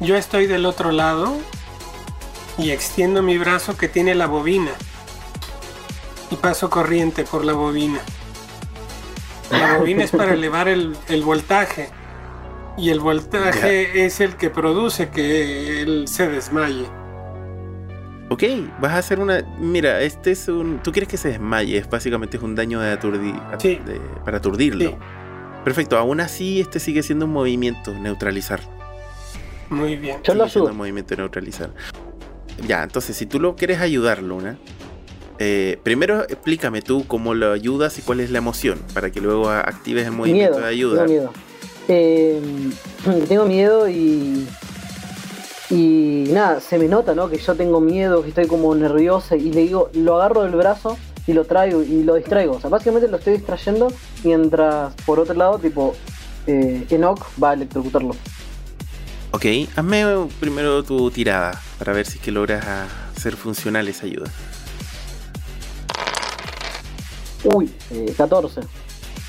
[0.00, 1.36] Yo estoy del otro lado
[2.56, 4.72] y extiendo mi brazo que tiene la bobina.
[6.30, 8.00] Y paso corriente por la bobina.
[9.50, 11.90] La bobina es para elevar el, el voltaje.
[12.78, 16.86] Y el voltaje es el que produce que él se desmaye.
[18.30, 18.44] Ok,
[18.80, 19.42] vas a hacer una.
[19.58, 20.80] Mira, este es un.
[20.82, 23.34] Tú quieres que se desmaye, es básicamente es un daño de aturdir.
[23.58, 23.78] Sí.
[23.84, 24.90] de- para aturdirlo.
[24.90, 24.96] Sí.
[25.64, 28.60] Perfecto, aún así, este sigue siendo un movimiento, neutralizar.
[29.68, 30.18] Muy bien.
[30.24, 31.70] Yo lo Sigue un movimiento neutralizar.
[32.66, 34.58] Ya, entonces, si tú lo quieres ayudar, Luna,
[35.38, 39.48] eh, primero explícame tú cómo lo ayudas y cuál es la emoción, para que luego
[39.50, 41.04] actives el movimiento Miedo, de ayuda.
[41.04, 41.32] miedo.
[41.88, 42.40] Eh,
[43.28, 44.46] tengo miedo y.
[45.70, 47.30] Y nada, se me nota, ¿no?
[47.30, 50.98] Que yo tengo miedo, que estoy como nerviosa y le digo, lo agarro del brazo
[51.26, 52.56] y lo traigo y lo distraigo.
[52.56, 53.88] O sea, básicamente lo estoy distrayendo
[54.22, 55.94] mientras por otro lado, tipo,
[56.46, 58.14] eh, Enoch va a electrocutarlo.
[59.30, 62.66] Ok, hazme primero tu tirada para ver si es que logras
[63.16, 64.30] hacer funcional esa ayuda.
[67.44, 68.60] Uy, eh, 14.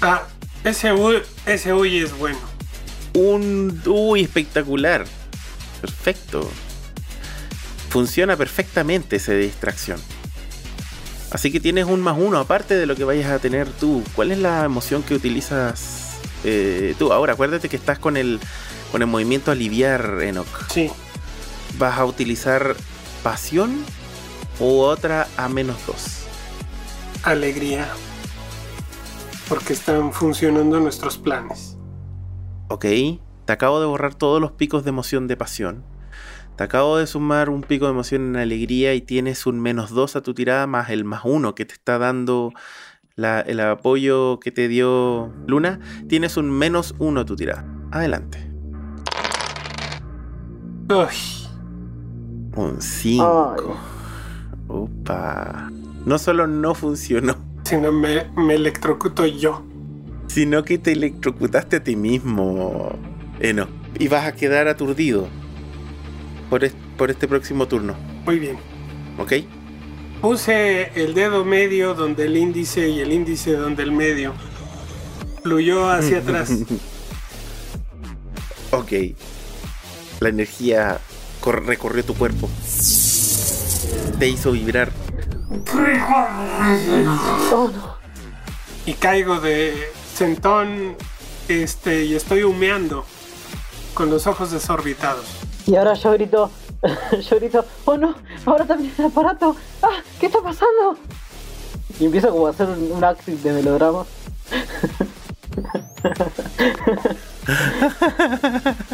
[0.02, 0.24] Ah,
[0.64, 2.40] ese uy, ese es bueno.
[3.14, 3.82] Un.
[3.86, 5.06] Uy, espectacular.
[5.82, 6.50] Perfecto.
[7.90, 10.00] Funciona perfectamente esa distracción.
[11.32, 14.04] Así que tienes un más uno aparte de lo que vayas a tener tú.
[14.16, 17.12] ¿Cuál es la emoción que utilizas eh, tú?
[17.12, 18.40] Ahora, acuérdate que estás con el,
[18.92, 20.72] con el movimiento aliviar, Enoch.
[20.72, 20.92] Sí.
[21.78, 22.76] ¿Vas a utilizar
[23.24, 23.84] pasión
[24.60, 26.20] u otra a menos dos?
[27.24, 27.88] Alegría.
[29.50, 31.78] Porque están funcionando nuestros planes.
[32.70, 32.86] Ok,
[33.46, 35.84] te acabo de borrar todos los picos de emoción de pasión.
[36.56, 40.16] Te acabo de sumar un pico de emoción en alegría y tienes un menos 2
[40.16, 42.52] a tu tirada más el más 1 que te está dando
[43.16, 45.80] la- el apoyo que te dio Luna.
[46.08, 47.66] Tienes un menos 1 a tu tirada.
[47.92, 48.50] Adelante.
[50.90, 51.08] Uy,
[52.56, 53.76] Un 5.
[54.68, 55.72] Opa.
[56.06, 57.36] No solo no funcionó,
[57.76, 59.64] si no me, me electrocuto yo.
[60.28, 62.92] sino que te electrocutaste a ti mismo,
[63.40, 63.68] Eno.
[64.00, 65.28] Y vas a quedar aturdido
[66.50, 67.96] por, es- por este próximo turno,
[68.26, 68.58] Muy bien.
[69.20, 69.34] ¿ok?
[70.22, 74.34] Puse el dedo medio donde el índice y el índice donde el medio.
[75.44, 76.52] Fluyó hacia atrás.
[78.72, 78.92] Ok.
[80.22, 81.00] La energía
[81.42, 82.50] cor- recorrió tu cuerpo.
[84.20, 84.92] Te hizo vibrar.
[87.52, 87.96] Oh, no.
[88.86, 90.96] y caigo de sentón
[91.48, 93.06] este, y estoy humeando
[93.94, 95.26] con los ojos desorbitados.
[95.66, 96.52] Y ahora yo grito,
[97.30, 98.16] yo grito, oh no,
[98.46, 100.98] ahora también el aparato, ah, ¿qué está pasando?
[102.00, 104.06] Y empiezo como a hacer un, un acting de melodrama.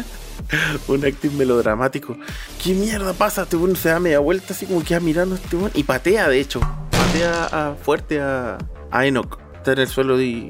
[0.88, 2.16] Un acting melodramático.
[2.62, 3.42] ¿Qué mierda pasa?
[3.42, 5.70] Este weón se da media vuelta así como queda mirando a este weón.
[5.74, 6.60] Y patea, de hecho.
[6.90, 8.58] Patea a- fuerte a,
[8.90, 9.38] a Enoch.
[9.56, 10.48] Está en el suelo y,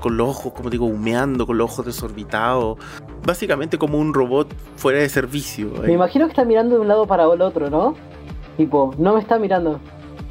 [0.00, 2.78] con los ojos, como digo, humeando, con los ojos desorbitados.
[3.26, 5.70] Básicamente como un robot fuera de servicio.
[5.84, 7.94] Me imagino que está mirando de un lado para el otro, ¿no?
[8.56, 9.78] Tipo, no me está mirando.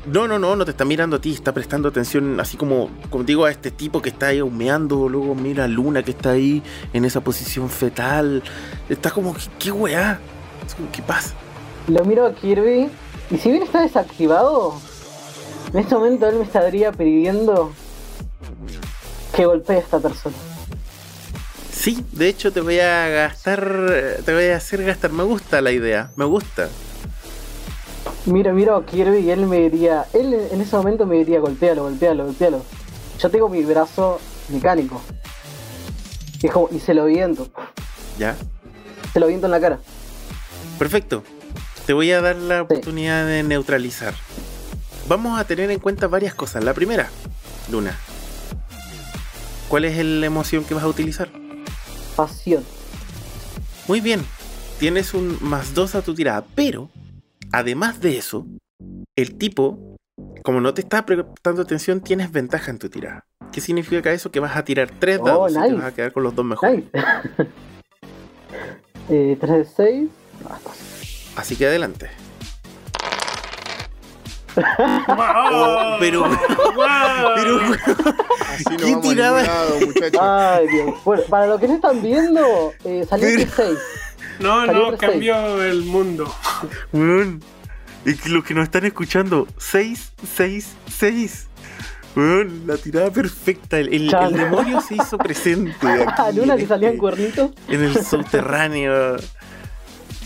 [0.07, 3.23] No, no, no, no te está mirando a ti, está prestando atención, así como, como
[3.23, 6.61] digo, a este tipo que está ahí humeando, luego mira a Luna que está ahí
[6.93, 8.43] en esa posición fetal.
[8.87, 10.19] Está como, ¿qué, qué weá?
[10.91, 11.33] ¿Qué pasa?
[11.87, 12.89] Lo miro a Kirby
[13.31, 14.79] y si bien está desactivado,
[15.73, 17.71] en este momento él me estaría pidiendo
[19.35, 20.35] que golpee a esta persona.
[21.71, 25.11] Sí, de hecho te voy a gastar, te voy a hacer gastar.
[25.11, 26.69] Me gusta la idea, me gusta.
[28.25, 31.83] Miro, miro a Kirby y él me diría, él en ese momento me diría golpealo,
[31.83, 32.61] golpealo, golpealo.
[33.19, 34.19] Yo tengo mi brazo
[34.49, 35.01] mecánico.
[36.41, 37.47] Y, como- y se lo viento,
[38.19, 38.35] ¿Ya?
[39.13, 39.79] se lo viento en la cara.
[40.77, 41.23] Perfecto.
[41.85, 44.13] Te voy a dar la oportunidad de neutralizar.
[45.07, 46.63] Vamos a tener en cuenta varias cosas.
[46.63, 47.09] La primera,
[47.71, 47.95] Luna.
[49.69, 51.29] ¿Cuál es la emoción que vas a utilizar?
[52.15, 52.63] Pasión.
[53.87, 54.25] Muy bien.
[54.79, 56.43] Tienes un más 2 a tu tirada.
[56.55, 56.89] Pero,
[57.59, 58.45] además de eso,
[59.15, 59.95] el tipo,
[60.43, 63.25] como no te está prestando atención, tienes ventaja en tu tirada.
[63.51, 64.31] ¿Qué significa eso?
[64.31, 66.45] Que vas a tirar 3 Oh, dados y te vas a quedar con los dos
[66.45, 66.83] mejores.
[66.93, 67.05] Nice.
[69.09, 70.09] eh, 3 de 6.
[71.37, 72.09] Así que adelante.
[74.55, 75.97] ¡Wow!
[75.99, 77.35] pero- ¡Wow!
[77.35, 77.59] Pero,
[78.53, 79.43] Así no ¿Qué tirada?
[79.43, 80.21] lado, muchachos.
[80.21, 80.95] Ay, Dios.
[81.03, 83.77] Bueno, para los que no están viendo, eh, salió Pero- 6.
[84.39, 86.33] No, no, cambió el mundo.
[86.91, 87.41] Weón.
[88.05, 91.47] Y que los que nos están escuchando, 6, 6, 6.
[92.15, 93.79] Weón, la tirada perfecta.
[93.79, 94.25] El, el- Chan.
[94.33, 95.75] el demonio se hizo presente.
[95.87, 97.51] A aquí, Luna en le salían este- cuernitos.
[97.67, 99.15] En el subterráneo.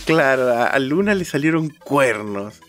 [0.05, 2.59] Claro, a, a Luna le salieron cuernos.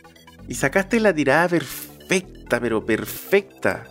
[0.49, 3.85] Y sacaste la tirada perfecta, pero perfecta.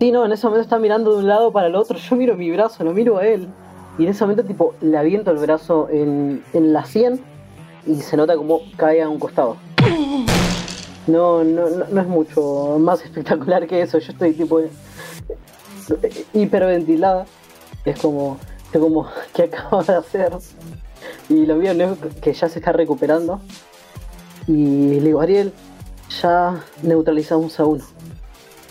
[0.00, 1.96] Sí, no, en ese momento está mirando de un lado para el otro.
[1.98, 3.48] Yo miro mi brazo, lo miro a él.
[3.98, 7.20] Y en ese momento, tipo, le aviento el brazo en, en la 100
[7.86, 9.56] y se nota como cae a un costado.
[11.06, 13.98] No, no, no, es mucho más espectacular que eso.
[13.98, 14.60] Yo estoy, tipo,
[16.32, 17.26] hiperventilada.
[17.84, 18.38] Es como,
[18.72, 20.32] es como, ¿qué acabo de hacer?
[21.28, 21.96] Y lo veo ¿no?
[22.20, 23.40] que ya se está recuperando.
[24.46, 25.52] Y le digo, Ariel,
[26.20, 27.84] ya neutralizamos a uno.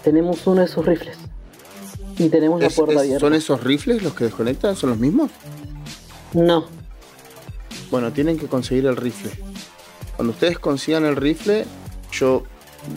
[0.03, 1.17] Tenemos uno de sus rifles.
[2.25, 3.19] Y tenemos la puerta es- abierta.
[3.19, 4.75] ¿Son esos rifles los que desconectan?
[4.75, 5.31] ¿Son los mismos?
[6.33, 6.65] No.
[7.89, 9.31] Bueno, tienen que conseguir el rifle.
[10.15, 11.65] Cuando ustedes consigan el rifle,
[12.11, 12.43] yo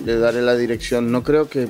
[0.05, 1.11] le daré la dirección.
[1.11, 1.69] No creo que,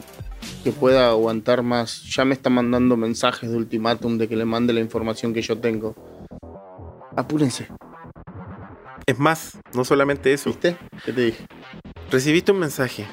[0.62, 2.02] que pueda aguantar más.
[2.04, 5.58] Ya me está mandando mensajes de ultimátum de que le mande la información que yo
[5.58, 5.94] tengo.
[7.16, 7.68] Apúrense,
[9.06, 10.50] Es más, no solamente eso.
[10.50, 10.76] ¿viste?
[11.04, 11.46] ¿Qué te dije?
[12.10, 13.06] Recibiste un mensaje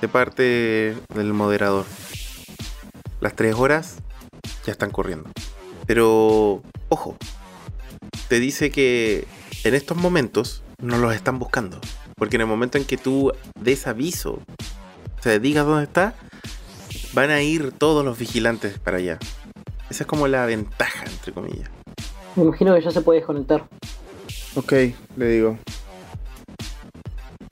[0.00, 1.86] de parte del moderador.
[3.20, 3.96] Las tres horas
[4.64, 5.30] ya están corriendo.
[5.86, 7.16] Pero, ojo,
[8.28, 9.26] te dice que
[9.64, 11.80] en estos momentos no los están buscando.
[12.16, 14.40] Porque en el momento en que tú des aviso,
[15.18, 16.14] o sea, digas dónde está,
[17.12, 19.18] van a ir todos los vigilantes para allá.
[19.90, 21.70] Esa es como la ventaja, entre comillas.
[22.34, 23.66] Me imagino que ya se puede desconectar.
[24.54, 24.72] Ok,
[25.16, 25.58] le digo.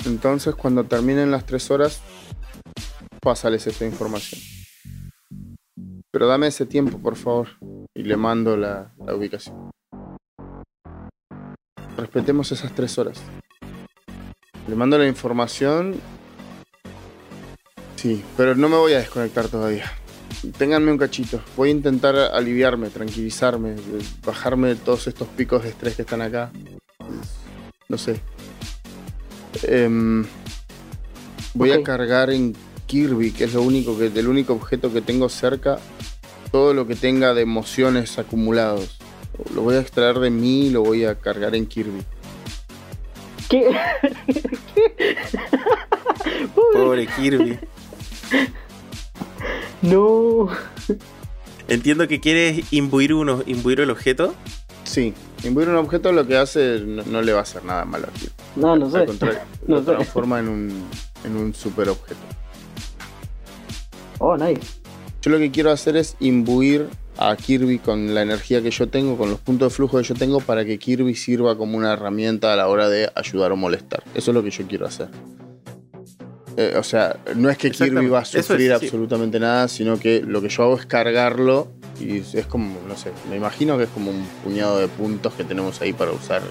[0.04, 2.00] Entonces, cuando terminen las tres horas,
[3.20, 4.53] pásales esta información.
[6.14, 7.48] Pero dame ese tiempo, por favor.
[7.92, 9.72] Y le mando la, la ubicación.
[11.96, 13.20] Respetemos esas tres horas.
[14.68, 15.96] Le mando la información.
[17.96, 19.90] Sí, pero no me voy a desconectar todavía.
[20.56, 21.40] Ténganme un cachito.
[21.56, 23.74] Voy a intentar aliviarme, tranquilizarme,
[24.24, 26.52] bajarme de todos estos picos de estrés que están acá.
[27.88, 28.20] No sé.
[29.64, 30.24] Em,
[31.54, 32.54] voy a cargar en
[32.86, 35.80] Kirby, que es lo único que, el único objeto que tengo cerca,
[36.54, 38.96] todo lo que tenga de emociones acumulados.
[39.56, 42.04] Lo voy a extraer de mí y lo voy a cargar en Kirby.
[43.48, 43.74] ¿Qué?
[44.72, 45.16] ¿Qué?
[46.54, 47.58] Pobre- Pobre Kirby.
[49.82, 50.48] No.
[51.66, 54.32] Entiendo que quieres imbuir uno, imbuir el objeto.
[54.84, 55.12] Sí,
[55.42, 58.12] imbuir un objeto lo que hace no, no le va a hacer nada malo a
[58.12, 58.32] Kirby.
[58.54, 59.06] No, no Al sé.
[59.06, 59.90] contrario, No lo sé.
[59.90, 60.84] transforma en un,
[61.24, 62.20] en un super objeto.
[64.20, 64.83] Oh, nice.
[65.24, 66.86] Yo lo que quiero hacer es imbuir
[67.16, 70.14] a Kirby con la energía que yo tengo, con los puntos de flujo que yo
[70.14, 74.04] tengo, para que Kirby sirva como una herramienta a la hora de ayudar o molestar.
[74.14, 75.08] Eso es lo que yo quiero hacer.
[76.58, 78.84] Eh, o sea, no es que Kirby va a sufrir es, sí.
[78.84, 81.68] absolutamente nada, sino que lo que yo hago es cargarlo
[81.98, 85.44] y es como, no sé, me imagino que es como un puñado de puntos que
[85.44, 86.42] tenemos ahí para usar,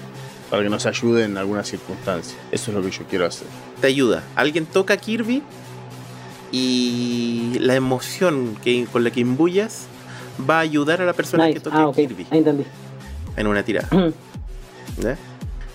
[0.50, 2.36] para que nos ayude en alguna circunstancia.
[2.50, 3.46] Eso es lo que yo quiero hacer.
[3.80, 4.24] te ayuda.
[4.34, 5.44] Alguien toca a Kirby
[6.56, 9.86] y la emoción que, con la que imbuyas
[10.48, 11.60] va a ayudar a la persona que Nice.
[11.64, 11.96] toque Ah, a ok.
[11.96, 12.64] Kirby Ahí entendí.
[13.36, 13.88] en una tirada.
[15.00, 15.16] ¿ya?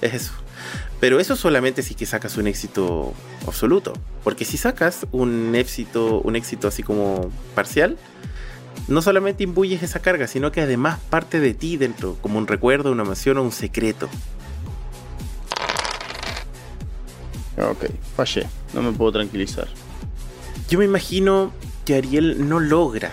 [0.01, 0.31] Es eso.
[1.01, 3.13] Pero eso solamente si que sacas un éxito
[3.45, 3.91] absoluto.
[4.23, 7.97] Porque si sacas un éxito, un éxito así como parcial,
[8.87, 12.91] no solamente imbuyes esa carga, sino que además parte de ti dentro, como un recuerdo,
[12.93, 14.07] una emoción o un secreto.
[17.57, 17.85] Ok,
[18.15, 18.45] fallé.
[18.73, 19.67] No me puedo tranquilizar.
[20.69, 21.51] Yo me imagino
[21.85, 23.11] que Ariel no logra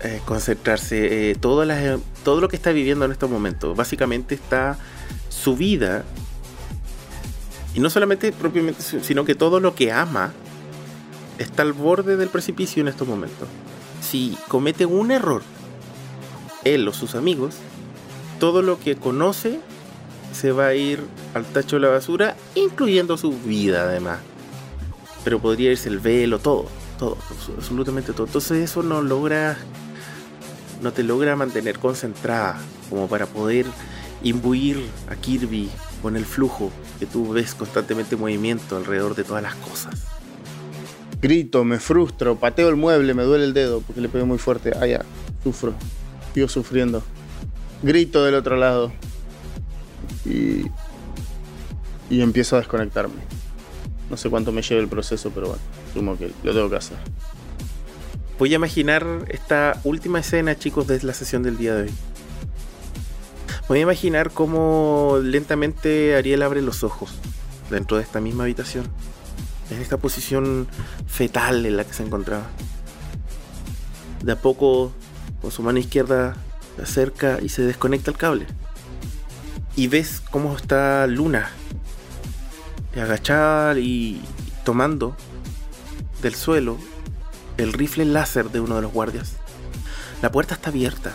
[0.00, 1.30] eh, concentrarse.
[1.30, 3.76] Eh, todo, las- todo lo que está viviendo en estos momentos.
[3.76, 4.76] Básicamente está
[5.28, 6.04] su vida.
[7.74, 10.32] Y no solamente propiamente, sino que todo lo que ama
[11.38, 13.48] está al borde del precipicio en estos momentos.
[14.00, 15.42] Si comete un error,
[16.64, 17.56] él o sus amigos,
[18.40, 19.60] todo lo que conoce
[20.32, 21.00] se va a ir
[21.34, 24.18] al tacho de la basura, incluyendo su vida además.
[25.26, 26.66] Pero podría irse el velo, todo,
[27.00, 27.18] todo,
[27.56, 28.26] absolutamente todo.
[28.26, 29.56] Entonces eso no logra,
[30.80, 33.66] no te logra mantener concentrada como para poder
[34.22, 34.80] imbuir
[35.10, 35.68] a Kirby
[36.00, 36.70] con el flujo
[37.00, 40.04] que tú ves constantemente en movimiento alrededor de todas las cosas.
[41.20, 44.74] Grito, me frustro, pateo el mueble, me duele el dedo porque le pegué muy fuerte.
[44.80, 45.04] Ah, ya,
[45.42, 45.74] sufro.
[46.34, 47.02] Sigo sufriendo.
[47.82, 48.92] Grito del otro lado.
[50.24, 50.66] Y.
[52.10, 53.45] Y empiezo a desconectarme.
[54.10, 56.98] No sé cuánto me lleva el proceso, pero bueno, asumo que lo tengo que hacer.
[58.38, 61.94] Voy a imaginar esta última escena, chicos, de la sesión del día de hoy.
[63.68, 67.14] Voy a imaginar cómo lentamente Ariel abre los ojos
[67.70, 68.86] dentro de esta misma habitación.
[69.70, 70.68] En esta posición
[71.08, 72.46] fetal en la que se encontraba.
[74.22, 74.92] De a poco,
[75.42, 76.36] con su mano izquierda,
[76.76, 78.46] se acerca y se desconecta el cable.
[79.74, 81.50] Y ves cómo está Luna,
[83.00, 84.20] agachada y
[84.64, 85.16] tomando
[86.22, 86.76] del suelo
[87.56, 89.36] el rifle láser de uno de los guardias.
[90.22, 91.14] La puerta está abierta.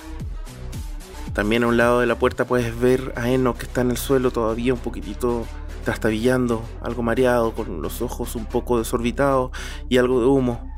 [1.34, 3.98] También a un lado de la puerta puedes ver a Eno que está en el
[3.98, 5.46] suelo todavía un poquitito
[5.84, 9.52] trastabillando, algo mareado, con los ojos un poco desorbitados
[9.90, 10.72] y algo de humo.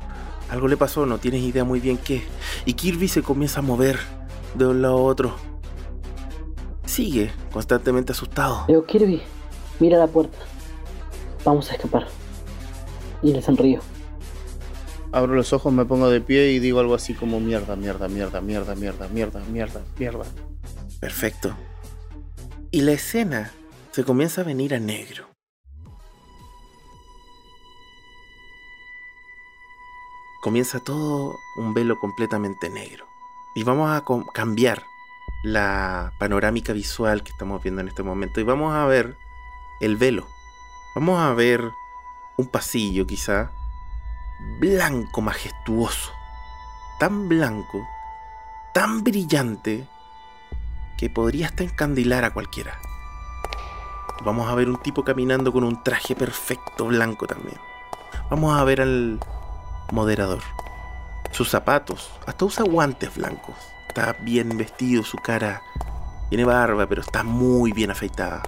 [0.50, 2.22] Algo le pasó, no tienes idea muy bien qué.
[2.64, 3.98] Y Kirby se comienza a mover
[4.54, 5.34] de un lado a otro.
[6.84, 8.64] Sigue constantemente asustado.
[8.68, 9.22] Leo Kirby,
[9.80, 10.38] mira la puerta.
[11.44, 12.06] Vamos a escapar.
[13.22, 13.80] Y le sonrío.
[15.12, 18.40] Abro los ojos, me pongo de pie y digo algo así como mierda, mierda, mierda,
[18.40, 20.24] mierda, mierda, mierda, mierda, mierda.
[21.00, 21.54] Perfecto.
[22.70, 23.52] Y la escena
[23.92, 25.28] se comienza a venir a negro.
[30.42, 33.06] Comienza todo un velo completamente negro.
[33.54, 34.82] Y vamos a com- cambiar
[35.44, 38.40] la panorámica visual que estamos viendo en este momento.
[38.40, 39.16] Y vamos a ver
[39.80, 40.26] el velo.
[40.94, 41.72] Vamos a ver
[42.36, 43.50] un pasillo quizá
[44.60, 46.12] blanco, majestuoso.
[47.00, 47.84] Tan blanco,
[48.72, 49.88] tan brillante,
[50.96, 52.78] que podría hasta encandilar a cualquiera.
[54.24, 57.58] Vamos a ver un tipo caminando con un traje perfecto blanco también.
[58.30, 59.18] Vamos a ver al
[59.90, 60.42] moderador.
[61.32, 63.56] Sus zapatos, hasta usa guantes blancos.
[63.88, 65.60] Está bien vestido, su cara
[66.28, 68.42] tiene barba, pero está muy bien afeitada.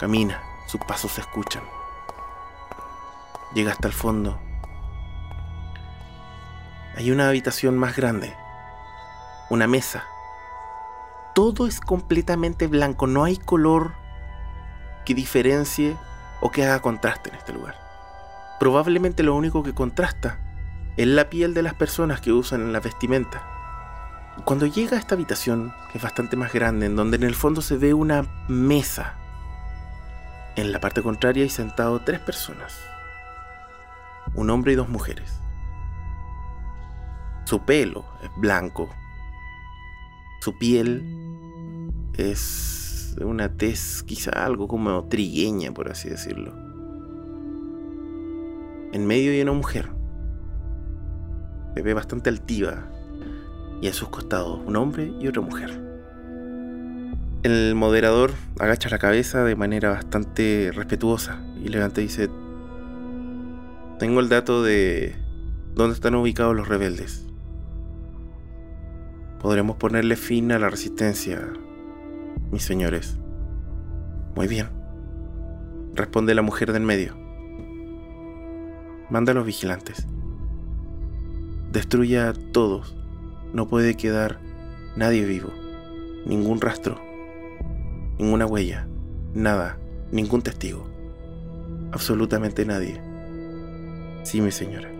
[0.00, 1.62] Camina, sus pasos se escuchan.
[3.54, 4.38] Llega hasta el fondo.
[6.96, 8.34] Hay una habitación más grande.
[9.50, 10.04] Una mesa
[11.36, 13.92] todo es completamente blanco, no hay color
[15.04, 15.94] que diferencie
[16.40, 17.74] o que haga contraste en este lugar.
[18.58, 20.38] Probablemente lo único que contrasta
[20.96, 23.42] es la piel de las personas que usan la vestimenta.
[24.46, 27.60] Cuando llega a esta habitación, que es bastante más grande, en donde en el fondo
[27.60, 29.18] se ve una mesa,
[30.56, 32.80] en la parte contraria hay sentado tres personas,
[34.34, 35.38] un hombre y dos mujeres.
[37.44, 38.88] Su pelo es blanco,
[40.40, 41.04] su piel
[42.14, 46.52] es una tez quizá algo como trigueña, por así decirlo.
[48.92, 49.90] En medio hay una mujer.
[51.74, 52.90] Se ve bastante altiva.
[53.82, 55.85] Y a sus costados un hombre y otra mujer.
[57.42, 62.28] El moderador agacha la cabeza de manera bastante respetuosa y levanta y dice,
[63.98, 65.14] tengo el dato de
[65.74, 67.26] dónde están ubicados los rebeldes.
[69.40, 71.40] Podremos ponerle fin a la resistencia,
[72.50, 73.18] mis señores.
[74.34, 74.68] Muy bien,
[75.94, 77.16] responde la mujer del medio.
[79.08, 80.06] Manda a los vigilantes.
[81.70, 82.96] Destruya a todos.
[83.52, 84.40] No puede quedar
[84.96, 85.52] nadie vivo.
[86.26, 87.05] Ningún rastro.
[88.18, 88.86] Ninguna huella.
[89.34, 89.78] Nada.
[90.12, 90.86] Ningún testigo.
[91.92, 93.00] Absolutamente nadie.
[94.22, 94.90] Sí, mi señora.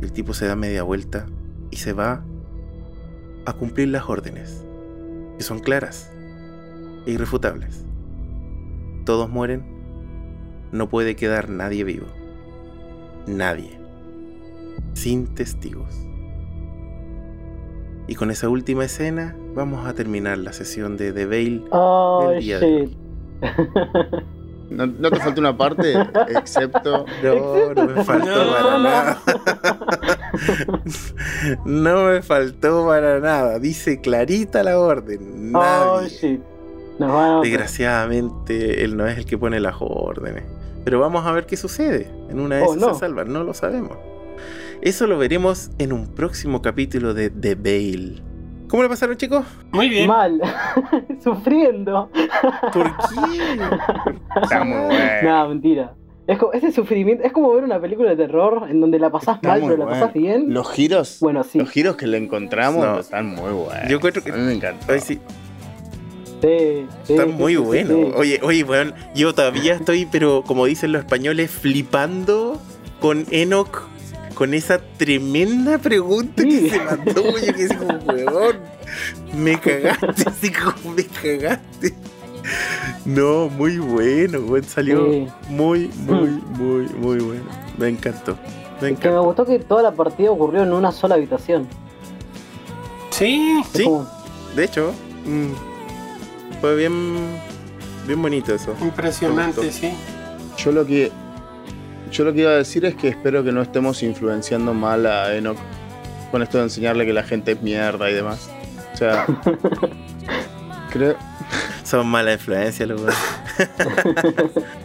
[0.00, 1.26] El tipo se da media vuelta
[1.70, 2.24] y se va
[3.46, 4.64] a cumplir las órdenes,
[5.36, 6.10] que son claras
[7.06, 7.84] e irrefutables.
[9.04, 9.64] Todos mueren,
[10.70, 12.06] no puede quedar nadie vivo.
[13.26, 13.78] Nadie.
[14.94, 15.94] Sin testigos.
[18.06, 21.64] Y con esa última escena vamos a terminar la sesión de The Veil.
[21.70, 22.98] Oh, Del día de shit.
[24.70, 25.94] No, no te falta una parte,
[26.28, 27.04] excepto.
[27.22, 28.78] No, no me faltó No, para no.
[28.82, 29.18] nada.
[31.64, 33.58] no me faltó para nada.
[33.58, 35.52] Dice clarita la orden.
[35.54, 35.60] Oh,
[36.00, 36.08] Nadie.
[36.08, 36.40] shit.
[36.98, 37.42] Nos vamos.
[37.44, 40.44] Desgraciadamente, él no es el que pone las órdenes.
[40.84, 42.10] Pero vamos a ver qué sucede.
[42.28, 42.94] En una de Oh, esas no.
[42.94, 43.96] se salvan, no lo sabemos.
[44.80, 48.22] Eso lo veremos en un próximo capítulo de The Veil.
[48.68, 49.44] ¿Cómo le pasaron, chicos?
[49.72, 50.06] Muy bien.
[50.08, 50.40] Mal.
[51.24, 52.10] Sufriendo.
[52.72, 53.62] ¿Por qué?
[54.42, 55.22] Está muy bueno.
[55.22, 55.94] No, mentira.
[56.26, 59.36] Es como, ese sufrimiento es como ver una película de terror en donde la pasás
[59.36, 60.00] Está mal, pero la bueno.
[60.00, 60.52] pasás bien.
[60.52, 61.18] Los giros.
[61.20, 61.58] Bueno, sí.
[61.58, 62.98] Los giros que le encontramos No.
[63.00, 63.88] están muy buenos.
[63.88, 64.92] Yo encuentro que- A mí me encanta.
[64.92, 65.18] Ay, sí,
[66.42, 67.94] Sí, sí, está muy sí, bueno.
[67.94, 68.12] sí.
[68.14, 72.60] Oye, oye, weón, yo todavía estoy, pero como dicen los españoles, flipando
[73.00, 73.88] con Enoch,
[74.38, 76.48] con esa tremenda pregunta Sí.
[76.62, 77.38] que se mandó.
[77.38, 78.56] Yo que como, weón,
[79.34, 81.94] me cagaste, así como me cagaste.
[83.04, 85.26] No, muy bueno, weón, salió Sí.
[85.48, 87.42] muy, muy, muy, muy bueno.
[87.78, 88.36] Me encantó.
[88.36, 89.22] Me Es que me encantó.
[89.24, 91.66] gustó que toda la partida ocurrió en una sola habitación.
[93.10, 93.60] Sí.
[93.60, 93.84] Es Sí.
[93.84, 94.06] como-
[94.54, 94.92] De hecho,
[95.26, 97.16] mm, fue bien,
[98.06, 98.72] bien bonito eso.
[98.80, 99.90] Impresionante, sí.
[100.58, 101.10] Yo lo que.
[102.10, 105.34] Yo lo que iba a decir es que espero que no estemos influenciando mal a
[105.36, 105.58] Enoch
[106.30, 108.50] con esto de enseñarle que la gente es mierda y demás.
[108.94, 109.26] O sea.
[110.90, 111.16] creo.
[111.84, 113.00] Son mala influencia, los.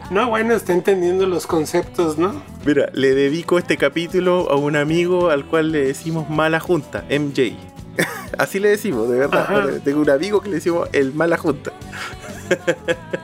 [0.10, 2.42] No, bueno, está entendiendo los conceptos, ¿no?
[2.66, 7.56] Mira, le dedico este capítulo a un amigo al cual le decimos mala junta, MJ.
[8.38, 9.42] Así le decimos, de verdad.
[9.42, 9.68] Ajá.
[9.84, 11.72] Tengo un amigo que le decimos el mala junta.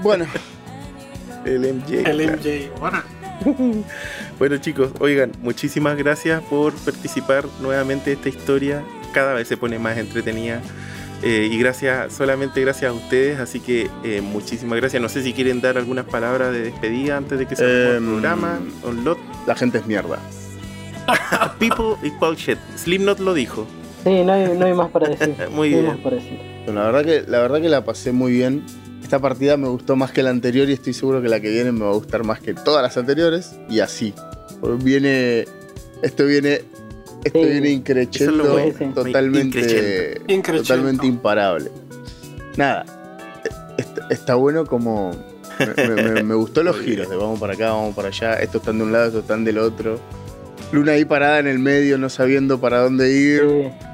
[0.01, 0.25] Bueno,
[1.45, 2.09] El MJ.
[2.09, 2.37] El claro.
[2.37, 2.71] MJ.
[2.81, 3.03] Ahora.
[4.39, 8.83] Bueno chicos, oigan, muchísimas gracias por participar nuevamente de esta historia.
[9.13, 10.61] Cada vez se pone más entretenida.
[11.21, 13.39] Eh, y gracias, solamente gracias a ustedes.
[13.39, 15.01] Así que eh, muchísimas gracias.
[15.01, 17.95] No sé si quieren dar algunas palabras de despedida antes de que se acabe el
[17.97, 18.59] Em, programa.
[18.83, 20.19] On lot, la gente es mierda.
[21.59, 22.57] people equal shit.
[22.77, 23.67] Slipknot lo dijo.
[24.03, 25.35] Sí, no hay, no hay más para decir.
[25.51, 25.87] Muy No bien.
[25.87, 26.39] más para decir.
[26.65, 28.63] Bueno, la verdad que la verdad que la pasé muy bien.
[29.09, 31.71] Esta partida me gustó más que la anterior y estoy seguro que la que viene
[31.71, 34.13] me va a gustar más que todas las anteriores y así.
[34.83, 35.47] Viene
[36.03, 36.61] esto viene
[37.23, 37.49] esto Sí.
[37.49, 38.43] viene es increchendo
[38.93, 40.31] totalmente Increchendo.
[40.31, 40.61] Increchendo.
[40.61, 41.71] totalmente imparable.
[42.55, 42.85] Nada.
[43.79, 45.09] Está, está bueno como
[45.57, 48.61] me, me- me- me gustó los giros de vamos para acá, vamos para allá, estos
[48.61, 49.99] están de un lado, estos están del otro.
[50.71, 53.41] Luna ahí parada en el medio, no sabiendo para dónde ir.
[53.41, 53.85] Sí.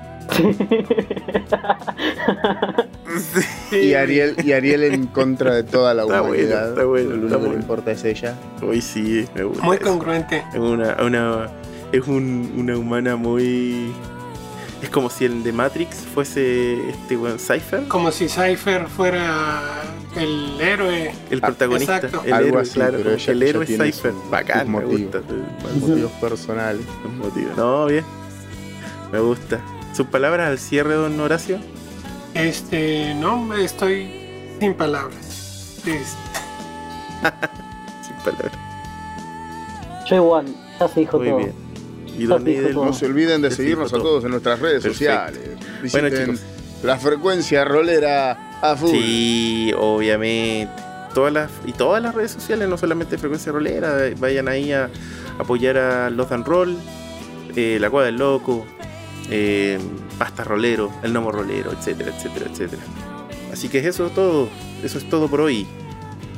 [3.69, 3.75] Sí.
[3.77, 6.59] Y Ariel, y Ariel en contra de toda la Está humanidad.
[6.59, 7.61] bueno, está bueno, Lo único que le bueno.
[7.61, 8.35] importa es ella.
[8.61, 9.63] Hoy sí, me gusta.
[9.63, 9.85] Muy eso.
[9.85, 10.43] congruente.
[10.53, 11.49] Es una, una-
[11.91, 13.91] es un- una humana muy.
[14.81, 19.61] Es como si el de Matrix fuese este weón Cypher, Como si Cypher fuera
[20.17, 21.11] el héroe.
[21.31, 21.95] el protagonista.
[21.97, 22.21] exacto.
[22.25, 22.97] El Algo héroe, así, claro.
[22.97, 24.13] pero ella- el ella héroe tiene Cypher.
[24.29, 25.01] Bacán, me motivos.
[25.01, 25.21] gusta.
[25.21, 26.81] Por motivos personales.
[27.17, 27.57] Motivos.
[27.57, 28.03] No, bien.
[29.11, 29.61] Me gusta.
[29.95, 31.57] Sus palabras al cierre, don Horacio.
[32.33, 34.11] Este, no, estoy
[34.59, 35.79] sin palabras.
[35.85, 36.15] Es-
[38.05, 38.51] Sin palabras.
[40.09, 40.45] Yo igual,
[40.79, 41.37] ya se dijo Muy todo.
[41.37, 41.53] bien.
[42.17, 42.85] Y don todo.
[42.85, 44.97] No se olviden de seguirnos a todos en nuestras redes Perfecto.
[44.97, 45.41] sociales.
[45.91, 46.41] Bueno, Visiten chicos.
[46.83, 48.89] la frecuencia rolera a full.
[48.91, 50.71] Sí, obviamente.
[51.13, 54.89] Todas las, y todas las redes sociales, no solamente Frecuencia Rolera, vayan ahí a
[55.39, 56.75] apoyar a Los Dan Roll,
[57.55, 58.65] eh, La Cueva del Loco,
[59.29, 59.79] eh,
[60.17, 62.81] Pasta Rolero, El Nomo Rolero, etcétera, etcétera, etcétera.
[63.51, 64.49] Así que eso es todo,
[64.83, 65.65] eso es todo por hoy.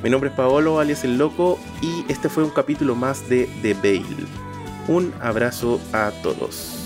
[0.04, 3.74] Mi nombre es Paolo, alias El Loco, y este fue un capítulo más de The
[3.74, 4.28] Veil.
[4.88, 6.77] Un abrazo a todos.